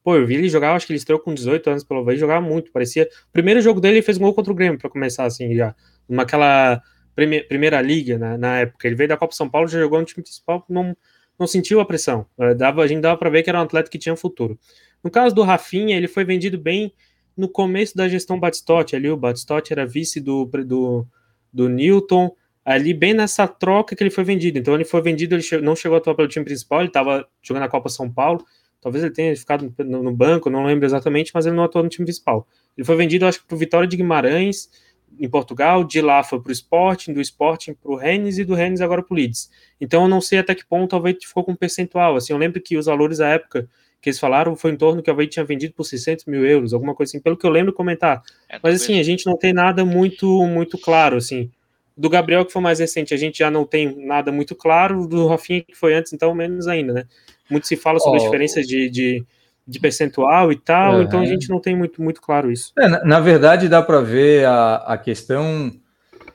Pô, 0.03 0.17
eu 0.17 0.27
vi 0.27 0.37
ele 0.37 0.49
jogar, 0.49 0.75
acho 0.75 0.87
que 0.87 0.93
ele 0.95 0.99
estreou 0.99 1.21
com 1.21 1.35
18 1.35 1.71
anos 1.71 1.85
pelo 1.85 2.01
Havaí, 2.01 2.17
jogava 2.17 2.41
muito. 2.41 2.73
Parecia. 2.73 3.09
O 3.29 3.33
primeiro 3.33 3.61
jogo 3.61 3.81
dele 3.81 3.97
ele 3.97 4.03
fez 4.03 4.17
um 4.17 4.23
gol 4.23 4.33
contra 4.33 4.51
o 4.51 4.57
Grêmio, 4.57 4.79
para 4.79 4.89
começar, 4.89 5.25
assim, 5.25 5.55
já. 5.55 5.75
Naquela 6.09 6.81
Primeira 7.15 7.81
Liga 7.81 8.19
na, 8.19 8.39
na, 8.39 8.59
época. 8.59 8.87
Ele 8.87 8.97
veio 8.97 9.09
da 9.09 9.17
Copa 9.17 9.35
São 9.35 9.49
Paulo, 9.49 9.69
já 9.69 9.79
jogou 9.79 9.99
no 9.99 10.05
time 10.05 10.23
principal, 10.23 10.65
não, 10.69 10.97
não 11.39 11.47
sentiu 11.47 11.81
a 11.81 11.85
pressão. 11.85 12.27
É, 12.39 12.55
dava, 12.55 12.83
a 12.83 12.87
gente 12.87 13.01
dava 13.01 13.19
para 13.19 13.31
ver 13.31 13.43
que 13.43 13.51
era 13.51 13.59
um 13.59 13.63
atleta 13.63 13.91
que 13.91 13.99
tinha 13.99 14.17
futuro. 14.17 14.59
No 15.03 15.11
caso 15.11 15.35
do 15.35 15.43
Rafinha, 15.43 15.97
ele 15.97 16.09
foi 16.09 16.25
vendido 16.25 16.59
bem 16.59 16.93
no 17.37 17.49
começo 17.49 17.97
da 17.97 18.09
gestão 18.09 18.39
Batistotti. 18.39 18.97
Ali 18.97 19.11
o 19.11 19.17
Batistotti 19.17 19.73
era 19.73 19.87
vice 19.87 20.21
do, 20.21 20.45
do, 20.45 21.07
do 21.53 21.69
Newton, 21.69 22.35
ali 22.65 22.95
bem 22.95 23.15
nessa 23.15 23.47
troca 23.49 23.97
que 23.97 24.03
ele 24.03 24.11
foi 24.11 24.25
vendido. 24.25 24.59
Então 24.59 24.75
ele 24.75 24.85
foi 24.85 25.03
vendido, 25.03 25.35
ele 25.35 25.63
não 25.63 25.75
chegou 25.75 25.97
a 25.97 25.99
atuar 25.99 26.15
pelo 26.15 26.29
time 26.29 26.45
principal, 26.45 26.81
ele 26.81 26.89
estava 26.89 27.27
jogando 27.43 27.65
a 27.65 27.69
Copa 27.69 27.89
São 27.89 28.11
Paulo, 28.11 28.45
Talvez 28.81 29.05
ele 29.05 29.13
tenha 29.13 29.37
ficado 29.37 29.73
no, 29.79 30.03
no 30.03 30.13
banco, 30.13 30.49
não 30.49 30.65
lembro 30.65 30.87
exatamente, 30.87 31.33
mas 31.35 31.45
ele 31.45 31.55
não 31.55 31.65
atuou 31.65 31.85
no 31.85 31.91
time 31.91 32.07
principal. 32.07 32.49
Ele 32.77 32.85
foi 32.85 32.97
vendido, 32.97 33.27
acho 33.27 33.41
que, 33.41 33.47
para 33.47 33.55
o 33.55 33.59
Vitória 33.59 33.87
de 33.87 33.97
Guimarães, 33.97 34.71
em 35.19 35.29
Portugal, 35.29 35.85
de 35.85 36.01
lá 36.01 36.23
foi 36.23 36.41
para 36.41 36.51
o 36.51 36.53
Sporting, 36.53 37.13
do 37.13 37.21
Sporting 37.21 37.75
para 37.75 37.91
o 37.91 37.97
Rennes 37.97 38.39
e 38.39 38.45
do 38.45 38.55
Rennes 38.55 38.81
agora 38.81 39.03
para 39.03 39.13
o 39.13 39.17
Leeds. 39.17 39.51
Então 39.81 40.03
eu 40.03 40.09
não 40.09 40.21
sei 40.21 40.39
até 40.39 40.55
que 40.55 40.65
ponto 40.65 40.91
talvez 40.91 41.17
ficou 41.23 41.45
com 41.45 41.55
percentual. 41.55 42.17
Assim, 42.17 42.33
eu 42.33 42.39
lembro 42.39 42.61
que 42.61 42.77
os 42.77 42.87
valores 42.87 43.21
à 43.21 43.29
época 43.29 43.69
que 44.01 44.09
eles 44.09 44.19
falaram 44.19 44.57
foi 44.57 44.73
em 44.73 44.77
torno 44.77 45.03
que 45.03 45.11
o 45.11 45.13
Havaí 45.13 45.27
tinha 45.27 45.45
vendido 45.45 45.75
por 45.75 45.85
600 45.85 46.25
mil 46.25 46.45
euros, 46.47 46.73
alguma 46.73 46.95
coisa 46.95 47.11
assim, 47.11 47.21
pelo 47.21 47.37
que 47.37 47.45
eu 47.45 47.51
lembro 47.51 47.73
comentar. 47.73 48.23
É, 48.49 48.59
Mas 48.63 48.83
assim, 48.83 48.99
a 48.99 49.03
gente 49.03 49.27
não 49.27 49.37
tem 49.37 49.53
nada 49.53 49.85
muito 49.85 50.27
muito 50.47 50.79
claro, 50.79 51.17
assim. 51.17 51.51
Do 51.97 52.09
Gabriel, 52.09 52.47
que 52.47 52.53
foi 52.53 52.63
mais 52.63 52.79
recente, 52.79 53.13
a 53.13 53.17
gente 53.17 53.41
já 53.41 53.51
não 53.51 53.67
tem 53.67 53.95
nada 54.07 54.33
muito 54.33 54.55
claro. 54.55 55.07
Do 55.07 55.27
Rafinha, 55.27 55.63
que 55.63 55.75
foi 55.75 55.93
antes, 55.93 56.15
então 56.15 56.35
menos 56.35 56.67
ainda, 56.67 56.95
né? 56.95 57.05
Muito 57.51 57.67
se 57.67 57.77
fala 57.77 57.99
sobre 57.99 58.19
oh. 58.19 58.23
as 58.23 58.25
diferenças 58.25 58.67
de, 58.67 58.89
de, 58.89 59.25
de, 59.67 59.79
percentual 59.79 60.51
e 60.53 60.57
tal, 60.57 60.95
uhum. 60.95 61.03
então 61.03 61.21
a 61.21 61.27
gente 61.27 61.49
não 61.49 61.61
tem 61.61 61.77
muito, 61.77 62.03
muito 62.03 62.21
claro 62.21 62.51
isso. 62.51 62.73
É, 62.79 62.89
na, 62.89 63.05
na, 63.05 63.21
verdade, 63.21 63.69
dá 63.69 63.83
para 63.83 64.01
ver 64.01 64.47
a, 64.47 64.77
a 64.77 64.99
questão 64.99 65.73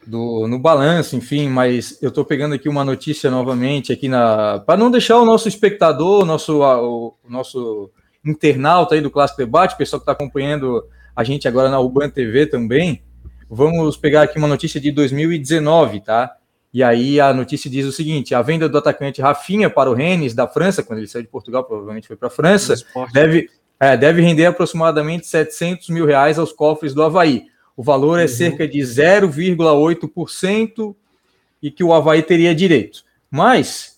do, 0.05 0.47
no 0.47 0.59
balanço, 0.59 1.15
enfim, 1.15 1.49
mas 1.49 2.01
eu 2.01 2.09
estou 2.09 2.23
pegando 2.23 2.55
aqui 2.55 2.69
uma 2.69 2.86
notícia 2.86 3.30
novamente 3.30 3.91
aqui 3.91 4.07
na 4.07 4.59
para 4.65 4.78
não 4.78 4.91
deixar 4.91 5.19
o 5.19 5.26
nosso 5.26 5.47
espectador, 5.47 6.26
nosso, 6.26 6.61
o, 6.61 7.15
o 7.23 7.30
nosso 7.30 7.91
internauta 8.23 8.95
aí 8.95 9.01
do 9.01 9.11
Clássico 9.11 9.39
Debate, 9.39 9.78
pessoal 9.78 9.99
que 9.99 10.03
está 10.03 10.11
acompanhando 10.11 10.84
a 11.15 11.23
gente 11.23 11.47
agora 11.47 11.69
na 11.69 11.80
Urban 11.80 12.09
TV 12.09 12.45
também, 12.45 13.01
vamos 13.49 13.95
pegar 13.97 14.23
aqui 14.23 14.38
uma 14.38 14.47
notícia 14.47 14.80
de 14.80 14.91
2019, 14.91 16.01
tá? 16.01 16.36
E 16.76 16.84
aí 16.84 17.19
a 17.21 17.34
notícia 17.34 17.71
diz 17.71 17.86
o 17.86 17.91
seguinte: 17.93 18.36
a 18.36 18.41
venda 18.41 18.67
do 18.67 18.78
atacante 18.78 19.21
Rafinha 19.21 19.69
para 19.69 19.89
o 19.89 19.93
Rennes 19.93 20.34
da 20.34 20.45
França, 20.45 20.84
quando 20.84 20.99
ele 20.99 21.07
saiu 21.07 21.21
de 21.21 21.30
Portugal, 21.30 21.63
provavelmente 21.63 22.05
foi 22.05 22.17
para 22.17 22.28
a 22.28 22.32
França, 22.32 22.76
deve, 23.13 23.49
é, 23.80 23.95
deve 23.95 24.21
render 24.21 24.47
aproximadamente 24.47 25.26
700 25.26 25.88
mil 25.88 26.05
reais 26.05 26.38
aos 26.38 26.51
cofres 26.51 26.93
do 26.93 27.01
Havaí. 27.01 27.45
O 27.78 27.84
valor 27.84 28.19
é 28.19 28.23
uhum. 28.23 28.28
cerca 28.28 28.67
de 28.67 28.80
0,8% 28.80 30.93
e 31.63 31.71
que 31.71 31.82
o 31.82 31.93
Havaí 31.93 32.21
teria 32.21 32.53
direito. 32.53 33.05
Mas 33.32 33.97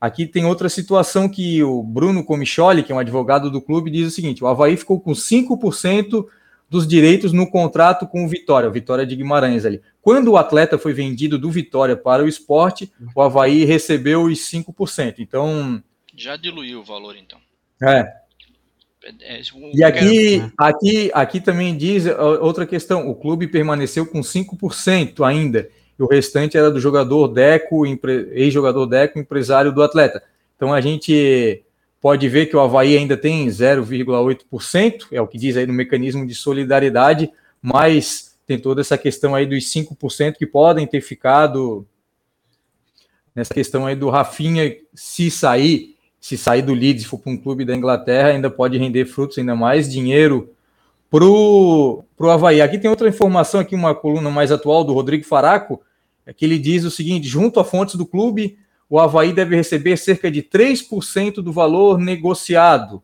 aqui 0.00 0.26
tem 0.26 0.44
outra 0.44 0.68
situação 0.68 1.28
que 1.28 1.62
o 1.62 1.80
Bruno 1.80 2.24
Comicholi, 2.24 2.82
que 2.82 2.90
é 2.90 2.94
um 2.96 2.98
advogado 2.98 3.52
do 3.52 3.62
clube, 3.62 3.88
diz 3.88 4.08
o 4.08 4.10
seguinte: 4.10 4.42
o 4.42 4.48
Havaí 4.48 4.76
ficou 4.76 4.98
com 4.98 5.12
5% 5.12 6.26
dos 6.68 6.86
direitos 6.86 7.32
no 7.32 7.48
contrato 7.48 8.06
com 8.06 8.24
o 8.24 8.28
Vitória, 8.28 8.68
o 8.68 8.72
Vitória 8.72 9.06
de 9.06 9.14
Guimarães 9.14 9.64
ali. 9.64 9.80
Quando 10.02 10.32
o 10.32 10.36
atleta 10.36 10.78
foi 10.78 10.92
vendido 10.92 11.38
do 11.38 11.50
Vitória 11.50 11.96
para 11.96 12.24
o 12.24 12.28
esporte, 12.28 12.92
o 13.14 13.22
Havaí 13.22 13.64
recebeu 13.64 14.24
os 14.24 14.38
5%. 14.38 15.16
Então. 15.18 15.82
Já 16.14 16.36
diluiu 16.36 16.80
o 16.80 16.84
valor, 16.84 17.16
então. 17.16 17.38
É. 17.82 18.26
É, 19.20 19.38
é, 19.38 19.40
e 19.72 19.84
aqui, 19.84 20.42
aqui, 20.58 21.10
aqui 21.14 21.40
também 21.40 21.76
diz 21.76 22.06
outra 22.40 22.66
questão: 22.66 23.08
o 23.08 23.14
clube 23.14 23.46
permaneceu 23.46 24.04
com 24.04 24.20
5% 24.20 25.24
ainda, 25.24 25.68
e 25.98 26.02
o 26.02 26.08
restante 26.08 26.56
era 26.56 26.70
do 26.70 26.80
jogador 26.80 27.28
Deco, 27.28 27.86
ex-jogador 27.86 28.86
Deco, 28.86 29.18
empresário 29.18 29.72
do 29.72 29.82
atleta. 29.82 30.22
Então 30.56 30.72
a 30.72 30.80
gente 30.80 31.62
pode 32.06 32.28
ver 32.28 32.46
que 32.46 32.56
o 32.56 32.60
Havaí 32.60 32.96
ainda 32.96 33.16
tem 33.16 33.48
0,8%, 33.48 35.08
é 35.10 35.20
o 35.20 35.26
que 35.26 35.36
diz 35.36 35.56
aí 35.56 35.66
no 35.66 35.72
mecanismo 35.72 36.24
de 36.24 36.36
solidariedade, 36.36 37.28
mas 37.60 38.38
tem 38.46 38.60
toda 38.60 38.80
essa 38.80 38.96
questão 38.96 39.34
aí 39.34 39.44
dos 39.44 39.64
5% 39.64 40.36
que 40.36 40.46
podem 40.46 40.86
ter 40.86 41.00
ficado 41.00 41.84
nessa 43.34 43.52
questão 43.52 43.86
aí 43.86 43.96
do 43.96 44.08
Rafinha 44.08 44.76
se 44.94 45.32
sair 45.32 45.96
se 46.20 46.38
sair 46.38 46.62
do 46.62 46.74
Leeds 46.74 47.02
e 47.02 47.08
for 47.08 47.18
para 47.18 47.32
um 47.32 47.36
clube 47.36 47.64
da 47.64 47.74
Inglaterra, 47.74 48.28
ainda 48.28 48.48
pode 48.48 48.78
render 48.78 49.06
frutos, 49.06 49.36
ainda 49.38 49.56
mais 49.56 49.90
dinheiro 49.90 50.54
para 51.10 51.24
o 51.24 52.04
Havaí. 52.30 52.62
Aqui 52.62 52.78
tem 52.78 52.88
outra 52.88 53.08
informação, 53.08 53.58
aqui 53.58 53.74
uma 53.74 53.96
coluna 53.96 54.30
mais 54.30 54.52
atual 54.52 54.84
do 54.84 54.92
Rodrigo 54.92 55.24
Faraco, 55.24 55.82
é 56.24 56.32
que 56.32 56.44
ele 56.44 56.60
diz 56.60 56.84
o 56.84 56.90
seguinte, 56.90 57.26
junto 57.26 57.58
a 57.58 57.64
fontes 57.64 57.96
do 57.96 58.06
clube, 58.06 58.56
o 58.88 58.98
Havaí 58.98 59.32
deve 59.32 59.56
receber 59.56 59.96
cerca 59.96 60.30
de 60.30 60.42
3% 60.42 61.36
do 61.36 61.52
valor 61.52 61.98
negociado. 61.98 63.02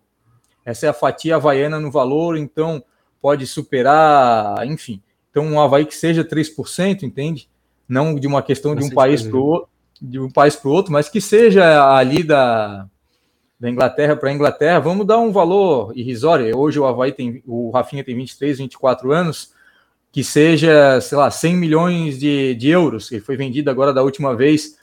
Essa 0.64 0.86
é 0.86 0.88
a 0.88 0.94
fatia 0.94 1.36
havaiana 1.36 1.80
no 1.80 1.90
valor, 1.90 2.36
então 2.36 2.82
pode 3.20 3.46
superar, 3.46 4.66
enfim. 4.66 5.02
Então 5.30 5.44
um 5.44 5.60
Havaí 5.60 5.84
que 5.84 5.94
seja 5.94 6.24
3%, 6.24 7.02
entende? 7.02 7.48
Não 7.88 8.14
de 8.14 8.26
uma 8.26 8.42
questão 8.42 8.74
de 8.74 8.84
um 8.84 8.90
país 8.90 9.22
para 9.22 9.36
o 9.36 9.44
outro, 9.44 9.68
de 10.00 10.18
um 10.20 10.30
país 10.30 10.54
para 10.54 10.68
o 10.68 10.72
outro, 10.72 10.92
mas 10.92 11.08
que 11.08 11.20
seja 11.20 11.94
ali 11.96 12.22
da 12.22 12.88
da 13.62 13.70
Inglaterra 13.70 14.16
para 14.16 14.28
a 14.28 14.32
Inglaterra, 14.32 14.80
vamos 14.80 15.06
dar 15.06 15.20
um 15.20 15.30
valor 15.30 15.96
irrisório. 15.96 16.58
Hoje 16.58 16.80
o 16.80 16.84
Havaí 16.84 17.12
tem, 17.12 17.40
o 17.46 17.70
Rafinha 17.70 18.02
tem 18.02 18.16
23, 18.16 18.58
24 18.58 19.12
anos, 19.12 19.52
que 20.10 20.24
seja, 20.24 21.00
sei 21.00 21.16
lá, 21.16 21.30
100 21.30 21.56
milhões 21.56 22.18
de, 22.18 22.56
de 22.56 22.68
euros. 22.68 23.12
Ele 23.12 23.20
foi 23.20 23.36
vendido 23.36 23.70
agora 23.70 23.94
da 23.94 24.02
última 24.02 24.34
vez 24.34 24.76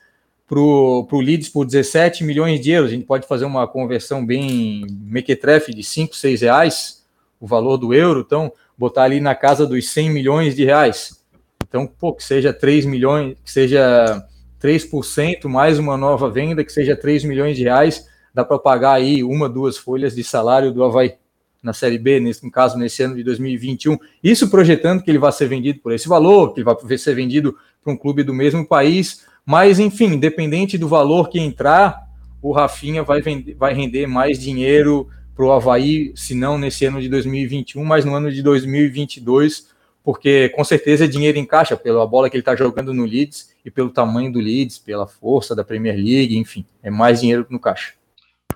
para 0.50 0.60
o 0.60 1.22
Leeds 1.22 1.48
por 1.50 1.64
17 1.64 2.24
milhões 2.24 2.60
de 2.60 2.72
euros. 2.72 2.90
A 2.92 2.94
gente 2.96 3.06
pode 3.06 3.28
fazer 3.28 3.46
uma 3.46 3.68
conversão 3.68 4.26
bem 4.26 4.86
mequetrefe 5.04 5.74
de 5.74 5.84
5, 5.84 6.16
6 6.16 6.42
reais, 6.42 7.06
o 7.40 7.46
valor 7.46 7.78
do 7.78 7.94
euro. 7.94 8.24
Então, 8.26 8.52
botar 8.76 9.04
ali 9.04 9.20
na 9.20 9.36
casa 9.36 9.66
dos 9.68 9.90
100 9.90 10.10
milhões 10.10 10.56
de 10.56 10.66
reais. 10.66 11.24
Então, 11.68 11.86
pô, 11.86 12.14
que 12.14 12.24
seja 12.24 12.52
3 12.52 12.86
milhões, 12.86 13.38
que 13.46 13.52
seja 13.52 14.26
3% 14.60 15.48
mais 15.48 15.78
uma 15.78 15.96
nova 15.96 16.30
venda, 16.30 16.66
que 16.66 16.72
seja 16.74 16.96
3 16.96 17.24
milhões 17.24 17.56
de 17.56 17.64
reais 17.64 18.10
dá 18.34 18.46
para 18.46 18.60
pagar 18.60 18.94
aí 18.94 19.24
uma, 19.24 19.50
duas 19.50 19.78
folhas 19.78 20.16
de 20.16 20.24
salário 20.24 20.72
do 20.72 20.84
Havaí 20.84 21.16
na 21.62 21.74
Série 21.74 21.98
B, 21.98 22.20
nesse, 22.20 22.44
no 22.44 22.52
caso, 22.52 22.78
nesse 22.78 23.04
ano 23.04 23.16
de 23.16 23.24
2021. 23.24 23.98
Isso 24.24 24.50
projetando 24.50 25.04
que 25.04 25.12
ele 25.12 25.18
vai 25.18 25.32
ser 25.32 25.48
vendido 25.48 25.80
por 25.80 25.92
esse 25.92 26.08
valor, 26.08 26.54
que 26.54 26.62
ele 26.62 26.66
vai 26.66 26.98
ser 26.98 27.14
vendido 27.14 27.58
para 27.84 27.92
um 27.92 27.98
clube 27.98 28.24
do 28.24 28.34
mesmo 28.34 28.66
país. 28.66 29.26
Mas, 29.46 29.80
enfim, 29.80 30.14
independente 30.14 30.78
do 30.78 30.88
valor 30.88 31.30
que 31.30 31.40
entrar, 31.40 32.08
o 32.42 32.52
Rafinha 32.52 33.04
vai, 33.04 33.22
vender, 33.22 33.56
vai 33.56 33.74
render 33.74 34.08
mais 34.08 34.40
dinheiro 34.40 35.08
para 35.36 35.46
o 35.46 35.52
Havaí, 35.52 36.12
se 36.16 36.36
não 36.36 36.58
nesse 36.58 36.86
ano 36.86 37.02
de 37.02 37.08
2021, 37.08 37.84
mas 37.84 38.04
no 38.04 38.14
ano 38.14 38.32
de 38.32 38.42
2022, 38.44 39.70
porque 40.04 40.50
com 40.50 40.64
certeza 40.64 41.06
é 41.06 41.08
dinheiro 41.08 41.38
em 41.38 41.46
caixa 41.46 41.78
pela 41.78 42.06
bola 42.06 42.30
que 42.30 42.36
ele 42.36 42.42
está 42.42 42.56
jogando 42.56 42.94
no 42.94 43.06
Leeds 43.06 43.52
e 43.64 43.72
pelo 43.72 43.90
tamanho 43.90 44.32
do 44.32 44.40
Leeds, 44.40 44.80
pela 44.80 45.08
força 45.08 45.56
da 45.56 45.64
Premier 45.64 45.96
League, 45.96 46.38
enfim, 46.38 46.66
é 46.84 46.90
mais 46.90 47.22
dinheiro 47.22 47.46
no 47.50 47.60
caixa. 47.60 47.94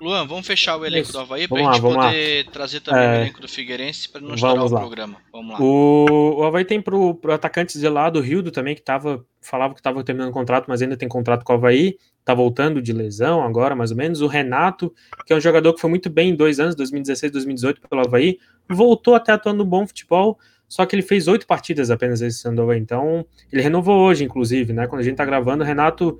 Luan, 0.04 0.26
vamos 0.26 0.46
fechar 0.46 0.76
o 0.76 0.84
elenco 0.84 1.04
Isso. 1.04 1.12
do 1.12 1.18
Havaí 1.20 1.48
para 1.48 1.56
a 1.56 1.72
gente 1.72 1.82
lá, 1.82 1.94
poder 2.04 2.44
lá. 2.44 2.52
trazer 2.52 2.80
também 2.80 3.02
é... 3.02 3.08
o 3.08 3.14
elenco 3.22 3.40
do 3.40 3.48
Figueirense 3.48 4.06
para 4.06 4.20
não 4.20 4.34
estourar 4.34 4.66
o 4.66 4.68
programa. 4.68 5.16
Vamos 5.32 5.52
lá. 5.54 5.64
O, 5.64 6.40
o 6.40 6.44
Havaí 6.44 6.64
tem 6.64 6.78
para 6.78 6.94
o 6.94 7.18
atacante 7.32 7.78
de 7.78 7.88
lá 7.88 8.10
do 8.10 8.20
Rildo 8.20 8.50
também, 8.50 8.74
que 8.74 8.82
tava, 8.82 9.24
falava 9.40 9.72
que 9.72 9.80
estava 9.80 10.04
terminando 10.04 10.28
o 10.28 10.32
contrato, 10.32 10.66
mas 10.68 10.82
ainda 10.82 10.94
tem 10.94 11.08
contrato 11.08 11.42
com 11.42 11.54
o 11.54 11.56
Havaí. 11.56 11.96
Tá 12.22 12.34
voltando 12.34 12.82
de 12.82 12.92
lesão 12.92 13.42
agora, 13.42 13.74
mais 13.74 13.90
ou 13.90 13.96
menos. 13.96 14.20
O 14.20 14.26
Renato, 14.26 14.94
que 15.26 15.32
é 15.32 15.36
um 15.36 15.40
jogador 15.40 15.72
que 15.72 15.80
foi 15.80 15.88
muito 15.88 16.10
bem 16.10 16.30
em 16.30 16.34
dois 16.34 16.60
anos, 16.60 16.74
2016 16.74 17.32
2018, 17.32 17.80
pelo 17.88 18.02
Havaí, 18.02 18.38
voltou 18.68 19.14
até 19.14 19.32
atuando 19.32 19.64
bom 19.64 19.86
futebol, 19.86 20.38
só 20.68 20.84
que 20.84 20.94
ele 20.94 21.02
fez 21.02 21.28
oito 21.28 21.46
partidas 21.46 21.90
apenas 21.90 22.20
esse 22.20 22.46
ano 22.46 22.56
do 22.56 22.62
Havaí. 22.62 22.78
Então, 22.78 23.24
ele 23.50 23.62
renovou 23.62 24.06
hoje, 24.06 24.22
inclusive, 24.22 24.74
né? 24.74 24.86
Quando 24.86 25.00
a 25.00 25.04
gente 25.04 25.16
tá 25.16 25.24
gravando, 25.24 25.64
o 25.64 25.66
Renato 25.66 26.18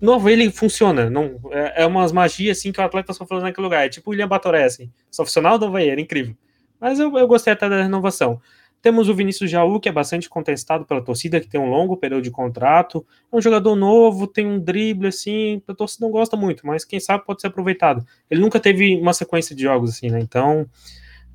novo 0.00 0.28
ele 0.28 0.50
funciona. 0.50 1.08
Não, 1.08 1.40
é, 1.50 1.82
é 1.82 1.86
umas 1.86 2.12
magias 2.12 2.58
assim 2.58 2.72
que 2.72 2.80
o 2.80 2.84
atleta 2.84 3.12
só 3.12 3.26
faz 3.26 3.42
naquele 3.42 3.64
lugar. 3.64 3.84
É 3.84 3.88
tipo 3.88 4.10
o 4.10 4.12
William 4.12 4.28
Batoré, 4.28 4.64
assim. 4.64 4.90
Só 5.10 5.24
funcional 5.24 5.58
do 5.58 5.66
Havaí, 5.66 5.88
era 5.88 6.00
incrível. 6.00 6.36
Mas 6.80 6.98
eu, 6.98 7.16
eu 7.16 7.26
gostei 7.26 7.52
até 7.52 7.68
da 7.68 7.82
renovação. 7.82 8.40
Temos 8.82 9.10
o 9.10 9.14
Vinícius 9.14 9.50
Jaú, 9.50 9.78
que 9.78 9.90
é 9.90 9.92
bastante 9.92 10.28
contestado 10.28 10.86
pela 10.86 11.04
torcida, 11.04 11.38
que 11.38 11.46
tem 11.46 11.60
um 11.60 11.68
longo 11.68 11.98
período 11.98 12.22
de 12.22 12.30
contrato. 12.30 13.06
É 13.30 13.36
um 13.36 13.40
jogador 13.40 13.76
novo, 13.76 14.26
tem 14.26 14.46
um 14.46 14.58
drible, 14.58 15.08
assim, 15.08 15.62
a 15.68 15.74
torcida 15.74 16.06
não 16.06 16.10
gosta 16.10 16.34
muito, 16.34 16.66
mas 16.66 16.82
quem 16.82 16.98
sabe 16.98 17.24
pode 17.26 17.42
ser 17.42 17.48
aproveitado. 17.48 18.06
Ele 18.30 18.40
nunca 18.40 18.58
teve 18.58 18.96
uma 18.96 19.12
sequência 19.12 19.54
de 19.54 19.64
jogos, 19.64 19.90
assim, 19.90 20.08
né? 20.08 20.18
Então, 20.18 20.66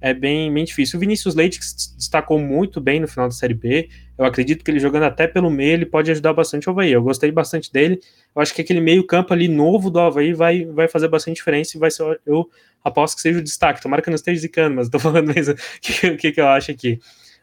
é 0.02 0.14
bem, 0.14 0.54
bem 0.54 0.64
difícil. 0.64 0.98
O 0.98 1.00
Vinícius 1.00 1.36
Leite, 1.36 1.60
que 1.60 1.66
se 1.66 1.96
destacou 1.96 2.38
muito 2.38 2.80
bem 2.80 3.00
no 3.00 3.08
final 3.08 3.28
da 3.28 3.34
Série 3.34 3.54
B, 3.54 3.90
eu 4.18 4.26
acredito 4.26 4.64
que 4.64 4.70
ele 4.70 4.80
jogando 4.80 5.04
até 5.04 5.28
pelo 5.28 5.50
meio, 5.50 5.74
ele 5.74 5.86
pode 5.86 6.12
ajudar 6.12 6.34
bastante 6.34 6.68
o 6.68 6.72
Havaí. 6.72 6.92
Eu 6.92 7.02
gostei 7.02 7.32
bastante 7.32 7.72
dele. 7.72 8.00
Eu 8.36 8.42
acho 8.42 8.54
que 8.54 8.62
aquele 8.62 8.82
meio-campo 8.82 9.34
ali 9.34 9.48
novo 9.48 9.90
do 9.90 10.00
Havaí 10.00 10.34
vai, 10.34 10.66
vai 10.66 10.88
fazer 10.88 11.08
bastante 11.08 11.38
diferença 11.38 11.76
e 11.76 11.80
vai 11.80 11.90
ser, 11.90 12.20
eu 12.26 12.50
aposto 12.84 13.16
que 13.16 13.22
seja 13.22 13.40
o 13.40 13.44
destaque. 13.44 13.82
Tomara 13.82 14.02
que 14.02 14.10
não 14.10 14.16
esteja 14.16 14.42
zicando, 14.42 14.76
mas 14.76 14.88
estou 14.88 15.00
falando 15.00 15.34
mesmo 15.34 15.54
o 15.56 15.58
que, 15.82 16.18
que, 16.18 16.32
que, 16.32 16.42
eu 16.42 16.48
acho 16.48 16.72
aqui. 16.72 17.00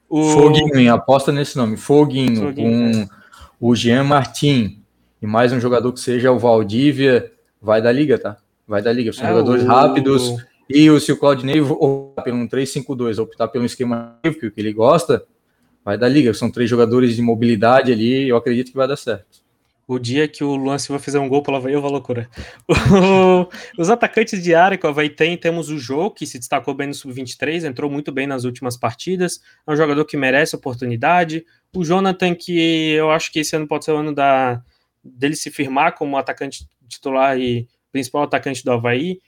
O... 0.09 0.23
Foguinho, 0.23 0.95
aposta 0.95 1.33
nesse 1.33 1.57
nome. 1.57 1.77
Foguinho, 1.77 2.43
Foguinho 2.43 2.93
com 2.93 3.01
é. 3.01 3.09
o 3.59 3.75
Jean 3.75 4.05
Martin 4.05 4.83
e 5.21 5.27
mais 5.27 5.53
um 5.53 5.61
jogador 5.61 5.93
que 5.93 6.01
seja 6.01 6.31
o 6.33 6.39
Valdívia, 6.39 7.31
vai 7.61 7.81
da 7.81 7.91
liga, 7.91 8.19
tá? 8.19 8.37
Vai 8.67 8.83
da 8.83 8.93
liga. 8.93 9.13
São 9.13 9.25
é, 9.25 9.29
jogadores 9.31 9.63
o... 9.63 9.67
rápidos 9.67 10.37
e 10.75 10.91
o, 10.91 11.01
se 11.01 11.13
o 11.13 11.17
Claudinei 11.17 11.61
optar 11.61 12.23
pelo 12.23 12.37
um 12.37 12.49
3-5-2, 12.49 13.19
optar 13.19 13.49
pelo 13.49 13.65
esquema 13.65 14.19
que 14.23 14.53
ele 14.57 14.73
gosta, 14.73 15.25
vai 15.85 15.99
dar 15.99 16.09
liga. 16.09 16.33
São 16.35 16.51
três 16.51 16.69
jogadores 16.69 17.17
de 17.17 17.23
mobilidade 17.23 17.93
ali, 17.93 18.29
eu 18.29 18.37
acredito 18.37 18.71
que 18.71 18.77
vai 18.77 18.89
dar 18.89 18.97
certo. 18.97 19.43
o 19.87 19.99
dia 19.99 20.27
que 20.27 20.43
o 20.43 20.55
Luan 20.55 20.79
Silva 20.79 21.03
fizer 21.03 21.19
um 21.19 21.29
gol 21.29 21.43
pelo 21.43 21.57
Havaí, 21.57 21.75
eu 21.75 21.83
vou 21.83 21.91
loucura. 21.91 22.29
os 23.79 23.91
atacantes 23.91 24.43
de 24.43 24.55
área 24.55 24.79
que 24.79 24.87
o 24.87 24.91
Havaí 24.91 25.11
tem, 25.11 25.37
temos 25.37 25.69
o 25.69 25.79
Jô, 25.79 26.11
que 26.11 26.27
se 26.27 26.39
destacou 26.39 26.75
bem 26.75 26.89
no 26.89 26.95
Sub-23, 26.95 27.65
entrou 27.65 27.91
muito 27.91 28.11
bem 28.13 28.27
nas 28.27 28.45
últimas 28.45 28.77
partidas, 28.77 29.41
é 29.67 29.73
um 29.73 29.77
jogador 29.77 30.05
que 30.05 30.17
merece 30.17 30.57
oportunidade. 30.57 31.45
O 31.75 31.85
Jonathan, 31.85 32.35
que 32.35 32.93
eu 32.93 33.11
acho 33.11 33.33
que 33.33 33.41
esse 33.41 33.55
ano 33.57 33.67
pode 33.67 33.85
ser 33.85 33.93
o 33.93 33.97
ano 33.97 34.15
da, 34.15 34.63
dele 35.03 35.37
se 35.37 35.51
firmar 35.51 35.95
como 35.95 36.17
atacante 36.17 36.67
titular 36.89 37.39
e 37.39 37.69
principal 37.91 38.23
atacante 38.23 38.65
do 38.65 38.73
Havaí. 38.73 39.21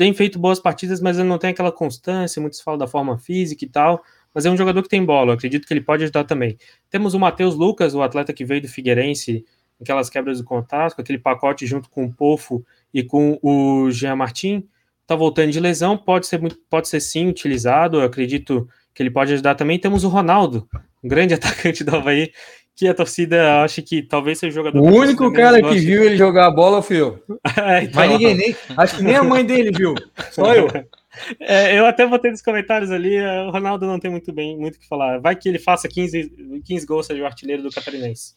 Tem 0.00 0.14
feito 0.14 0.38
boas 0.38 0.58
partidas, 0.58 0.98
mas 0.98 1.18
ele 1.18 1.28
não 1.28 1.36
tem 1.36 1.50
aquela 1.50 1.70
constância, 1.70 2.40
muitos 2.40 2.62
falam 2.62 2.78
da 2.78 2.86
forma 2.86 3.18
física 3.18 3.66
e 3.66 3.68
tal, 3.68 4.02
mas 4.34 4.46
é 4.46 4.50
um 4.50 4.56
jogador 4.56 4.82
que 4.82 4.88
tem 4.88 5.04
bola, 5.04 5.34
acredito 5.34 5.66
que 5.66 5.74
ele 5.74 5.82
pode 5.82 6.04
ajudar 6.04 6.24
também. 6.24 6.56
Temos 6.88 7.12
o 7.12 7.18
Matheus 7.18 7.54
Lucas, 7.54 7.94
o 7.94 8.00
atleta 8.00 8.32
que 8.32 8.42
veio 8.42 8.62
do 8.62 8.66
Figueirense, 8.66 9.44
aquelas 9.78 10.08
quebras 10.08 10.38
do 10.38 10.44
contato, 10.44 10.96
com 10.96 11.02
aquele 11.02 11.18
pacote 11.18 11.66
junto 11.66 11.90
com 11.90 12.06
o 12.06 12.10
Pofo 12.14 12.64
e 12.94 13.02
com 13.02 13.38
o 13.42 13.90
Jean 13.90 14.16
Martin, 14.16 14.66
tá 15.06 15.14
voltando 15.14 15.52
de 15.52 15.60
lesão, 15.60 15.98
pode 15.98 16.26
ser 16.26 16.40
pode 16.70 16.88
ser 16.88 17.00
sim 17.00 17.28
utilizado, 17.28 18.00
eu 18.00 18.04
acredito 18.06 18.66
que 18.94 19.02
ele 19.02 19.10
pode 19.10 19.34
ajudar 19.34 19.54
também. 19.54 19.78
Temos 19.78 20.02
o 20.02 20.08
Ronaldo, 20.08 20.66
um 21.04 21.08
grande 21.10 21.34
atacante 21.36 21.84
do 21.84 21.94
Havaí, 21.94 22.32
que 22.76 22.88
a 22.88 22.94
torcida 22.94 23.62
acha 23.62 23.82
que 23.82 24.02
talvez 24.02 24.38
seja 24.38 24.52
o 24.52 24.64
jogador. 24.64 24.80
O 24.80 24.94
único 24.94 25.32
cara 25.32 25.62
que 25.62 25.78
viu 25.78 26.02
ele 26.02 26.16
jogar 26.16 26.46
a 26.46 26.50
bola 26.50 26.82
foi 26.82 26.96
eu. 26.96 27.22
é, 27.56 27.84
então... 27.84 27.94
Mas 27.94 28.10
ninguém 28.10 28.34
nem. 28.34 28.56
Acho 28.76 28.96
que 28.96 29.02
nem 29.02 29.16
a 29.16 29.22
mãe 29.22 29.44
dele 29.44 29.70
viu. 29.70 29.94
Só 30.30 30.54
eu. 30.54 30.68
É, 31.40 31.76
eu 31.76 31.86
até 31.86 32.06
botei 32.06 32.30
nos 32.30 32.40
comentários 32.40 32.92
ali, 32.92 33.16
é, 33.16 33.42
o 33.42 33.50
Ronaldo 33.50 33.84
não 33.84 33.98
tem 33.98 34.08
muito 34.08 34.32
bem 34.32 34.56
muito 34.56 34.76
o 34.76 34.78
que 34.78 34.86
falar. 34.86 35.18
Vai 35.18 35.34
que 35.34 35.48
ele 35.48 35.58
faça 35.58 35.88
15, 35.88 36.62
15 36.64 36.86
gols, 36.86 37.06
seja 37.06 37.20
o 37.20 37.26
artilheiro 37.26 37.64
do 37.64 37.70
Catarinense. 37.70 38.32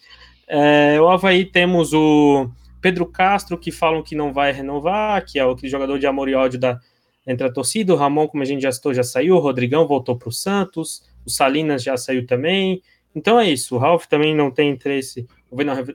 É, 0.47 0.99
o 0.99 1.07
Havaí 1.07 1.45
temos 1.45 1.93
o 1.93 2.49
Pedro 2.81 3.05
Castro, 3.05 3.57
que 3.57 3.71
falam 3.71 4.03
que 4.03 4.15
não 4.15 4.33
vai 4.33 4.51
renovar, 4.51 5.23
que 5.23 5.39
é 5.39 5.45
o 5.45 5.55
jogador 5.63 5.99
de 5.99 6.07
amor 6.07 6.27
e 6.27 6.35
ódio 6.35 6.59
da, 6.59 6.79
entre 7.25 7.47
a 7.47 7.51
torcida. 7.51 7.93
O 7.93 7.95
Ramon, 7.95 8.27
como 8.27 8.43
a 8.43 8.45
gente 8.45 8.61
já 8.61 8.71
citou, 8.71 8.93
já 8.93 9.03
saiu. 9.03 9.35
O 9.35 9.39
Rodrigão 9.39 9.87
voltou 9.87 10.17
para 10.17 10.29
o 10.29 10.31
Santos. 10.31 11.03
O 11.25 11.29
Salinas 11.29 11.81
já 11.83 11.95
saiu 11.95 12.25
também. 12.25 12.81
Então 13.15 13.39
é 13.39 13.49
isso. 13.49 13.75
O 13.75 13.77
Ralf 13.77 14.05
também 14.05 14.35
não 14.35 14.49
tem 14.49 14.69
interesse 14.69 15.27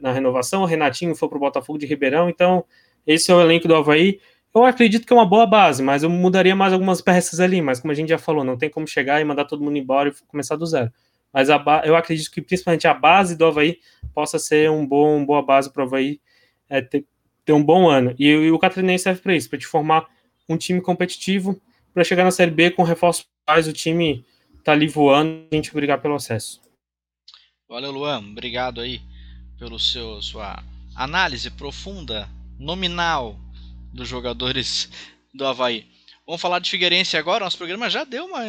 na, 0.00 0.12
renovação. 0.12 0.62
O 0.62 0.66
Renatinho 0.66 1.14
foi 1.14 1.28
para 1.28 1.36
o 1.36 1.40
Botafogo 1.40 1.78
de 1.78 1.86
Ribeirão. 1.86 2.28
Então, 2.28 2.64
esse 3.06 3.30
é 3.30 3.34
o 3.34 3.40
elenco 3.40 3.66
do 3.66 3.74
Havaí. 3.74 4.20
Eu 4.54 4.64
acredito 4.64 5.06
que 5.06 5.12
é 5.12 5.16
uma 5.16 5.26
boa 5.26 5.46
base, 5.46 5.82
mas 5.82 6.02
eu 6.02 6.10
mudaria 6.10 6.56
mais 6.56 6.72
algumas 6.72 7.00
peças 7.02 7.40
ali. 7.40 7.60
Mas 7.60 7.80
como 7.80 7.92
a 7.92 7.94
gente 7.94 8.08
já 8.08 8.18
falou, 8.18 8.44
não 8.44 8.56
tem 8.56 8.70
como 8.70 8.86
chegar 8.86 9.20
e 9.20 9.24
mandar 9.24 9.44
todo 9.44 9.62
mundo 9.62 9.76
embora 9.76 10.08
e 10.08 10.12
começar 10.26 10.56
do 10.56 10.66
zero. 10.66 10.92
Mas 11.32 11.48
eu 11.84 11.94
acredito 11.94 12.30
que 12.30 12.40
principalmente 12.40 12.88
a 12.88 12.94
base 12.94 13.36
do 13.36 13.44
Havaí 13.44 13.78
possa 14.14 14.38
ser 14.38 14.70
um 14.70 14.86
bom, 14.86 15.16
uma 15.16 15.26
boa 15.26 15.42
base 15.42 15.70
para 15.72 15.82
o 15.82 15.86
Havaí 15.86 16.20
é, 16.70 16.80
ter, 16.80 17.04
ter, 17.44 17.52
um 17.52 17.62
bom 17.62 17.88
ano. 17.88 18.14
E, 18.18 18.26
e 18.26 18.50
o 18.50 18.58
Catarinense 18.58 19.04
serve 19.04 19.20
para 19.20 19.36
isso, 19.36 19.48
para 19.48 19.58
te 19.58 19.66
formar 19.66 20.06
um 20.48 20.56
time 20.56 20.80
competitivo, 20.80 21.60
para 21.92 22.02
chegar 22.02 22.24
na 22.24 22.30
Série 22.30 22.50
B 22.50 22.70
com 22.70 22.82
reforços 22.82 23.26
o 23.66 23.72
time 23.72 24.24
tá 24.62 24.72
ali 24.72 24.86
voando 24.86 25.46
a 25.50 25.54
gente 25.54 25.72
brigar 25.72 26.00
pelo 26.00 26.14
acesso. 26.14 26.60
Valeu, 27.68 27.90
Luan. 27.90 28.20
Obrigado 28.20 28.80
aí 28.80 29.02
pelo 29.58 29.78
seu 29.78 30.22
sua 30.22 30.64
análise 30.96 31.50
profunda, 31.50 32.26
nominal 32.58 33.38
dos 33.92 34.08
jogadores 34.08 34.88
do 35.34 35.46
Havaí. 35.46 35.86
Vamos 36.26 36.40
falar 36.40 36.60
de 36.60 36.70
Figueirense 36.70 37.18
agora. 37.18 37.44
Nosso 37.44 37.58
programa 37.58 37.90
já 37.90 38.04
deu 38.04 38.24
uma. 38.24 38.40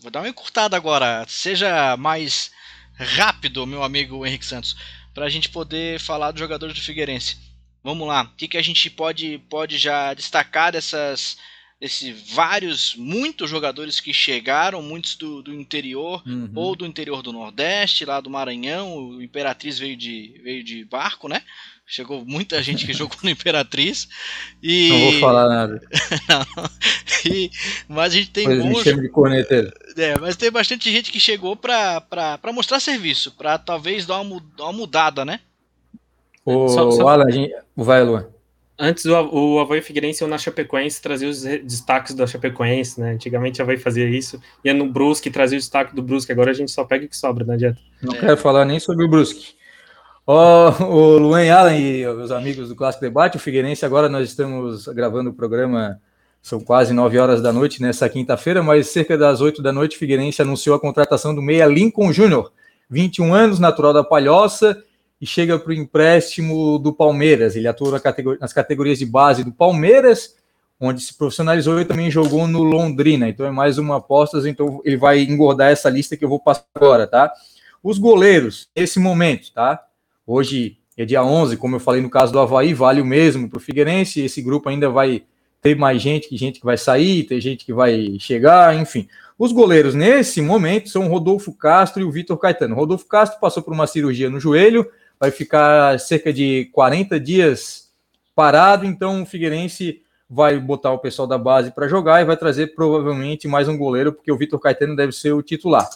Vou 0.00 0.12
dar 0.12 0.20
uma 0.20 0.28
encurtada 0.28 0.76
agora. 0.76 1.26
Seja 1.26 1.96
mais 1.96 2.52
rápido, 2.94 3.66
meu 3.66 3.82
amigo 3.82 4.24
Henrique 4.24 4.46
Santos, 4.46 4.76
para 5.12 5.24
a 5.24 5.28
gente 5.28 5.48
poder 5.48 5.98
falar 5.98 6.30
dos 6.30 6.38
jogadores 6.38 6.76
do 6.76 6.80
Figueirense. 6.80 7.36
Vamos 7.82 8.06
lá. 8.06 8.22
O 8.22 8.36
que, 8.36 8.46
que 8.46 8.58
a 8.58 8.62
gente 8.62 8.88
pode, 8.90 9.38
pode 9.50 9.76
já 9.76 10.14
destacar 10.14 10.70
dessas 10.70 11.36
desses 11.80 12.32
vários, 12.32 12.96
muitos 12.96 13.48
jogadores 13.48 14.00
que 14.00 14.12
chegaram, 14.12 14.82
muitos 14.82 15.14
do, 15.14 15.42
do 15.42 15.54
interior 15.54 16.22
uhum. 16.26 16.50
ou 16.54 16.74
do 16.74 16.84
interior 16.84 17.22
do 17.22 17.32
Nordeste, 17.32 18.04
lá 18.04 18.20
do 18.20 18.28
Maranhão. 18.28 18.96
O 18.96 19.22
Imperatriz 19.22 19.78
veio 19.78 19.96
de, 19.96 20.40
veio 20.42 20.64
de 20.64 20.84
barco, 20.84 21.28
né? 21.28 21.42
Chegou 21.86 22.24
muita 22.24 22.60
gente 22.62 22.84
que 22.84 22.92
jogou 22.94 23.16
no 23.22 23.30
Imperatriz. 23.30 24.08
E... 24.60 24.88
Não 24.88 25.10
vou 25.12 25.20
falar 25.20 25.48
nada. 25.48 25.80
e... 27.24 27.50
Mas 27.88 28.12
a 28.12 28.16
gente 28.16 28.30
tem 28.30 28.44
pois 28.44 28.62
bons. 28.62 28.84
De 28.84 29.08
corneteiro. 29.08 29.72
É, 29.96 30.18
mas 30.18 30.36
tem 30.36 30.50
bastante 30.50 30.90
gente 30.90 31.12
que 31.12 31.20
chegou 31.20 31.54
para 31.54 32.02
mostrar 32.52 32.80
serviço, 32.80 33.32
para 33.32 33.56
talvez 33.56 34.04
dar 34.04 34.20
uma, 34.20 34.42
uma 34.58 34.72
mudada, 34.72 35.24
né? 35.24 35.40
O 36.44 36.68
só, 36.68 36.90
só... 36.90 37.08
Alan, 37.08 37.30
gente... 37.30 37.54
vai, 37.76 38.02
Luan. 38.02 38.26
Antes 38.78 39.04
o, 39.06 39.12
o 39.12 39.58
Havaí 39.58 39.82
Figueirense 39.82 40.22
ou 40.22 40.30
na 40.30 40.38
Chapecoense 40.38 41.02
trazia 41.02 41.28
os 41.28 41.42
destaques 41.42 42.14
da 42.14 42.28
Chapecoense, 42.28 43.00
né? 43.00 43.12
Antigamente 43.12 43.60
o 43.60 43.64
Havaí 43.64 43.76
fazia 43.76 44.08
isso. 44.08 44.40
Ia 44.64 44.72
no 44.72 44.88
Brusque, 44.88 45.30
trazia 45.30 45.58
o 45.58 45.60
destaque 45.60 45.96
do 45.96 46.02
Brusque. 46.02 46.30
Agora 46.30 46.52
a 46.52 46.54
gente 46.54 46.70
só 46.70 46.84
pega 46.84 47.04
o 47.04 47.08
que 47.08 47.16
sobra, 47.16 47.44
não 47.44 47.54
adianta. 47.54 47.80
Não 48.00 48.14
é. 48.14 48.20
quero 48.20 48.36
falar 48.36 48.64
nem 48.64 48.78
sobre 48.78 49.04
o 49.04 49.08
Brusque. 49.08 49.58
Ó, 50.24 50.74
oh, 50.80 50.84
o 50.84 51.18
Luan 51.18 51.50
Allen 51.50 51.80
e 51.80 52.06
os 52.06 52.30
amigos 52.30 52.68
do 52.68 52.76
Clássico 52.76 53.02
Debate, 53.02 53.38
o 53.38 53.40
Figueirense, 53.40 53.84
agora 53.86 54.10
nós 54.10 54.28
estamos 54.28 54.86
gravando 54.88 55.30
o 55.30 55.32
programa, 55.32 55.98
são 56.42 56.60
quase 56.60 56.92
9 56.92 57.18
horas 57.18 57.40
da 57.40 57.50
noite 57.50 57.80
nessa 57.80 58.06
quinta-feira, 58.10 58.62
mas 58.62 58.88
cerca 58.88 59.16
das 59.16 59.40
8 59.40 59.62
da 59.62 59.72
noite, 59.72 59.96
o 59.96 59.98
Figueirense 59.98 60.42
anunciou 60.42 60.76
a 60.76 60.80
contratação 60.80 61.34
do 61.34 61.40
meia 61.40 61.66
Lincoln 61.66 62.12
Júnior, 62.12 62.52
21 62.90 63.32
anos, 63.32 63.58
natural 63.58 63.94
da 63.94 64.04
Palhoça, 64.04 64.76
e 65.20 65.26
chega 65.26 65.58
para 65.58 65.70
o 65.70 65.74
empréstimo 65.74 66.78
do 66.78 66.92
Palmeiras. 66.92 67.56
Ele 67.56 67.66
atua 67.66 67.92
na 67.92 68.00
categoria, 68.00 68.38
nas 68.40 68.52
categorias 68.52 68.98
de 68.98 69.06
base 69.06 69.42
do 69.42 69.52
Palmeiras, 69.52 70.36
onde 70.80 71.00
se 71.00 71.16
profissionalizou 71.16 71.80
e 71.80 71.84
também 71.84 72.10
jogou 72.10 72.46
no 72.46 72.62
Londrina. 72.62 73.28
Então 73.28 73.44
é 73.44 73.50
mais 73.50 73.78
uma 73.78 73.96
aposta, 73.96 74.48
então 74.48 74.80
ele 74.84 74.96
vai 74.96 75.20
engordar 75.22 75.70
essa 75.70 75.90
lista 75.90 76.16
que 76.16 76.24
eu 76.24 76.28
vou 76.28 76.38
passar 76.38 76.64
agora, 76.74 77.06
tá? 77.06 77.32
Os 77.82 77.98
goleiros, 77.98 78.68
nesse 78.76 78.98
momento, 78.98 79.52
tá? 79.52 79.82
Hoje 80.26 80.78
é 80.96 81.04
dia 81.04 81.24
11, 81.24 81.56
como 81.56 81.76
eu 81.76 81.80
falei 81.80 82.02
no 82.02 82.10
caso 82.10 82.32
do 82.32 82.38
Havaí, 82.38 82.74
vale 82.74 83.00
o 83.00 83.04
mesmo 83.04 83.48
para 83.48 83.56
o 83.56 83.60
Figueirense. 83.60 84.20
Esse 84.20 84.42
grupo 84.42 84.68
ainda 84.68 84.88
vai 84.88 85.24
ter 85.60 85.76
mais 85.76 86.00
gente, 86.00 86.36
gente 86.36 86.60
que 86.60 86.66
vai 86.66 86.76
sair, 86.76 87.24
tem 87.24 87.40
gente 87.40 87.64
que 87.64 87.72
vai 87.72 88.16
chegar, 88.18 88.76
enfim. 88.76 89.08
Os 89.38 89.52
goleiros 89.52 89.94
nesse 89.94 90.40
momento 90.42 90.88
são 90.88 91.08
Rodolfo 91.08 91.52
Castro 91.52 92.02
e 92.02 92.04
o 92.04 92.10
Vitor 92.10 92.36
Caetano. 92.36 92.74
Rodolfo 92.74 93.06
Castro 93.06 93.40
passou 93.40 93.62
por 93.62 93.72
uma 93.72 93.86
cirurgia 93.86 94.28
no 94.28 94.40
joelho, 94.40 94.88
vai 95.18 95.30
ficar 95.30 95.98
cerca 95.98 96.32
de 96.32 96.70
40 96.72 97.18
dias 97.18 97.88
parado, 98.34 98.86
então 98.86 99.22
o 99.22 99.26
Figueirense 99.26 100.02
vai 100.30 100.58
botar 100.58 100.92
o 100.92 100.98
pessoal 100.98 101.26
da 101.26 101.38
base 101.38 101.70
para 101.70 101.88
jogar 101.88 102.20
e 102.20 102.24
vai 102.24 102.36
trazer 102.36 102.74
provavelmente 102.74 103.48
mais 103.48 103.66
um 103.68 103.76
goleiro, 103.76 104.12
porque 104.12 104.30
o 104.30 104.36
Vitor 104.36 104.60
Caetano 104.60 104.94
deve 104.94 105.12
ser 105.12 105.32
o 105.32 105.42
titular. 105.42 105.88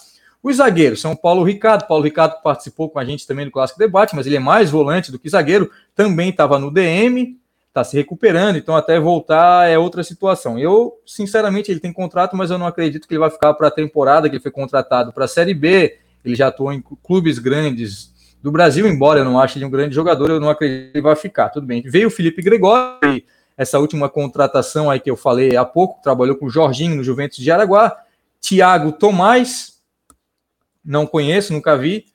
Os 0.43 0.57
zagueiros 0.57 1.01
são 1.01 1.15
Paulo 1.15 1.45
Ricardo. 1.45 1.87
Paulo 1.87 2.03
Ricardo 2.03 2.43
participou 2.43 2.91
com 2.91 2.99
a 2.99 3.05
gente 3.05 3.27
também 3.27 3.45
do 3.45 3.53
Clássico 3.53 3.79
Debate, 3.79 4.17
mas 4.17 4.27
ele 4.27 4.37
é 4.37 4.41
mais 4.41 4.71
volante 4.71 5.13
do 5.13 5.19
que 5.19 5.29
zagueiro. 5.29 5.71
Também 5.95 6.31
estava 6.31 6.59
no 6.59 6.69
DM, 6.69 7.39
está 7.69 7.85
se 7.85 7.97
recuperando, 7.97 8.57
então 8.57 8.75
até 8.75 8.99
voltar 8.99 9.69
é 9.69 9.79
outra 9.79 10.03
situação. 10.03 10.59
Eu, 10.59 10.99
sinceramente, 11.07 11.71
ele 11.71 11.79
tem 11.79 11.93
contrato, 11.93 12.37
mas 12.37 12.51
eu 12.51 12.59
não 12.59 12.67
acredito 12.67 13.07
que 13.07 13.15
ele 13.15 13.21
vai 13.21 13.31
ficar 13.31 13.55
para 13.55 13.69
a 13.69 13.71
temporada, 13.71 14.29
que 14.29 14.35
ele 14.35 14.43
foi 14.43 14.51
contratado 14.51 15.13
para 15.13 15.27
a 15.27 15.29
Série 15.29 15.55
B. 15.55 15.97
Ele 16.25 16.35
já 16.35 16.49
atuou 16.49 16.73
em 16.73 16.83
clubes 17.03 17.39
grandes 17.39 18.12
do 18.43 18.51
Brasil, 18.51 18.87
embora 18.89 19.21
eu 19.21 19.25
não 19.25 19.39
ache 19.39 19.59
ele 19.59 19.65
um 19.65 19.71
grande 19.71 19.95
jogador, 19.95 20.29
eu 20.29 20.41
não 20.41 20.51
acredito 20.51 20.91
que 20.91 20.99
ele 20.99 21.03
vai 21.03 21.15
ficar. 21.15 21.49
Tudo 21.51 21.67
bem. 21.67 21.83
Veio 21.87 22.09
o 22.09 22.11
Felipe 22.11 22.43
Gregório, 22.43 23.23
essa 23.57 23.79
última 23.79 24.09
contratação 24.09 24.91
aí 24.91 24.99
que 24.99 25.11
eu 25.11 25.17
falei 25.17 25.57
há 25.57 25.65
pouco, 25.65 26.03
trabalhou 26.03 26.35
com 26.37 26.47
o 26.47 26.51
Jorginho 26.51 26.97
no 26.97 27.05
Juventus 27.05 27.39
de 27.39 27.51
Araguá. 27.51 27.97
Tiago 28.41 28.91
Tomás, 28.91 29.81
não 30.85 31.07
conheço, 31.07 31.53
nunca 31.53 31.77
vi. 31.77 32.07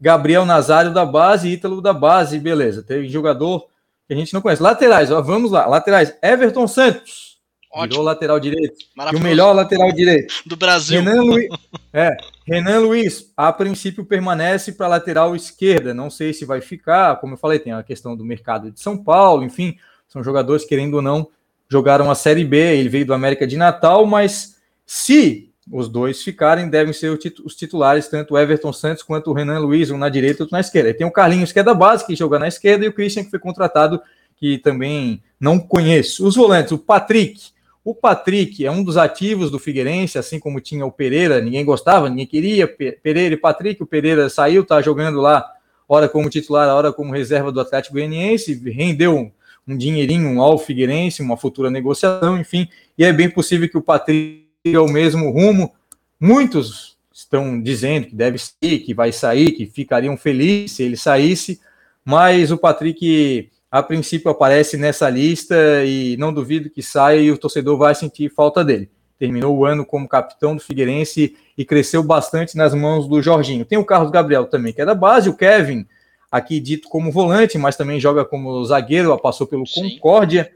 Gabriel 0.00 0.46
Nazário 0.46 0.92
da 0.92 1.04
base, 1.04 1.48
Ítalo 1.48 1.82
da 1.82 1.92
base, 1.92 2.38
beleza. 2.38 2.82
Tem 2.82 3.06
jogador 3.08 3.66
que 4.06 4.14
a 4.14 4.16
gente 4.16 4.32
não 4.32 4.40
conhece. 4.40 4.62
Laterais, 4.62 5.10
ó, 5.10 5.20
vamos 5.20 5.50
lá. 5.50 5.66
Laterais, 5.66 6.16
Everton 6.22 6.66
Santos. 6.66 7.33
Ótimo. 7.74 7.88
Virou 7.88 8.04
lateral 8.04 8.38
direito. 8.38 8.76
E 9.12 9.16
o 9.16 9.20
melhor 9.20 9.52
lateral 9.52 9.90
direito. 9.90 10.32
Do 10.46 10.56
Brasil. 10.56 11.02
Renan 11.02 11.22
Luiz, 11.22 11.48
é, 11.92 12.16
Renan 12.46 12.78
Luiz, 12.78 13.32
a 13.36 13.52
princípio 13.52 14.04
permanece 14.04 14.72
para 14.72 14.86
lateral 14.86 15.34
esquerda. 15.34 15.92
Não 15.92 16.08
sei 16.08 16.32
se 16.32 16.44
vai 16.44 16.60
ficar. 16.60 17.16
Como 17.16 17.34
eu 17.34 17.38
falei, 17.38 17.58
tem 17.58 17.72
a 17.72 17.82
questão 17.82 18.16
do 18.16 18.24
mercado 18.24 18.70
de 18.70 18.80
São 18.80 18.96
Paulo, 18.96 19.42
enfim. 19.42 19.76
São 20.08 20.22
jogadores, 20.22 20.64
querendo 20.64 20.94
ou 20.94 21.02
não, 21.02 21.26
jogaram 21.68 22.08
a 22.08 22.14
Série 22.14 22.44
B. 22.44 22.56
Ele 22.58 22.88
veio 22.88 23.06
do 23.06 23.12
América 23.12 23.44
de 23.44 23.56
Natal, 23.56 24.06
mas 24.06 24.56
se 24.86 25.50
os 25.68 25.88
dois 25.88 26.22
ficarem, 26.22 26.68
devem 26.68 26.92
ser 26.92 27.18
os 27.44 27.56
titulares, 27.56 28.06
tanto 28.06 28.34
o 28.34 28.38
Everton 28.38 28.72
Santos 28.72 29.02
quanto 29.02 29.30
o 29.30 29.34
Renan 29.34 29.58
Luiz, 29.58 29.90
um 29.90 29.98
na 29.98 30.08
direita 30.08 30.42
e 30.42 30.42
outro 30.42 30.54
na 30.54 30.60
esquerda. 30.60 30.90
E 30.90 30.94
tem 30.94 31.06
o 31.06 31.10
Carlinhos, 31.10 31.50
que 31.50 31.58
é 31.58 31.62
da 31.64 31.74
base, 31.74 32.06
que 32.06 32.14
joga 32.14 32.38
na 32.38 32.46
esquerda, 32.46 32.84
e 32.84 32.88
o 32.88 32.92
Christian, 32.92 33.24
que 33.24 33.30
foi 33.30 33.40
contratado, 33.40 34.00
que 34.36 34.58
também 34.58 35.20
não 35.40 35.58
conheço. 35.58 36.24
Os 36.24 36.36
volantes, 36.36 36.70
o 36.70 36.78
Patrick. 36.78 37.53
O 37.84 37.94
Patrick 37.94 38.64
é 38.64 38.70
um 38.70 38.82
dos 38.82 38.96
ativos 38.96 39.50
do 39.50 39.58
Figueirense, 39.58 40.18
assim 40.18 40.40
como 40.40 40.58
tinha 40.58 40.86
o 40.86 40.90
Pereira, 40.90 41.40
ninguém 41.40 41.64
gostava, 41.64 42.08
ninguém 42.08 42.26
queria. 42.26 42.66
Pereira 42.66 43.34
e 43.34 43.36
Patrick, 43.36 43.82
o 43.82 43.86
Pereira 43.86 44.30
saiu, 44.30 44.64
tá 44.64 44.80
jogando 44.80 45.20
lá 45.20 45.44
hora 45.86 46.08
como 46.08 46.30
titular, 46.30 46.68
hora 46.74 46.92
como 46.92 47.12
reserva 47.12 47.52
do 47.52 47.60
Atlético 47.60 47.94
Goianiense, 47.94 48.54
rendeu 48.70 49.30
um, 49.68 49.76
dinheirinho 49.76 50.40
ao 50.40 50.58
Figueirense, 50.58 51.20
uma 51.20 51.36
futura 51.36 51.70
negociação, 51.70 52.38
enfim, 52.38 52.68
e 52.96 53.04
é 53.04 53.12
bem 53.12 53.28
possível 53.28 53.68
que 53.68 53.76
o 53.76 53.82
Patrick 53.82 54.46
siga 54.64 54.82
o 54.82 54.90
mesmo 54.90 55.30
rumo. 55.30 55.74
Muitos 56.18 56.96
estão 57.12 57.60
dizendo 57.60 58.06
que 58.06 58.14
deve 58.14 58.38
sair, 58.38 58.78
que 58.80 58.94
vai 58.94 59.12
sair, 59.12 59.52
que 59.52 59.66
ficariam 59.66 60.16
felizes 60.16 60.72
se 60.72 60.82
ele 60.82 60.96
saísse, 60.96 61.60
mas 62.02 62.50
o 62.50 62.56
Patrick 62.58 63.50
a 63.74 63.82
princípio 63.82 64.30
aparece 64.30 64.76
nessa 64.76 65.10
lista 65.10 65.56
e 65.84 66.16
não 66.16 66.32
duvido 66.32 66.70
que 66.70 66.80
saia 66.80 67.18
e 67.18 67.32
o 67.32 67.36
torcedor 67.36 67.76
vai 67.76 67.92
sentir 67.92 68.32
falta 68.32 68.64
dele. 68.64 68.88
Terminou 69.18 69.56
o 69.58 69.64
ano 69.64 69.84
como 69.84 70.06
capitão 70.06 70.54
do 70.54 70.62
Figueirense 70.62 71.36
e 71.58 71.64
cresceu 71.64 72.00
bastante 72.00 72.56
nas 72.56 72.72
mãos 72.72 73.08
do 73.08 73.20
Jorginho. 73.20 73.64
Tem 73.64 73.76
o 73.76 73.84
Carlos 73.84 74.12
Gabriel 74.12 74.46
também, 74.46 74.72
que 74.72 74.80
é 74.80 74.84
da 74.84 74.94
base, 74.94 75.28
o 75.28 75.36
Kevin, 75.36 75.84
aqui 76.30 76.60
dito 76.60 76.88
como 76.88 77.10
volante, 77.10 77.58
mas 77.58 77.74
também 77.74 77.98
joga 77.98 78.24
como 78.24 78.64
zagueiro, 78.64 79.18
passou 79.18 79.44
pelo 79.44 79.66
Sim. 79.66 79.90
Concórdia. 79.94 80.52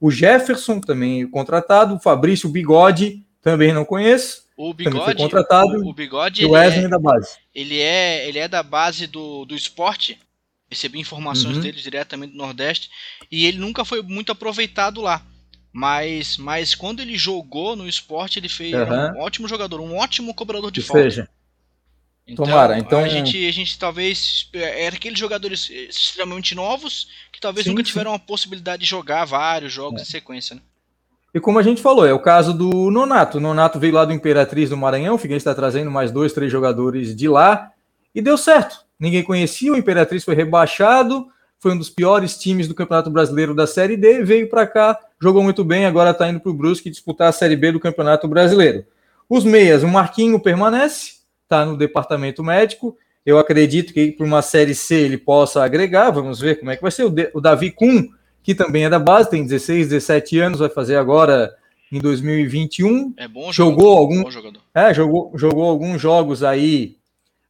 O 0.00 0.10
Jefferson, 0.10 0.80
também 0.80 1.28
contratado, 1.28 1.96
o 1.96 2.00
Fabrício 2.00 2.48
Bigode, 2.48 3.26
também 3.42 3.74
não 3.74 3.84
conheço. 3.84 4.44
O 4.56 4.72
Bigode, 4.72 5.04
foi 5.04 5.14
contratado. 5.14 5.68
O, 5.84 5.90
o 5.90 5.92
Bigode, 5.92 6.46
o 6.46 6.52
Wesley 6.52 6.86
é, 6.86 6.88
da 6.88 6.98
base. 6.98 7.36
Ele 7.54 7.78
é, 7.78 8.26
ele 8.26 8.38
é 8.38 8.48
da 8.48 8.62
base 8.62 9.06
do, 9.06 9.44
do 9.44 9.54
esporte 9.54 10.18
Recebi 10.70 10.98
informações 10.98 11.56
uhum. 11.56 11.62
dele 11.62 11.80
diretamente 11.80 12.32
do 12.32 12.38
Nordeste 12.38 12.90
e 13.30 13.46
ele 13.46 13.58
nunca 13.58 13.84
foi 13.84 14.02
muito 14.02 14.32
aproveitado 14.32 15.00
lá. 15.00 15.22
Mas, 15.72 16.36
mas 16.36 16.74
quando 16.74 17.00
ele 17.00 17.18
jogou 17.18 17.74
no 17.74 17.88
esporte, 17.88 18.38
ele 18.38 18.48
fez 18.48 18.72
uhum. 18.74 19.16
um 19.16 19.20
ótimo 19.20 19.48
jogador, 19.48 19.80
um 19.80 19.96
ótimo 19.96 20.32
cobrador 20.32 20.70
de 20.70 20.80
falta. 20.80 21.02
Seja. 21.02 21.28
Então, 22.26 22.46
Tomara, 22.46 22.78
então 22.78 23.00
a 23.00 23.08
gente, 23.08 23.46
a 23.46 23.52
gente 23.52 23.78
talvez 23.78 24.48
era 24.54 24.94
é 24.94 24.96
aqueles 24.96 25.18
jogadores 25.18 25.68
extremamente 25.68 26.54
novos 26.54 27.08
que 27.30 27.38
talvez 27.38 27.64
sim, 27.64 27.70
nunca 27.70 27.82
tiveram 27.82 28.12
sim. 28.12 28.16
a 28.16 28.18
possibilidade 28.18 28.82
de 28.82 28.88
jogar 28.88 29.26
vários 29.26 29.72
jogos 29.72 30.00
é. 30.00 30.02
em 30.02 30.06
sequência, 30.06 30.56
né? 30.56 30.62
E 31.34 31.40
como 31.40 31.58
a 31.58 31.62
gente 31.62 31.82
falou, 31.82 32.06
é 32.06 32.14
o 32.14 32.20
caso 32.20 32.54
do 32.54 32.90
Nonato. 32.90 33.38
O 33.38 33.40
Nonato 33.40 33.78
veio 33.78 33.92
lá 33.92 34.04
do 34.04 34.12
Imperatriz 34.12 34.70
do 34.70 34.76
Maranhão, 34.76 35.16
o 35.16 35.18
Figueirense 35.18 35.42
está 35.42 35.54
trazendo 35.54 35.90
mais 35.90 36.12
dois, 36.12 36.32
três 36.32 36.50
jogadores 36.50 37.14
de 37.14 37.28
lá 37.28 37.72
e 38.14 38.22
deu 38.22 38.38
certo 38.38 38.83
ninguém 38.98 39.22
conhecia, 39.22 39.72
o 39.72 39.76
Imperatriz 39.76 40.24
foi 40.24 40.34
rebaixado, 40.34 41.26
foi 41.58 41.72
um 41.72 41.78
dos 41.78 41.88
piores 41.88 42.36
times 42.36 42.68
do 42.68 42.74
Campeonato 42.74 43.10
Brasileiro 43.10 43.54
da 43.54 43.66
Série 43.66 43.96
D, 43.96 44.22
veio 44.22 44.48
para 44.48 44.66
cá, 44.66 44.98
jogou 45.20 45.42
muito 45.42 45.64
bem, 45.64 45.86
agora 45.86 46.10
está 46.10 46.28
indo 46.28 46.40
para 46.40 46.50
o 46.50 46.54
Brusque 46.54 46.90
disputar 46.90 47.28
a 47.28 47.32
Série 47.32 47.56
B 47.56 47.72
do 47.72 47.80
Campeonato 47.80 48.28
Brasileiro. 48.28 48.84
Os 49.28 49.44
meias, 49.44 49.82
o 49.82 49.88
Marquinho 49.88 50.38
permanece, 50.38 51.14
está 51.42 51.64
no 51.64 51.76
departamento 51.76 52.42
médico, 52.42 52.96
eu 53.24 53.38
acredito 53.38 53.94
que 53.94 54.12
para 54.12 54.26
uma 54.26 54.42
Série 54.42 54.74
C 54.74 54.96
ele 54.96 55.16
possa 55.16 55.64
agregar, 55.64 56.10
vamos 56.10 56.38
ver 56.38 56.58
como 56.58 56.70
é 56.70 56.76
que 56.76 56.82
vai 56.82 56.90
ser. 56.90 57.04
O, 57.32 57.40
Davi 57.40 57.70
Kuhn, 57.70 58.08
que 58.42 58.54
também 58.54 58.84
é 58.84 58.90
da 58.90 58.98
base, 58.98 59.30
tem 59.30 59.42
16, 59.42 59.88
17 59.88 60.38
anos, 60.38 60.58
vai 60.58 60.68
fazer 60.68 60.96
agora 60.96 61.54
em 61.90 61.98
2021. 61.98 63.14
É 63.16 63.26
bom 63.26 63.50
jogou 63.50 63.96
algum, 63.96 64.22
bom 64.22 64.30
jogador. 64.30 64.60
É, 64.74 64.92
jogou, 64.92 65.32
jogou 65.34 65.64
alguns 65.64 66.00
jogos 66.00 66.42
aí 66.42 66.98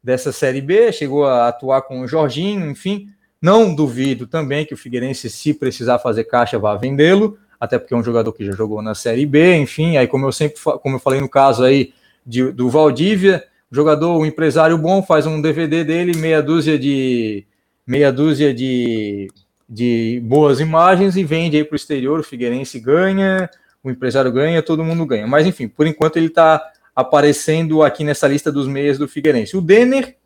dessa 0.05 0.31
Série 0.31 0.61
B, 0.61 0.93
chegou 0.93 1.25
a 1.25 1.49
atuar 1.49 1.81
com 1.81 2.03
o 2.03 2.07
Jorginho, 2.07 2.71
enfim. 2.71 3.09
Não 3.41 3.75
duvido 3.75 4.27
também 4.27 4.67
que 4.67 4.75
o 4.75 4.77
Figueirense, 4.77 5.31
se 5.31 5.55
precisar 5.55 5.99
fazer 5.99 6.25
caixa, 6.25 6.59
vá 6.59 6.77
vendê-lo, 6.77 7.39
até 7.59 7.79
porque 7.79 7.95
é 7.95 7.97
um 7.97 8.05
jogador 8.05 8.31
que 8.35 8.45
já 8.45 8.53
jogou 8.53 8.83
na 8.83 8.95
Série 8.95 9.25
B, 9.25 9.57
enfim. 9.57 9.97
Aí, 9.97 10.07
como 10.07 10.27
eu 10.27 10.33
sempre 10.33 10.61
como 10.61 10.97
eu 10.97 11.01
falei 11.01 11.23
no 11.23 11.29
caso 11.29 11.65
aí 11.65 11.95
de, 12.25 12.53
do 12.53 12.69
Valdívia, 12.69 13.43
o 13.73 13.75
jogador, 13.75 14.19
um 14.19 14.27
empresário 14.27 14.77
bom, 14.77 15.03
faz 15.03 15.27
um 15.27 15.41
DVD 15.41 15.83
dele, 15.85 16.17
meia 16.19 16.43
dúzia 16.43 16.79
de 16.79 17.47
meia 17.87 18.13
dúzia 18.13 18.53
de, 18.53 19.29
de 19.69 20.21
boas 20.23 20.61
imagens 20.61 21.17
e 21.17 21.25
vende 21.25 21.57
aí 21.57 21.65
para 21.65 21.75
o 21.75 21.77
exterior. 21.77 22.21
O 22.21 22.25
Figueirense 22.25 22.79
ganha, 22.79 23.49
o 23.83 23.91
empresário 23.91 24.31
ganha, 24.31 24.63
todo 24.63 24.85
mundo 24.85 25.07
ganha. 25.07 25.27
Mas 25.27 25.47
enfim, 25.47 25.67
por 25.67 25.87
enquanto 25.87 26.19
ele 26.19 26.27
está 26.27 26.63
aparecendo 26.95 27.82
aqui 27.82 28.05
nessa 28.05 28.28
lista 28.28 28.53
dos 28.53 28.68
meias 28.68 28.99
do 28.99 29.09
Figueirense. 29.09 29.57
O 29.57 29.61
Denner, 29.61 30.16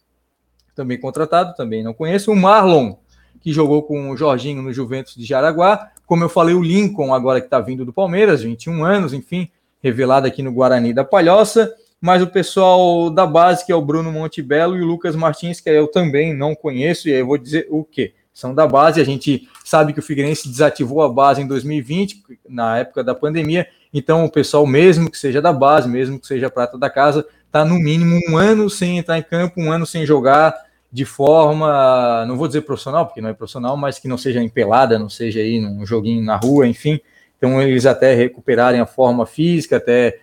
também 0.75 0.99
contratado, 0.99 1.55
também 1.55 1.83
não 1.83 1.95
conheço. 1.95 2.31
O 2.31 2.37
Marlon, 2.37 2.97
que 3.41 3.53
jogou 3.53 3.83
com 3.83 4.11
o 4.11 4.17
Jorginho 4.17 4.63
no 4.63 4.73
Juventus 4.73 5.15
de 5.15 5.25
Jaraguá. 5.25 5.91
Como 6.07 6.25
eu 6.25 6.29
falei, 6.29 6.55
o 6.55 6.63
Lincoln, 6.63 7.15
agora 7.15 7.41
que 7.41 7.47
está 7.47 7.61
vindo 7.61 7.85
do 7.85 7.93
Palmeiras, 7.93 8.43
21 8.43 8.85
anos, 8.85 9.13
enfim, 9.13 9.51
revelado 9.83 10.27
aqui 10.27 10.43
no 10.43 10.53
Guarani 10.53 10.93
da 10.93 11.05
Palhoça. 11.05 11.73
Mas 12.01 12.23
o 12.23 12.27
pessoal 12.29 13.11
da 13.11 13.27
base, 13.27 13.67
que 13.67 13.73
é 13.73 13.75
o 13.75 13.83
Bruno 13.83 14.13
Montebello 14.13 14.77
e 14.77 14.83
o 14.83 14.87
Lucas 14.87 15.17
Martins, 15.17 15.61
que 15.61 15.69
eu 15.69 15.89
também 15.89 16.33
não 16.33 16.55
conheço, 16.55 17.09
e 17.09 17.13
aí 17.13 17.21
eu 17.21 17.27
vou 17.27 17.37
dizer 17.37 17.67
o 17.71 17.83
quê? 17.85 18.15
São 18.33 18.55
da 18.55 18.69
base, 18.69 19.01
a 19.01 19.05
gente 19.05 19.49
sabe 19.65 19.93
que 19.93 19.99
o 19.99 20.03
Figueirense 20.03 20.49
desativou 20.49 21.03
a 21.03 21.09
base 21.09 21.43
em 21.43 21.47
2020, 21.47 22.23
na 22.49 22.79
época 22.79 23.03
da 23.03 23.17
pandemia, 23.17 23.67
então, 23.93 24.25
o 24.25 24.31
pessoal, 24.31 24.67
mesmo 24.67 25.11
que 25.11 25.19
seja 25.19 25.41
da 25.41 25.53
base, 25.53 25.89
mesmo 25.89 26.19
que 26.19 26.27
seja 26.27 26.51
prata 26.51 26.77
da 26.77 26.91
casa, 26.91 27.27
está 27.47 27.65
no 27.65 27.79
mínimo 27.79 28.21
um 28.29 28.37
ano 28.37 28.69
sem 28.69 28.99
entrar 28.99 29.19
em 29.19 29.23
campo, 29.23 29.61
um 29.61 29.73
ano 29.73 29.87
sem 29.87 30.05
jogar 30.05 30.55
de 30.91 31.05
forma, 31.05 32.25
não 32.27 32.37
vou 32.37 32.47
dizer 32.47 32.63
profissional, 32.63 33.07
porque 33.07 33.21
não 33.21 33.29
é 33.29 33.35
profissional, 33.35 33.77
mas 33.77 33.99
que 33.99 34.09
não 34.09 34.17
seja 34.17 34.43
empelada, 34.43 34.99
não 34.99 35.09
seja 35.09 35.41
aí 35.41 35.61
num 35.61 35.85
joguinho 35.85 36.25
na 36.25 36.37
rua, 36.37 36.67
enfim. 36.67 37.01
Então, 37.37 37.61
eles 37.63 37.87
até 37.87 38.15
recuperarem 38.15 38.81
a 38.81 38.87
forma 38.87 39.27
física, 39.27 39.77
até 39.77 40.19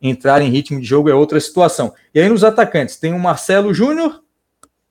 entrar 0.00 0.40
em 0.40 0.50
ritmo 0.50 0.80
de 0.80 0.86
jogo 0.86 1.10
é 1.10 1.14
outra 1.14 1.40
situação. 1.40 1.92
E 2.14 2.20
aí, 2.20 2.28
nos 2.28 2.44
atacantes, 2.44 2.96
tem 2.96 3.12
o 3.12 3.18
Marcelo 3.18 3.72
Júnior, 3.74 4.22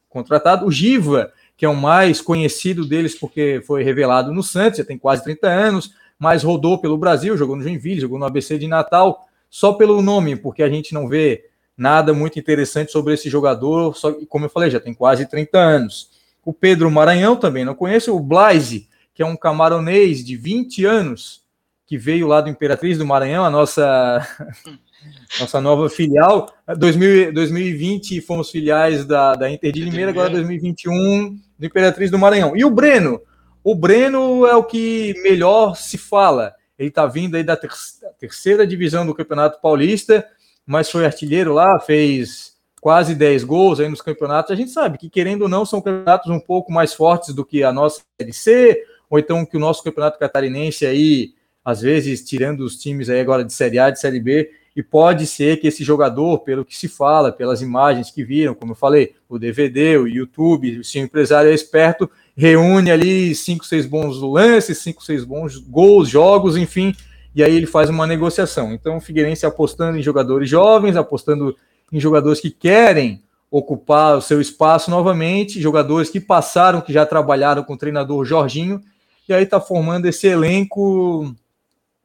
contratado, 0.08 0.66
o 0.66 0.72
Giva, 0.72 1.32
que 1.56 1.66
é 1.66 1.70
o 1.70 1.76
mais 1.76 2.22
conhecido 2.22 2.86
deles 2.86 3.14
porque 3.14 3.62
foi 3.66 3.84
revelado 3.84 4.34
no 4.34 4.42
Santos, 4.42 4.80
já 4.80 4.86
tem 4.86 4.98
quase 4.98 5.24
30 5.24 5.48
anos, 5.48 5.92
mas 6.20 6.44
rodou 6.44 6.78
pelo 6.78 6.98
Brasil, 6.98 7.38
jogou 7.38 7.56
no 7.56 7.64
Joinville, 7.64 8.02
jogou 8.02 8.20
no 8.20 8.26
ABC 8.26 8.58
de 8.58 8.68
Natal, 8.68 9.26
só 9.50 9.74
pelo 9.74 10.02
nome, 10.02 10.36
porque 10.36 10.62
a 10.62 10.70
gente 10.70 10.94
não 10.94 11.08
vê 11.08 11.46
nada 11.78 12.14
muito 12.14 12.38
interessante 12.38 12.92
sobre 12.92 13.14
esse 13.14 13.30
jogador, 13.30 13.96
só 13.96 14.12
como 14.28 14.46
eu 14.46 14.50
falei, 14.50 14.70
já 14.70 14.82
tem 14.82 14.94
quase 14.94 15.26
30 15.26 15.58
anos. 15.58 16.10
O 16.44 16.54
Pedro 16.54 16.92
Maranhão 16.92 17.38
também 17.38 17.64
não 17.64 17.74
conheço, 17.74 18.14
o 18.14 18.20
Blaise, 18.20 18.90
que 19.14 19.24
é 19.24 19.26
um 19.26 19.38
camaronês 19.38 20.24
de 20.24 20.36
20 20.36 20.84
anos, 20.84 21.42
que 21.88 21.98
veio 21.98 22.28
lá 22.28 22.42
do 22.42 22.50
Imperatriz 22.50 22.98
do 22.98 23.06
Maranhão, 23.06 23.46
a 23.46 23.50
nossa 23.50 24.28
nossa 25.40 25.62
nova 25.62 25.90
filial. 25.90 26.54
2000, 26.78 27.34
2020 27.34 28.22
fomos 28.22 28.52
filiais 28.52 29.06
da, 29.06 29.36
da 29.36 29.50
Inter 29.50 29.72
de 29.72 29.82
Limeira, 29.82 30.12
agora 30.12 30.30
2021 30.30 31.40
do 31.58 31.66
Imperatriz 31.66 32.12
do 32.12 32.20
Maranhão. 32.20 32.56
E 32.56 32.64
o 32.66 32.70
Breno, 32.70 33.22
o 33.64 33.76
Breno 33.76 34.45
é 34.45 34.55
o 34.55 34.64
que 34.64 35.14
melhor 35.24 35.76
se 35.76 35.97
fala. 35.97 36.53
Ele 36.78 36.89
está 36.89 37.05
vindo 37.05 37.36
aí 37.36 37.43
da 37.43 37.57
ter 37.57 37.70
terceira 38.18 38.66
divisão 38.66 39.05
do 39.05 39.14
Campeonato 39.14 39.60
Paulista, 39.62 40.26
mas 40.66 40.89
foi 40.89 41.05
artilheiro 41.05 41.53
lá, 41.53 41.80
fez 41.80 42.57
quase 42.80 43.14
10 43.14 43.43
gols 43.43 43.80
aí 43.80 43.89
nos 43.89 44.01
campeonatos. 44.01 44.51
A 44.51 44.55
gente 44.55 44.72
sabe 44.72 44.97
que, 44.97 45.10
querendo 45.10 45.43
ou 45.43 45.49
não, 45.49 45.66
são 45.66 45.82
campeonatos 45.82 46.32
um 46.32 46.39
pouco 46.39 46.72
mais 46.72 46.93
fortes 46.93 47.34
do 47.34 47.45
que 47.45 47.64
a 47.64 47.74
nossa 47.74 48.01
Série 48.20 48.34
C, 48.34 48.84
ou 49.10 49.20
então 49.20 49.45
que 49.45 49.57
o 49.57 49.60
nosso 49.60 49.84
Campeonato 49.84 50.20
Catarinense 50.20 50.86
aí, 50.86 51.34
às 51.64 51.82
vezes, 51.82 52.24
tirando 52.24 52.62
os 52.62 52.78
times 52.78 53.10
aí 53.10 53.20
agora 53.20 53.43
de 53.43 53.51
Série 53.51 53.80
A, 53.80 53.89
de 53.89 53.99
Série 53.99 54.20
B, 54.20 54.49
e 54.76 54.84
pode 54.84 55.26
ser 55.26 55.60
que 55.60 55.68
esse 55.68 55.84
jogador, 55.84 56.40
pelo 56.40 56.64
que 56.64 56.78
se 56.78 56.88
fala, 56.88 57.32
pelas 57.32 57.62
imagens 57.62 58.12
que 58.12 58.24
viram, 58.24 58.54
como 58.54 58.72
eu 58.72 58.76
falei, 58.76 59.16
o 59.28 59.38
DVD, 59.38 59.98
o 59.98 60.08
YouTube, 60.08 60.84
se 60.84 61.00
o 61.00 61.04
empresário 61.04 61.52
é 61.52 61.54
esperto, 61.54 62.10
reúne 62.36 62.92
ali 62.92 63.36
cinco, 63.36 63.66
seis 63.66 63.86
bons 63.86 64.22
lances, 64.22 64.78
cinco, 64.78 65.04
seis 65.04 65.24
bons 65.24 65.58
gols, 65.58 66.08
jogos, 66.08 66.56
enfim, 66.56 66.96
e 67.36 67.44
aí 67.44 67.56
ele 67.56 67.66
faz 67.66 67.90
uma 67.90 68.08
negociação. 68.08 68.74
Então 68.74 68.98
o 68.98 69.02
Figueirense 69.02 69.46
apostando 69.46 69.98
em 69.98 70.02
jogadores 70.02 70.50
jovens, 70.50 70.96
apostando 70.96 71.56
em 71.92 72.00
jogadores 72.00 72.40
que 72.40 72.50
querem 72.50 73.22
ocupar 73.52 74.18
o 74.18 74.22
seu 74.22 74.40
espaço 74.40 74.92
novamente, 74.92 75.60
jogadores 75.60 76.10
que 76.10 76.20
passaram, 76.20 76.82
que 76.82 76.94
já 76.94 77.06
trabalharam 77.06 77.64
com 77.64 77.74
o 77.74 77.78
treinador 77.78 78.24
Jorginho, 78.24 78.82
e 79.28 79.34
aí 79.34 79.44
está 79.44 79.60
formando 79.60 80.06
esse 80.06 80.28
elenco. 80.28 81.36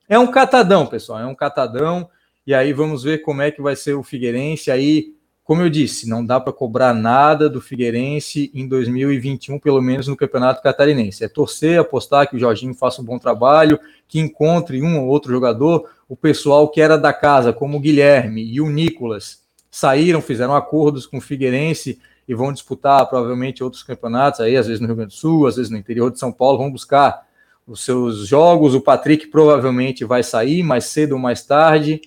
É 0.09 0.19
um 0.19 0.27
catadão, 0.27 0.87
pessoal, 0.87 1.21
é 1.21 1.27
um 1.27 1.35
catadão. 1.35 2.09
E 2.47 2.53
aí 2.55 2.73
vamos 2.73 3.03
ver 3.03 3.23
como 3.23 3.43
é 3.43 3.51
que 3.51 3.63
vai 3.63 3.77
ser 3.77 3.95
o 3.95 4.03
Figueirense 4.03 4.71
aí 4.71 5.15
como 5.45 5.61
eu 5.61 5.69
disse, 5.69 6.09
não 6.09 6.25
dá 6.25 6.41
para 6.41 6.55
cobrar 6.55 6.95
nada 6.95 7.51
do 7.51 7.61
Figueirense 7.61 8.51
em 8.55 8.67
2021, 8.67 9.59
pelo 9.59 9.83
menos 9.83 10.09
no 10.09 10.17
Campeonato 10.17 10.63
Catarinense. 10.63 11.23
É 11.23 11.29
torcer, 11.29 11.79
apostar 11.79 12.27
que 12.31 12.35
o 12.35 12.39
Jorginho 12.39 12.73
faça 12.73 13.03
um 13.03 13.05
bom 13.05 13.19
trabalho, 13.19 13.79
que 14.09 14.19
encontre 14.19 14.83
um 14.83 14.99
ou 14.99 15.07
outro 15.07 15.31
jogador. 15.31 15.87
O 16.09 16.17
pessoal 16.17 16.67
que 16.71 16.81
era 16.81 16.97
da 16.97 17.13
casa, 17.13 17.53
como 17.53 17.77
o 17.77 17.81
Guilherme 17.81 18.43
e 18.43 18.59
o 18.59 18.71
Nicolas, 18.71 19.43
saíram, 19.71 20.23
fizeram 20.23 20.55
acordos 20.55 21.07
com 21.07 21.19
o 21.19 21.21
Figueirense 21.21 22.01
e 22.27 22.35
vão 22.35 22.51
disputar 22.51 23.07
provavelmente 23.07 23.63
outros 23.63 23.83
campeonatos 23.83 24.41
aí, 24.41 24.57
às 24.57 24.67
vezes 24.67 24.81
no 24.81 24.87
Rio 24.87 24.97
Grande 24.97 25.13
do 25.13 25.19
Sul, 25.19 25.47
às 25.47 25.57
vezes 25.57 25.71
no 25.71 25.77
interior 25.77 26.11
de 26.11 26.19
São 26.19 26.33
Paulo, 26.33 26.57
vão 26.57 26.73
buscar 26.73 27.27
os 27.67 27.85
seus 27.85 28.27
jogos. 28.27 28.75
O 28.75 28.81
Patrick 28.81 29.27
provavelmente 29.27 30.07
vai 30.07 30.23
sair 30.23 30.63
mais 30.63 30.87
cedo 30.87 31.13
ou 31.13 31.19
mais 31.19 31.45
tarde. 31.45 32.01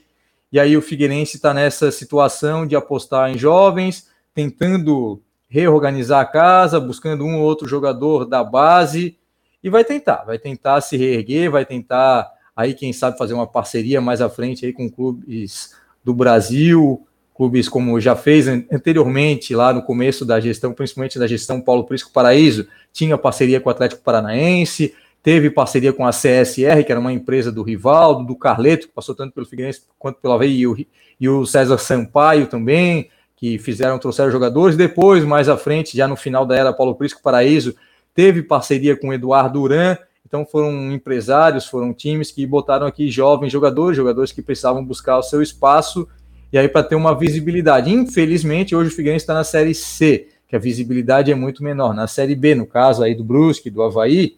E 0.52 0.60
aí 0.60 0.78
o 0.78 0.82
Figueirense 0.82 1.38
está 1.38 1.54
nessa 1.54 1.92
situação 1.92 2.66
de 2.66 2.76
apostar 2.76 3.30
em 3.30 3.38
jovens, 3.38 4.08
tentando 4.34 5.22
reorganizar 5.50 6.22
a 6.22 6.26
casa, 6.26 6.80
buscando 6.80 7.26
um 7.26 7.38
ou 7.38 7.44
outro 7.44 7.68
jogador 7.68 8.26
da 8.26 8.44
base 8.44 9.18
e 9.64 9.70
vai 9.70 9.84
tentar, 9.84 10.24
vai 10.26 10.38
tentar 10.38 10.82
se 10.82 10.96
reerguer, 10.98 11.50
vai 11.50 11.66
tentar 11.66 12.30
aí 12.56 12.74
quem 12.74 12.94
sabe 12.94 13.18
fazer 13.18 13.34
uma 13.34 13.48
parceria 13.48 14.00
mais 14.00 14.22
à 14.22 14.30
frente 14.30 14.66
aí 14.66 14.74
com 14.74 14.90
clubes 14.90 15.76
do 16.04 16.14
Brasil, 16.14 17.06
clubes 17.36 17.70
como 17.70 18.00
já 18.00 18.16
fez 18.16 18.48
anteriormente 18.48 19.54
lá 19.56 19.74
no 19.74 19.84
começo 19.84 20.26
da 20.26 20.40
gestão, 20.40 20.74
principalmente 20.74 21.20
da 21.20 21.28
gestão 21.28 21.62
Paulo 21.62 21.84
Prisco 21.84 22.12
Paraíso, 22.12 22.68
tinha 22.92 23.18
parceria 23.18 23.60
com 23.60 23.70
o 23.70 23.72
Atlético 23.72 24.02
Paranaense, 24.02 24.96
teve 25.22 25.50
parceria 25.50 25.92
com 25.92 26.06
a 26.06 26.12
CSR, 26.12 26.84
que 26.86 26.92
era 26.92 27.00
uma 27.00 27.12
empresa 27.12 27.52
do 27.52 27.64
Rivaldo, 27.64 28.26
do 28.26 28.36
Carleto, 28.36 28.88
que 28.88 28.94
passou 28.94 29.14
tanto 29.14 29.34
pelo 29.34 29.46
Figueirense 29.46 29.84
quanto 29.98 30.20
pelo 30.20 30.34
Havaí, 30.34 30.60
e 30.60 30.68
o, 30.68 30.78
e 31.20 31.30
o 31.30 31.46
César 31.46 31.78
Sampaio 31.78 32.48
também, 32.48 33.10
que 33.36 33.58
fizeram, 33.60 34.00
trouxeram 34.00 34.32
jogadores. 34.32 34.76
Depois, 34.76 35.24
mais 35.24 35.50
à 35.50 35.58
frente, 35.58 35.96
já 35.96 36.08
no 36.08 36.16
final 36.16 36.46
da 36.46 36.56
era 36.56 36.74
Paulo 36.74 36.96
Prisco 36.96 37.22
Paraíso, 37.22 37.76
teve 38.14 38.42
parceria 38.42 38.96
com 38.96 39.14
Eduardo 39.14 39.60
Duran. 39.60 39.98
Então 40.26 40.46
foram 40.46 40.92
empresários, 40.92 41.68
foram 41.68 41.94
times 41.94 42.32
que 42.32 42.46
botaram 42.46 42.86
aqui 42.86 43.10
jovens 43.10 43.52
jogadores, 43.52 43.96
jogadores 43.96 44.32
que 44.32 44.42
precisavam 44.42 44.84
buscar 44.84 45.18
o 45.18 45.24
seu 45.24 45.42
espaço 45.42 46.08
e 46.52 46.58
aí 46.58 46.68
para 46.68 46.84
ter 46.84 46.96
uma 46.96 47.14
visibilidade. 47.14 47.92
Infelizmente, 47.92 48.76
hoje 48.76 48.90
o 48.90 48.94
Figueirense 48.94 49.24
está 49.24 49.34
na 49.34 49.44
Série 49.44 49.74
C, 49.74 50.28
que 50.48 50.56
a 50.56 50.60
visibilidade 50.60 51.32
é 51.32 51.36
muito 51.36 51.64
menor. 51.64 51.94
Na 51.94 52.08
Série 52.08 52.36
B, 52.36 52.56
no 52.56 52.66
caso 52.66 53.04
aí 53.04 53.14
do 53.14 53.24
Brusque, 53.24 53.70
do 53.70 53.84
Havaí, 53.84 54.38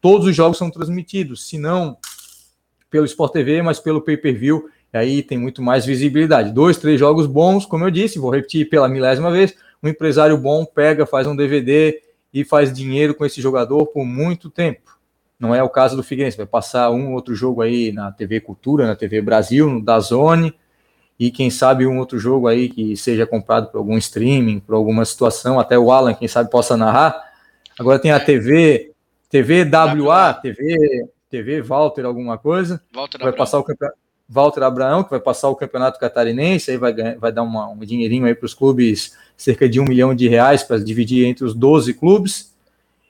todos 0.00 0.26
os 0.26 0.34
jogos 0.34 0.58
são 0.58 0.70
transmitidos, 0.70 1.46
se 1.46 1.58
não 1.58 1.96
pelo 2.90 3.06
Sport 3.06 3.32
TV, 3.32 3.62
mas 3.62 3.78
pelo 3.78 4.00
pay-per-view 4.00 4.68
aí 4.92 5.22
tem 5.22 5.38
muito 5.38 5.62
mais 5.62 5.86
visibilidade. 5.86 6.52
Dois, 6.52 6.76
três 6.76 6.98
jogos 6.98 7.26
bons, 7.26 7.64
como 7.64 7.84
eu 7.84 7.90
disse, 7.90 8.18
vou 8.18 8.30
repetir 8.30 8.68
pela 8.68 8.88
milésima 8.88 9.30
vez, 9.30 9.54
um 9.82 9.88
empresário 9.88 10.36
bom 10.36 10.64
pega, 10.64 11.06
faz 11.06 11.26
um 11.26 11.36
DVD 11.36 12.02
e 12.34 12.44
faz 12.44 12.72
dinheiro 12.72 13.14
com 13.14 13.24
esse 13.24 13.40
jogador 13.40 13.86
por 13.86 14.04
muito 14.04 14.50
tempo. 14.50 14.98
Não 15.38 15.54
é 15.54 15.62
o 15.62 15.68
caso 15.68 15.96
do 15.96 16.02
Figueirense, 16.02 16.36
vai 16.36 16.46
passar 16.46 16.90
um 16.90 17.14
outro 17.14 17.34
jogo 17.34 17.62
aí 17.62 17.92
na 17.92 18.12
TV 18.12 18.40
Cultura, 18.40 18.86
na 18.86 18.94
TV 18.94 19.22
Brasil, 19.22 19.70
no 19.70 19.80
Dazone, 19.80 20.54
e 21.18 21.30
quem 21.30 21.50
sabe 21.50 21.86
um 21.86 21.98
outro 21.98 22.18
jogo 22.18 22.46
aí 22.46 22.68
que 22.68 22.96
seja 22.96 23.26
comprado 23.26 23.70
por 23.70 23.78
algum 23.78 23.96
streaming, 23.96 24.60
por 24.60 24.74
alguma 24.74 25.04
situação, 25.04 25.58
até 25.58 25.78
o 25.78 25.92
Alan, 25.92 26.14
quem 26.14 26.28
sabe, 26.28 26.50
possa 26.50 26.76
narrar. 26.76 27.14
Agora 27.78 27.98
tem 27.98 28.10
a 28.10 28.20
TV, 28.20 28.89
TV 29.30 29.64
WA, 29.64 30.34
TV, 30.34 31.08
TV 31.30 31.62
Walter 31.62 32.04
alguma 32.04 32.36
coisa, 32.36 32.82
Walter 32.92 33.18
vai 33.18 33.32
passar 33.32 33.58
o 33.58 33.64
campeonato 33.64 33.98
Walter 34.32 34.62
Abraão, 34.62 35.02
que 35.02 35.10
vai 35.10 35.18
passar 35.18 35.48
o 35.48 35.56
campeonato 35.56 35.98
catarinense, 35.98 36.70
aí 36.70 36.76
vai, 36.76 36.92
ganhar, 36.92 37.18
vai 37.18 37.32
dar 37.32 37.42
uma, 37.42 37.68
um 37.68 37.78
dinheirinho 37.78 38.26
aí 38.26 38.34
para 38.34 38.46
os 38.46 38.54
clubes, 38.54 39.16
cerca 39.36 39.68
de 39.68 39.80
um 39.80 39.84
milhão 39.84 40.14
de 40.14 40.28
reais 40.28 40.62
para 40.62 40.78
dividir 40.78 41.26
entre 41.26 41.44
os 41.44 41.52
12 41.52 41.94
clubes. 41.94 42.54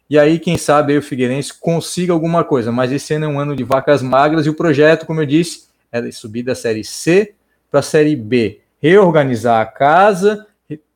E 0.09 0.19
aí, 0.19 0.39
quem 0.39 0.57
sabe 0.57 0.93
aí 0.93 0.99
o 0.99 1.03
Figueirense 1.03 1.53
consiga 1.53 2.15
alguma 2.15 2.43
coisa. 2.43 2.73
Mas 2.73 2.91
esse 2.91 3.13
ano 3.13 3.27
é 3.27 3.29
um 3.29 3.39
ano 3.39 3.55
de 3.55 3.63
vacas 3.63 4.03
magras 4.03 4.47
e 4.47 4.51
o 4.51 4.55
projeto, 4.55 5.05
como 5.05 5.21
eu 5.21 5.27
disse, 5.27 5.69
é 5.93 6.11
subir 6.11 6.43
da 6.43 6.55
Série 6.55 6.83
C 6.83 7.35
para 7.71 7.81
a 7.81 7.83
Série 7.83 8.17
B. 8.17 8.61
Reorganizar 8.81 9.61
a 9.61 9.67
casa, 9.67 10.47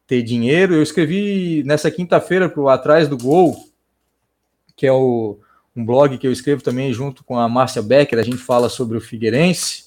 ter 0.07 0.23
dinheiro. 0.23 0.75
Eu 0.75 0.83
escrevi 0.83 1.63
nessa 1.65 1.91
quinta-feira 1.91 2.49
para 2.49 2.61
o 2.61 2.69
Atrás 2.69 3.09
do 3.09 3.19
Gol, 3.19 3.55
que 4.85 4.89
é 4.89 4.93
o, 4.93 5.39
um 5.75 5.83
blog 5.83 6.19
que 6.19 6.27
eu 6.27 6.33
escrevo 6.33 6.63
também 6.63 6.93
junto 6.93 7.25
com 7.25 7.39
a 7.39 7.49
Márcia 7.49 7.81
Becker. 7.81 8.19
A 8.19 8.23
gente 8.23 8.37
fala 8.37 8.69
sobre 8.69 8.99
o 8.99 9.01
Figueirense. 9.01 9.85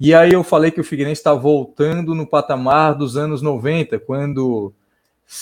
E 0.00 0.14
aí 0.14 0.32
eu 0.32 0.42
falei 0.42 0.70
que 0.70 0.80
o 0.80 0.84
Figueirense 0.84 1.20
está 1.20 1.34
voltando 1.34 2.14
no 2.14 2.26
patamar 2.26 2.94
dos 2.94 3.18
anos 3.18 3.42
90, 3.42 3.98
quando 3.98 4.72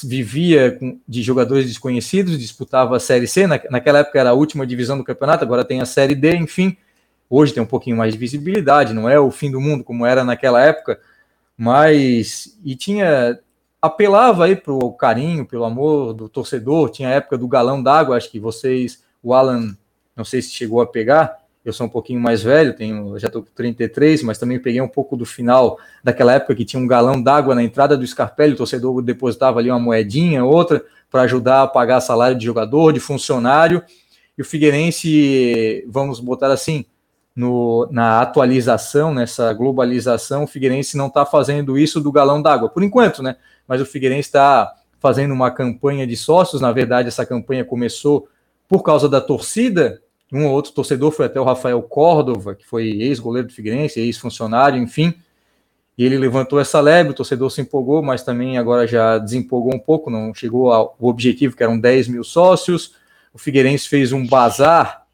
vivia 0.03 0.77
de 1.07 1.23
jogadores 1.23 1.67
desconhecidos, 1.67 2.37
disputava 2.37 2.97
a 2.97 3.01
Série 3.01 3.29
C, 3.29 3.47
naquela 3.47 4.01
época 4.01 4.19
era 4.19 4.31
a 4.31 4.35
última 4.35 4.67
divisão 4.67 4.99
do 4.99 5.05
campeonato, 5.05 5.45
agora 5.45 5.65
tem 5.65 5.81
a 5.81 5.87
Série 5.87 6.17
D, 6.17 6.37
enfim. 6.37 6.77
Hoje 7.29 7.55
tem 7.55 7.63
um 7.63 7.67
pouquinho 7.67 7.97
mais 7.97 8.13
de 8.13 8.19
visibilidade, 8.19 8.93
não 8.93 9.09
é 9.09 9.19
o 9.19 9.31
fim 9.31 9.49
do 9.51 9.61
mundo 9.61 9.85
como 9.85 10.05
era 10.05 10.25
naquela 10.25 10.61
época, 10.61 11.01
mas 11.57 12.59
e 12.65 12.75
tinha 12.75 13.39
apelava 13.81 14.45
aí 14.45 14.57
para 14.57 14.73
o 14.73 14.93
carinho, 14.93 15.47
pelo 15.47 15.65
amor 15.65 16.13
do 16.13 16.29
torcedor. 16.29 16.91
Tinha 16.91 17.09
a 17.09 17.13
época 17.13 17.39
do 17.39 17.49
galão 17.49 17.83
d'água, 17.83 18.17
acho 18.17 18.31
que 18.31 18.39
vocês, 18.39 19.03
o 19.23 19.33
Alan, 19.33 19.77
não 20.15 20.25
sei 20.25 20.43
se 20.43 20.51
chegou 20.51 20.81
a 20.81 20.87
pegar, 20.87 21.39
eu 21.65 21.73
sou 21.73 21.87
um 21.87 21.91
pouquinho 21.91 22.21
mais 22.21 22.43
velho, 22.43 22.75
tenho, 22.75 23.19
já 23.19 23.27
estou 23.27 23.43
com 23.43 23.51
33, 23.55 24.23
mas 24.23 24.39
também 24.39 24.59
peguei 24.59 24.81
um 24.81 24.89
pouco 24.89 25.17
do 25.17 25.27
final 25.27 25.79
daquela 26.03 26.33
época 26.33 26.55
que 26.55 26.65
tinha 26.65 26.83
um 26.83 26.87
galão 26.87 27.23
d'água 27.23 27.55
na 27.55 27.63
entrada 27.63 27.97
do 27.97 28.07
Scarpelli, 28.07 28.55
o 28.55 28.57
torcedor 28.57 29.03
depositava 29.03 29.59
ali 29.59 29.71
uma 29.71 29.79
moedinha, 29.79 30.45
outra, 30.45 30.83
para 31.11 31.23
ajudar 31.23 31.63
a 31.63 31.67
pagar 31.67 32.01
salário 32.01 32.37
de 32.37 32.45
jogador, 32.45 32.93
de 32.93 33.01
funcionário. 33.01 33.83
E 34.39 34.43
o 34.43 34.45
Figueirense, 34.45 35.85
vamos 35.87 36.19
botar 36.19 36.51
assim, 36.51 36.87
no, 37.37 37.87
na 37.91 38.21
atualização, 38.21 39.13
nessa 39.13 39.53
globalização, 39.53 40.45
o 40.45 40.47
Figueirense 40.47 40.97
não 40.97 41.09
está 41.09 41.27
fazendo 41.27 41.79
isso 41.79 42.01
do 42.01 42.11
galão 42.11 42.41
d'água, 42.41 42.69
por 42.69 42.83
enquanto, 42.83 43.23
né? 43.23 43.37
Mas 43.71 43.81
o 43.81 43.87
Figueirense 43.87 44.27
está 44.27 44.75
fazendo 44.99 45.33
uma 45.33 45.49
campanha 45.49 46.05
de 46.05 46.17
sócios, 46.17 46.61
na 46.61 46.73
verdade, 46.73 47.07
essa 47.07 47.25
campanha 47.25 47.65
começou 47.65 48.29
por 48.69 48.83
causa 48.83 49.09
da 49.09 49.21
torcida, 49.21 50.03
um 50.33 50.47
ou 50.47 50.53
outro 50.53 50.73
torcedor 50.73 51.13
foi 51.13 51.27
até 51.27 51.41
o 51.41 51.45
Rafael 51.45 51.81
Córdova, 51.81 52.57
que 52.57 52.67
foi 52.67 52.89
ex-goleiro 53.01 53.47
do 53.47 53.55
Figueirense, 53.55 54.01
ex-funcionário, 54.01 54.77
enfim. 54.83 55.15
E 55.97 56.05
ele 56.05 56.19
levantou 56.19 56.59
essa 56.59 56.81
lebre, 56.81 57.13
o 57.13 57.15
torcedor 57.15 57.49
se 57.49 57.61
empolgou, 57.61 58.03
mas 58.03 58.25
também 58.25 58.59
agora 58.59 58.89
já 58.89 59.19
desempolgou 59.19 59.73
um 59.73 59.79
pouco, 59.79 60.11
não 60.11 60.35
chegou 60.35 60.73
ao 60.73 60.97
objetivo, 60.99 61.57
que 61.57 61.63
eram 61.63 61.79
10 61.79 62.09
mil 62.09 62.25
sócios. 62.25 62.97
O 63.33 63.39
Figueirense 63.39 63.89
fez 63.89 64.11
um 64.11 64.27
bazar 64.27 65.07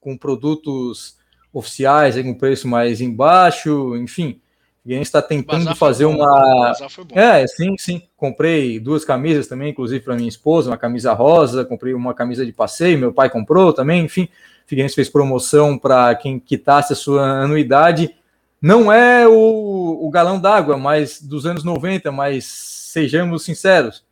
com 0.00 0.16
produtos 0.16 1.16
oficiais, 1.52 2.14
com 2.22 2.34
preço 2.34 2.68
mais 2.68 3.00
embaixo, 3.00 3.96
enfim. 3.96 4.40
Figueirense 4.84 5.08
está 5.08 5.22
tentando 5.22 5.74
fazer 5.74 6.04
bom, 6.04 6.16
uma. 6.16 6.74
É, 7.12 7.46
sim, 7.46 7.74
sim. 7.78 8.02
Comprei 8.18 8.78
duas 8.78 9.02
camisas 9.02 9.46
também, 9.46 9.70
inclusive 9.70 10.04
para 10.04 10.14
minha 10.14 10.28
esposa, 10.28 10.70
uma 10.70 10.76
camisa 10.76 11.14
rosa, 11.14 11.64
comprei 11.64 11.94
uma 11.94 12.12
camisa 12.12 12.44
de 12.44 12.52
passeio, 12.52 12.98
meu 12.98 13.10
pai 13.10 13.30
comprou 13.30 13.72
também, 13.72 14.04
enfim. 14.04 14.28
Figueirense 14.66 14.94
fez 14.94 15.08
promoção 15.08 15.78
para 15.78 16.14
quem 16.14 16.38
quitasse 16.38 16.92
a 16.92 16.96
sua 16.96 17.22
anuidade. 17.22 18.14
Não 18.60 18.92
é 18.92 19.26
o, 19.26 20.00
o 20.02 20.10
galão 20.10 20.38
d'água, 20.38 20.76
mas 20.76 21.20
dos 21.20 21.46
anos 21.46 21.64
90, 21.64 22.12
mas 22.12 22.44
sejamos 22.44 23.42
sinceros, 23.42 24.04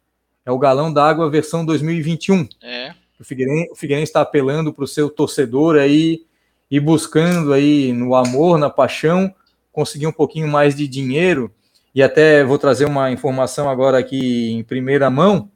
é 0.44 0.50
o 0.50 0.58
galão 0.58 0.90
d'água 0.90 1.28
versão 1.28 1.66
2021. 1.66 2.48
É. 2.62 2.94
O 3.20 3.24
Figueirense, 3.24 3.70
o 3.72 3.76
Figueirense 3.76 4.08
está 4.08 4.22
apelando 4.22 4.72
para 4.72 4.84
o 4.84 4.88
seu 4.88 5.10
torcedor 5.10 5.76
aí 5.76 6.24
e 6.70 6.80
buscando 6.80 7.52
aí 7.52 7.92
no 7.92 8.14
amor, 8.14 8.58
na 8.58 8.70
paixão, 8.70 9.32
conseguir 9.72 10.06
um 10.06 10.12
pouquinho 10.12 10.46
mais 10.46 10.74
de 10.74 10.86
dinheiro, 10.86 11.50
e 11.94 12.02
até 12.02 12.44
vou 12.44 12.58
trazer 12.58 12.84
uma 12.84 13.10
informação 13.10 13.68
agora 13.68 13.98
aqui 13.98 14.52
em 14.52 14.62
primeira 14.62 15.10
mão, 15.10 15.50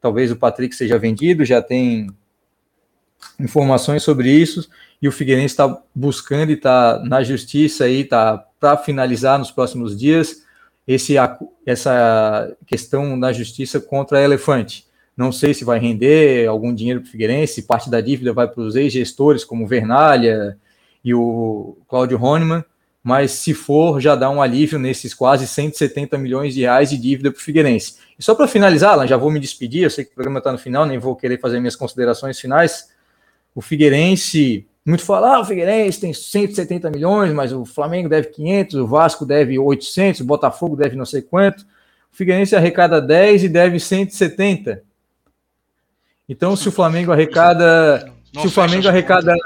talvez 0.00 0.30
o 0.30 0.36
Patrick 0.36 0.74
seja 0.74 0.98
vendido, 0.98 1.44
já 1.44 1.62
tem 1.62 2.08
informações 3.40 4.02
sobre 4.02 4.30
isso, 4.30 4.68
e 5.00 5.08
o 5.08 5.12
Figueirense 5.12 5.52
está 5.54 5.82
buscando 5.94 6.50
e 6.50 6.54
está 6.54 7.02
na 7.04 7.22
justiça 7.22 7.84
aí, 7.84 8.00
está 8.00 8.38
para 8.60 8.76
finalizar 8.76 9.38
nos 9.38 9.50
próximos 9.50 9.98
dias 9.98 10.44
esse, 10.86 11.14
essa 11.66 12.54
questão 12.66 13.16
na 13.16 13.32
justiça 13.32 13.80
contra 13.80 14.18
a 14.18 14.22
Elefante. 14.22 14.86
Não 15.16 15.30
sei 15.30 15.54
se 15.54 15.64
vai 15.64 15.78
render 15.78 16.46
algum 16.46 16.74
dinheiro 16.74 17.00
para 17.00 17.08
o 17.08 17.10
Figueirense, 17.10 17.62
parte 17.62 17.88
da 17.88 18.00
dívida 18.00 18.32
vai 18.32 18.48
para 18.48 18.62
os 18.62 18.74
ex-gestores 18.74 19.44
como 19.44 19.66
Vernalha 19.66 20.58
e 21.04 21.14
o 21.14 21.76
Cláudio 21.88 22.22
Honeman, 22.22 22.64
mas 23.04 23.32
se 23.32 23.52
for, 23.52 24.00
já 24.00 24.16
dá 24.16 24.30
um 24.30 24.40
alívio 24.40 24.78
nesses 24.78 25.12
quase 25.12 25.46
170 25.46 26.16
milhões 26.16 26.54
de 26.54 26.62
reais 26.62 26.88
de 26.88 26.96
dívida 26.96 27.30
para 27.30 27.38
o 27.38 27.42
Figueirense. 27.42 27.96
E 28.18 28.22
só 28.22 28.34
para 28.34 28.48
finalizar, 28.48 28.94
Alan, 28.94 29.06
já 29.06 29.18
vou 29.18 29.30
me 29.30 29.38
despedir, 29.38 29.82
eu 29.82 29.90
sei 29.90 30.06
que 30.06 30.12
o 30.12 30.14
programa 30.14 30.38
está 30.38 30.50
no 30.50 30.56
final, 30.56 30.86
nem 30.86 30.98
vou 30.98 31.14
querer 31.14 31.38
fazer 31.38 31.60
minhas 31.60 31.76
considerações 31.76 32.40
finais. 32.40 32.88
O 33.54 33.60
Figueirense, 33.60 34.66
muito 34.86 35.04
fala, 35.04 35.36
ah, 35.36 35.40
o 35.40 35.44
Figueirense 35.44 36.00
tem 36.00 36.14
170 36.14 36.90
milhões, 36.90 37.30
mas 37.34 37.52
o 37.52 37.66
Flamengo 37.66 38.08
deve 38.08 38.28
500, 38.28 38.76
o 38.76 38.86
Vasco 38.86 39.26
deve 39.26 39.58
800, 39.58 40.22
o 40.22 40.24
Botafogo 40.24 40.74
deve 40.74 40.96
não 40.96 41.04
sei 41.04 41.20
quanto. 41.20 41.60
O 42.10 42.16
Figueirense 42.16 42.56
arrecada 42.56 43.02
10 43.02 43.44
e 43.44 43.48
deve 43.50 43.78
170. 43.78 44.82
Então, 46.26 46.56
se 46.56 46.66
o 46.70 46.72
Flamengo 46.72 47.12
arrecada. 47.12 48.10
se 48.32 48.46
o 48.46 48.50
Flamengo 48.50 48.88
arrecada. 48.88 49.36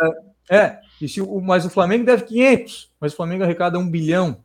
É, 0.48 0.78
e 1.02 1.08
se, 1.08 1.20
mas 1.42 1.66
o 1.66 1.70
Flamengo 1.70 2.04
deve 2.04 2.22
500, 2.22 2.87
mas 3.00 3.12
o 3.12 3.16
Flamengo 3.16 3.44
arrecada 3.44 3.78
1 3.78 3.90
bilhão. 3.90 4.38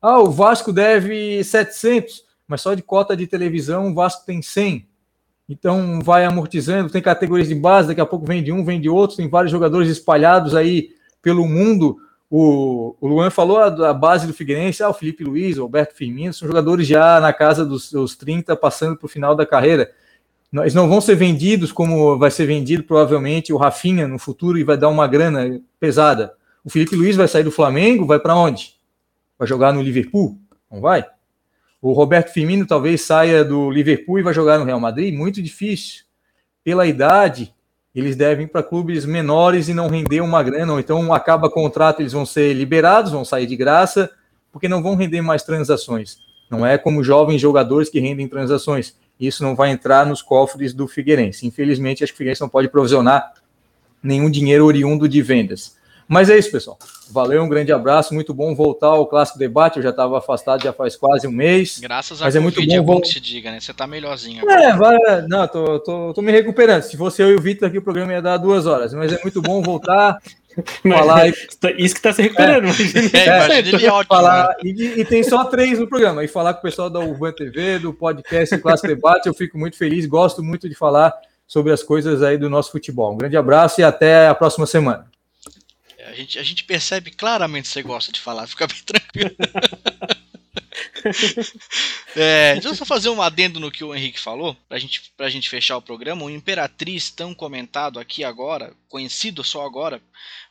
Ah, 0.00 0.20
o 0.20 0.30
Vasco 0.30 0.72
deve 0.72 1.42
700, 1.42 2.24
mas 2.46 2.60
só 2.60 2.74
de 2.74 2.82
cota 2.82 3.16
de 3.16 3.26
televisão 3.26 3.88
o 3.88 3.94
Vasco 3.94 4.24
tem 4.24 4.40
100. 4.42 4.86
Então 5.48 6.00
vai 6.00 6.24
amortizando, 6.24 6.90
tem 6.90 7.00
categorias 7.00 7.48
de 7.48 7.54
base, 7.54 7.88
daqui 7.88 8.00
a 8.00 8.06
pouco 8.06 8.26
vende 8.26 8.50
um, 8.50 8.64
vende 8.64 8.88
outro, 8.88 9.16
tem 9.16 9.28
vários 9.28 9.52
jogadores 9.52 9.88
espalhados 9.88 10.54
aí 10.54 10.90
pelo 11.22 11.46
mundo 11.46 11.98
O, 12.28 12.96
o 13.00 13.06
Luan 13.06 13.30
falou 13.30 13.58
a, 13.58 13.66
a, 13.90 13.94
base 13.94 14.26
do 14.26 14.34
Figueirense, 14.34 14.82
ah, 14.82 14.88
o 14.88 14.94
Felipe 14.94 15.22
Luiz, 15.22 15.58
o 15.58 15.62
Alberto 15.62 15.94
Firmino, 15.94 16.32
são 16.32 16.48
jogadores 16.48 16.86
já 16.86 17.20
na 17.20 17.32
casa 17.32 17.64
dos 17.64 17.90
seus 17.90 18.16
30, 18.16 18.56
passando 18.56 18.96
para 18.96 19.06
o 19.06 19.08
final 19.08 19.34
da 19.36 19.46
carreira. 19.46 19.92
Eles 20.52 20.74
não 20.74 20.88
vão 20.88 21.00
ser 21.00 21.14
vendidos 21.14 21.70
como 21.70 22.18
vai 22.18 22.30
ser 22.30 22.46
vendido 22.46 22.82
provavelmente 22.82 23.52
o 23.52 23.56
Rafinha 23.56 24.08
no 24.08 24.18
futuro 24.18 24.58
e 24.58 24.64
vai 24.64 24.76
dar 24.76 24.88
uma 24.88 25.06
grana 25.06 25.60
pesada. 25.78 26.35
O 26.66 26.70
Felipe 26.70 26.96
Luiz 26.96 27.14
vai 27.14 27.28
sair 27.28 27.44
do 27.44 27.52
Flamengo, 27.52 28.04
vai 28.04 28.18
para 28.18 28.34
onde? 28.34 28.74
Vai 29.38 29.46
jogar 29.46 29.72
no 29.72 29.80
Liverpool? 29.80 30.36
Não 30.68 30.80
vai? 30.80 31.06
O 31.80 31.92
Roberto 31.92 32.32
Firmino 32.32 32.66
talvez 32.66 33.02
saia 33.02 33.44
do 33.44 33.70
Liverpool 33.70 34.18
e 34.18 34.22
vai 34.24 34.34
jogar 34.34 34.58
no 34.58 34.64
Real 34.64 34.80
Madrid? 34.80 35.14
Muito 35.14 35.40
difícil. 35.40 36.02
Pela 36.64 36.84
idade, 36.84 37.54
eles 37.94 38.16
devem 38.16 38.46
ir 38.46 38.48
para 38.48 38.64
clubes 38.64 39.06
menores 39.06 39.68
e 39.68 39.74
não 39.74 39.86
render 39.86 40.20
uma 40.20 40.42
grana, 40.42 40.72
ou 40.72 40.80
então 40.80 41.14
acaba 41.14 41.48
contrato, 41.48 42.00
eles 42.00 42.12
vão 42.12 42.26
ser 42.26 42.52
liberados, 42.52 43.12
vão 43.12 43.24
sair 43.24 43.46
de 43.46 43.54
graça, 43.54 44.10
porque 44.50 44.68
não 44.68 44.82
vão 44.82 44.96
render 44.96 45.22
mais 45.22 45.44
transações. 45.44 46.18
Não 46.50 46.66
é 46.66 46.76
como 46.76 47.04
jovens 47.04 47.40
jogadores 47.40 47.88
que 47.88 48.00
rendem 48.00 48.26
transações. 48.26 48.96
Isso 49.20 49.44
não 49.44 49.54
vai 49.54 49.70
entrar 49.70 50.04
nos 50.04 50.20
cofres 50.20 50.74
do 50.74 50.88
Figueirense. 50.88 51.46
Infelizmente, 51.46 52.02
acho 52.02 52.12
que 52.12 52.16
o 52.16 52.18
Figueirense 52.18 52.40
não 52.40 52.48
pode 52.48 52.66
provisionar 52.66 53.34
nenhum 54.02 54.28
dinheiro 54.28 54.64
oriundo 54.66 55.08
de 55.08 55.22
vendas. 55.22 55.75
Mas 56.08 56.30
é 56.30 56.38
isso, 56.38 56.50
pessoal. 56.52 56.78
Valeu, 57.10 57.42
um 57.42 57.48
grande 57.48 57.72
abraço. 57.72 58.14
Muito 58.14 58.32
bom 58.32 58.54
voltar 58.54 58.88
ao 58.88 59.06
Clássico 59.06 59.38
Debate. 59.38 59.78
Eu 59.78 59.82
já 59.82 59.90
estava 59.90 60.18
afastado 60.18 60.62
já 60.62 60.72
faz 60.72 60.94
quase 60.94 61.26
um 61.26 61.32
mês. 61.32 61.78
Graças 61.80 62.22
a 62.22 62.26
Mas 62.26 62.36
é 62.36 62.40
muito 62.40 62.64
bom, 62.64 62.74
é 62.74 62.80
bom 62.80 63.00
que 63.00 63.08
se 63.08 63.20
diga, 63.20 63.50
né? 63.50 63.58
Você 63.58 63.72
está 63.72 63.86
melhorzinho. 63.86 64.42
Agora. 64.42 64.62
É, 64.62 64.76
vai, 64.76 65.22
não, 65.28 65.48
tô, 65.48 65.80
tô, 65.80 66.14
tô 66.14 66.22
me 66.22 66.30
recuperando. 66.30 66.82
Se 66.82 66.96
fosse 66.96 67.22
eu 67.22 67.30
e 67.30 67.34
o 67.34 67.40
Vitor 67.40 67.68
aqui, 67.68 67.78
o 67.78 67.82
programa 67.82 68.12
ia 68.12 68.22
dar 68.22 68.36
duas 68.36 68.66
horas. 68.66 68.94
Mas 68.94 69.12
é 69.12 69.20
muito 69.22 69.42
bom 69.42 69.60
voltar. 69.62 70.18
falar 70.82 71.28
Isso 71.28 71.48
que 71.58 71.84
está 71.84 72.12
se 72.12 72.22
recuperando. 72.22 72.66
É, 73.12 73.18
é, 73.18 73.60
é, 73.60 73.84
é 73.84 73.92
ótimo, 73.92 74.16
falar, 74.16 74.48
né? 74.48 74.54
e, 74.64 75.00
e, 75.00 75.04
tem 75.04 75.22
só 75.22 75.44
três 75.44 75.78
no 75.78 75.88
programa. 75.88 76.22
E 76.22 76.28
falar 76.28 76.54
com 76.54 76.60
o 76.60 76.62
pessoal 76.62 76.88
da 76.88 77.00
Urban 77.00 77.32
TV, 77.32 77.80
do 77.80 77.92
podcast 77.92 78.56
Clássico 78.58 78.88
Debate, 78.88 79.26
eu 79.26 79.34
fico 79.34 79.58
muito 79.58 79.76
feliz. 79.76 80.06
Gosto 80.06 80.42
muito 80.42 80.68
de 80.68 80.74
falar 80.74 81.12
sobre 81.48 81.72
as 81.72 81.82
coisas 81.82 82.22
aí 82.22 82.38
do 82.38 82.48
nosso 82.48 82.70
futebol. 82.70 83.12
Um 83.12 83.18
grande 83.18 83.36
abraço 83.36 83.80
e 83.80 83.84
até 83.84 84.28
a 84.28 84.34
próxima 84.34 84.66
semana 84.66 85.15
gente, 86.16 86.38
a 86.38 86.42
gente 86.42 86.64
percebe 86.64 87.10
claramente 87.10 87.64
que 87.64 87.72
você 87.72 87.82
gosta 87.82 88.10
de 88.10 88.20
falar, 88.20 88.46
fica 88.46 88.66
bem 88.66 88.82
tranquilo. 88.82 89.36
é, 92.16 92.54
deixa 92.54 92.68
eu 92.68 92.74
só 92.74 92.84
fazer 92.84 93.08
um 93.08 93.22
adendo 93.22 93.60
no 93.60 93.70
que 93.70 93.84
o 93.84 93.94
Henrique 93.94 94.18
falou, 94.18 94.56
pra 94.68 94.78
gente, 94.78 95.12
pra 95.16 95.28
gente 95.28 95.48
fechar 95.48 95.76
o 95.76 95.82
programa. 95.82 96.24
O 96.24 96.30
Imperatriz, 96.30 97.10
tão 97.10 97.34
comentado 97.34 98.00
aqui 98.00 98.24
agora, 98.24 98.74
conhecido 98.88 99.44
só 99.44 99.64
agora 99.64 100.02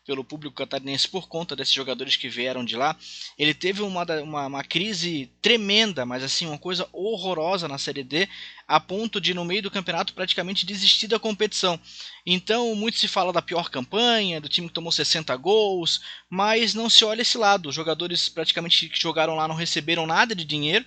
pelo 0.06 0.24
público 0.24 0.56
catarinense 0.56 1.08
por 1.08 1.28
conta 1.28 1.56
desses 1.56 1.74
jogadores 1.74 2.16
que 2.16 2.30
vieram 2.30 2.64
de 2.64 2.76
lá. 2.76 2.96
Ele 3.38 3.54
teve 3.54 3.82
uma, 3.82 4.04
uma, 4.22 4.46
uma, 4.46 4.64
crise 4.64 5.32
tremenda, 5.42 6.06
mas 6.06 6.24
assim, 6.24 6.46
uma 6.46 6.58
coisa 6.58 6.88
horrorosa 6.94 7.68
na 7.68 7.78
Série 7.78 8.04
D, 8.04 8.30
a 8.68 8.80
ponto 8.80 9.20
de 9.20 9.34
no 9.34 9.44
meio 9.44 9.64
do 9.64 9.72
campeonato 9.72 10.14
praticamente 10.14 10.66
desistir 10.66 11.08
da 11.08 11.20
competição. 11.20 11.80
Então, 12.26 12.76
muito 12.76 13.00
se 13.00 13.08
fala 13.08 13.34
da 13.34 13.42
pior 13.42 13.70
campanha, 13.70 14.40
do 14.40 14.48
time 14.48 14.68
que 14.68 14.74
tomou 14.74 14.92
60 14.92 15.36
gols, 15.38 16.02
mas 16.30 16.74
não 16.74 16.90
se 16.90 17.04
olha 17.04 17.24
esse 17.24 17.38
lado. 17.38 17.70
Os 17.70 17.76
jogadores 17.76 18.30
praticamente 18.30 18.88
que 18.88 19.00
jogaram 19.00 19.36
lá 19.36 19.48
não 19.48 19.56
receberam 19.56 20.06
nada 20.06 20.36
de 20.36 20.46
dinheiro 20.46 20.86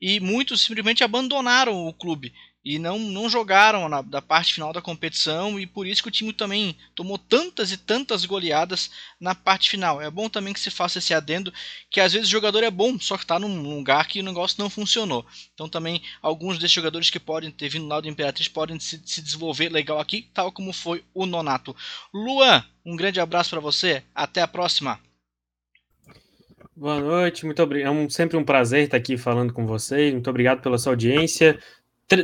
e 0.00 0.20
muitos 0.20 0.60
simplesmente 0.60 1.04
abandonaram 1.04 1.86
o 1.86 1.92
clube 1.92 2.32
e 2.66 2.80
não, 2.80 2.98
não 2.98 3.30
jogaram 3.30 3.88
na 3.88 4.02
da 4.02 4.20
parte 4.20 4.52
final 4.52 4.72
da 4.72 4.82
competição 4.82 5.56
e 5.56 5.68
por 5.68 5.86
isso 5.86 6.02
que 6.02 6.08
o 6.08 6.12
time 6.12 6.32
também 6.32 6.76
tomou 6.96 7.16
tantas 7.16 7.70
e 7.70 7.76
tantas 7.76 8.24
goleadas 8.24 8.90
na 9.20 9.36
parte 9.36 9.70
final. 9.70 10.02
É 10.02 10.10
bom 10.10 10.28
também 10.28 10.52
que 10.52 10.58
se 10.58 10.68
faça 10.68 10.98
esse 10.98 11.14
adendo 11.14 11.54
que 11.88 12.00
às 12.00 12.12
vezes 12.12 12.26
o 12.26 12.30
jogador 12.32 12.64
é 12.64 12.70
bom, 12.70 12.98
só 12.98 13.16
que 13.16 13.22
está 13.22 13.38
num 13.38 13.62
lugar 13.62 14.08
que 14.08 14.18
o 14.18 14.24
negócio 14.24 14.60
não 14.60 14.68
funcionou. 14.68 15.24
Então 15.54 15.68
também 15.68 16.02
alguns 16.20 16.58
desses 16.58 16.72
jogadores 16.72 17.08
que 17.08 17.20
podem 17.20 17.52
ter 17.52 17.68
vindo 17.68 17.86
lá 17.86 18.00
do 18.00 18.08
Imperatriz 18.08 18.48
podem 18.48 18.80
se, 18.80 19.00
se 19.06 19.22
desenvolver 19.22 19.68
legal 19.68 20.00
aqui, 20.00 20.28
tal 20.34 20.50
como 20.50 20.72
foi 20.72 21.04
o 21.14 21.24
Nonato. 21.24 21.74
Luan, 22.12 22.64
um 22.84 22.96
grande 22.96 23.20
abraço 23.20 23.50
para 23.50 23.60
você, 23.60 24.02
até 24.12 24.42
a 24.42 24.48
próxima. 24.48 24.98
Boa 26.74 27.00
noite, 27.00 27.46
muito 27.46 27.62
obrigado. 27.62 27.94
É 27.94 27.96
um, 27.96 28.10
sempre 28.10 28.36
um 28.36 28.44
prazer 28.44 28.86
estar 28.86 28.96
aqui 28.96 29.16
falando 29.16 29.52
com 29.52 29.64
vocês. 29.64 30.12
Muito 30.12 30.28
obrigado 30.28 30.60
pela 30.60 30.76
sua 30.78 30.92
audiência. 30.92 31.58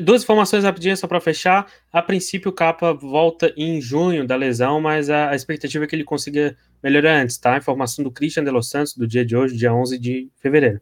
Duas 0.01 0.23
informações 0.23 0.63
rapidinhas 0.63 1.01
só 1.01 1.09
para 1.09 1.21
fechar. 1.21 1.67
A 1.93 2.01
princípio, 2.01 2.51
o 2.51 2.55
Capa 2.55 2.93
volta 2.93 3.53
em 3.57 3.81
junho 3.81 4.25
da 4.25 4.37
lesão, 4.37 4.81
mas 4.81 5.11
a, 5.11 5.31
a, 5.31 5.35
expectativa 5.35 5.85
é 5.85 5.89
que 5.89 5.97
ele 5.97 6.05
consiga 6.05 6.57
melhorar 6.81 7.21
antes, 7.21 7.37
tá? 7.37 7.57
Informação 7.57 8.05
do 8.05 8.11
Christian 8.11 8.45
de 8.45 8.51
Los 8.51 8.71
Santos, 8.71 8.97
do 8.97 9.09
dia 9.09 9.25
de 9.25 9.37
hoje, 9.37 9.57
dia 9.57 9.75
11 9.75 9.99
de 9.99 10.31
fevereiro. 10.37 10.81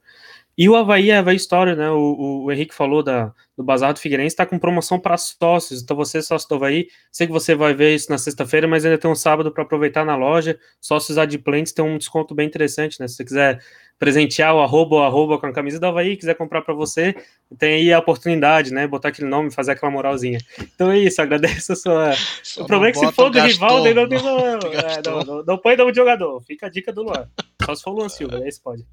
E 0.59 0.69
o 0.69 0.77
Havaí 0.77 1.11
é 1.11 1.17
Havaí 1.17 1.37
História, 1.37 1.75
né? 1.75 1.91
O, 1.91 2.43
o, 2.45 2.53
Henrique 2.53 2.75
falou 2.75 3.03
da, 3.03 3.33
do 3.57 3.65
Bazar 3.65 3.95
do 3.95 3.99
Figueirense, 3.99 4.35
está 4.35 4.45
com 4.45 4.59
promoção 4.59 5.01
para 5.01 5.17
sócios. 5.17 5.81
Então, 5.83 5.97
você, 5.97 6.21
sócio 6.21 6.47
do 6.47 6.57
Havaí, 6.57 6.89
sei 7.11 7.27
que 7.27 7.33
você 7.33 7.55
vai 7.55 7.73
ver 7.73 7.95
isso 7.95 8.11
na 8.11 8.19
sexta-feira, 8.19 8.69
mas 8.69 8.85
ainda 8.85 8.99
tem 8.99 9.11
um 9.11 9.15
sábado 9.15 9.51
para 9.51 9.63
aproveitar 9.63 10.05
na 10.05 10.15
loja. 10.15 10.59
Sócios 10.79 11.17
adimplentes 11.17 11.73
tem 11.73 11.83
um 11.83 11.97
desconto 11.97 12.35
bem 12.35 12.47
interessante, 12.47 13.01
né? 13.01 13.09
Se 13.09 13.15
você 13.15 13.25
quiser 13.25 13.63
presentear 14.01 14.55
o 14.55 14.61
arroba 14.61 14.97
ou 14.97 15.03
arroba 15.05 15.39
com 15.39 15.47
a 15.47 15.53
camisa 15.53 15.79
do 15.79 15.85
Havaí, 15.85 16.17
quiser 16.17 16.35
comprar 16.35 16.63
para 16.63 16.73
você, 16.73 17.15
tem 17.59 17.75
aí 17.75 17.93
a 17.93 17.99
oportunidade, 17.99 18.73
né? 18.73 18.87
Botar 18.87 19.09
aquele 19.11 19.29
nome, 19.29 19.53
fazer 19.53 19.73
aquela 19.73 19.93
moralzinha. 19.93 20.39
Então 20.59 20.91
é 20.91 20.99
isso, 20.99 21.21
agradeço 21.21 21.75
a 21.75 21.77
sua. 21.77 22.13
Só 22.43 22.63
o 22.63 22.67
problema 22.67 22.89
é 22.89 22.93
que 22.93 22.99
se 22.99 23.13
for 23.13 23.29
do 23.29 23.39
rival, 23.39 23.83
daí 23.83 23.93
não 23.93 24.09
tem. 24.09 24.19
É, 24.19 25.03
não, 25.07 25.21
não, 25.21 25.45
não 25.45 25.59
põe 25.59 25.77
nome 25.77 25.93
de 25.93 25.99
jogador, 25.99 26.41
fica 26.41 26.67
a 26.67 26.71
dica 26.71 26.91
do 26.91 27.03
Luan. 27.03 27.29
Só 27.67 27.75
se 27.75 27.83
for 27.83 27.91
o 27.91 27.95
Luan 27.97 28.09
Silva, 28.09 28.39
aí 28.39 28.51
você 28.51 28.61
pode. 28.63 28.87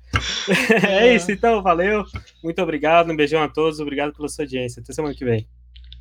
É. 0.86 1.08
é 1.08 1.16
isso, 1.16 1.32
então, 1.32 1.62
valeu. 1.62 2.04
Muito 2.44 2.62
obrigado, 2.62 3.12
um 3.12 3.16
beijão 3.16 3.42
a 3.42 3.48
todos, 3.48 3.80
obrigado 3.80 4.14
pela 4.14 4.28
sua 4.28 4.44
audiência. 4.44 4.82
Até 4.82 4.92
semana 4.92 5.16
que 5.16 5.24
vem. 5.24 5.48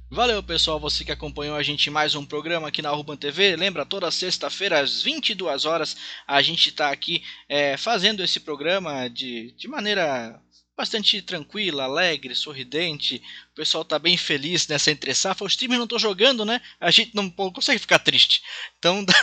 Valeu, 0.08 0.40
pessoal, 0.40 0.78
você 0.78 1.04
que 1.04 1.10
acompanhou 1.10 1.56
a 1.56 1.64
gente 1.64 1.88
em 1.88 1.92
mais 1.92 2.14
um 2.14 2.24
programa 2.24 2.68
aqui 2.68 2.80
na 2.80 2.92
Urban 2.92 3.16
TV. 3.16 3.56
Lembra, 3.56 3.84
toda 3.84 4.08
sexta-feira 4.08 4.78
às 4.78 5.02
22 5.02 5.64
horas 5.64 5.96
a 6.24 6.40
gente 6.40 6.68
está 6.68 6.92
aqui 6.92 7.24
é, 7.48 7.76
fazendo 7.76 8.22
esse 8.22 8.38
programa 8.38 9.10
de, 9.10 9.50
de 9.58 9.66
maneira 9.66 10.40
bastante 10.76 11.20
tranquila, 11.20 11.84
alegre, 11.84 12.36
sorridente. 12.36 13.20
O 13.50 13.56
pessoal 13.56 13.82
está 13.82 13.98
bem 13.98 14.16
feliz 14.16 14.68
nessa 14.68 14.92
entre 14.92 15.12
safra. 15.12 15.44
Os 15.44 15.56
times 15.56 15.76
não 15.76 15.84
estão 15.84 15.98
jogando, 15.98 16.44
né? 16.44 16.60
A 16.78 16.92
gente 16.92 17.10
não 17.12 17.28
consegue 17.28 17.80
ficar 17.80 17.98
triste. 17.98 18.42
Então 18.78 19.02
dá, 19.04 19.14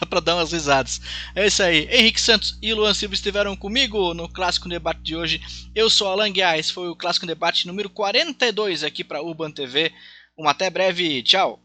dá 0.00 0.06
para 0.06 0.20
dar 0.20 0.36
umas 0.36 0.52
risadas. 0.52 1.00
É 1.34 1.48
isso 1.48 1.64
aí. 1.64 1.88
Henrique 1.90 2.20
Santos 2.20 2.56
e 2.62 2.72
Luan 2.72 2.94
Silva 2.94 3.14
estiveram 3.14 3.56
comigo 3.56 4.14
no 4.14 4.28
Clássico 4.28 4.68
Debate 4.68 5.00
de 5.00 5.16
hoje. 5.16 5.40
Eu 5.74 5.90
sou 5.90 6.06
Alan. 6.06 6.30
Esse 6.56 6.72
foi 6.72 6.88
o 6.88 6.94
Clássico 6.96 7.26
Debate 7.26 7.66
número 7.66 7.90
42 7.90 8.84
aqui 8.84 9.02
para 9.02 9.20
Urban 9.20 9.50
TV. 9.50 9.92
Um 10.38 10.48
até 10.48 10.70
breve, 10.70 11.22
tchau! 11.22 11.60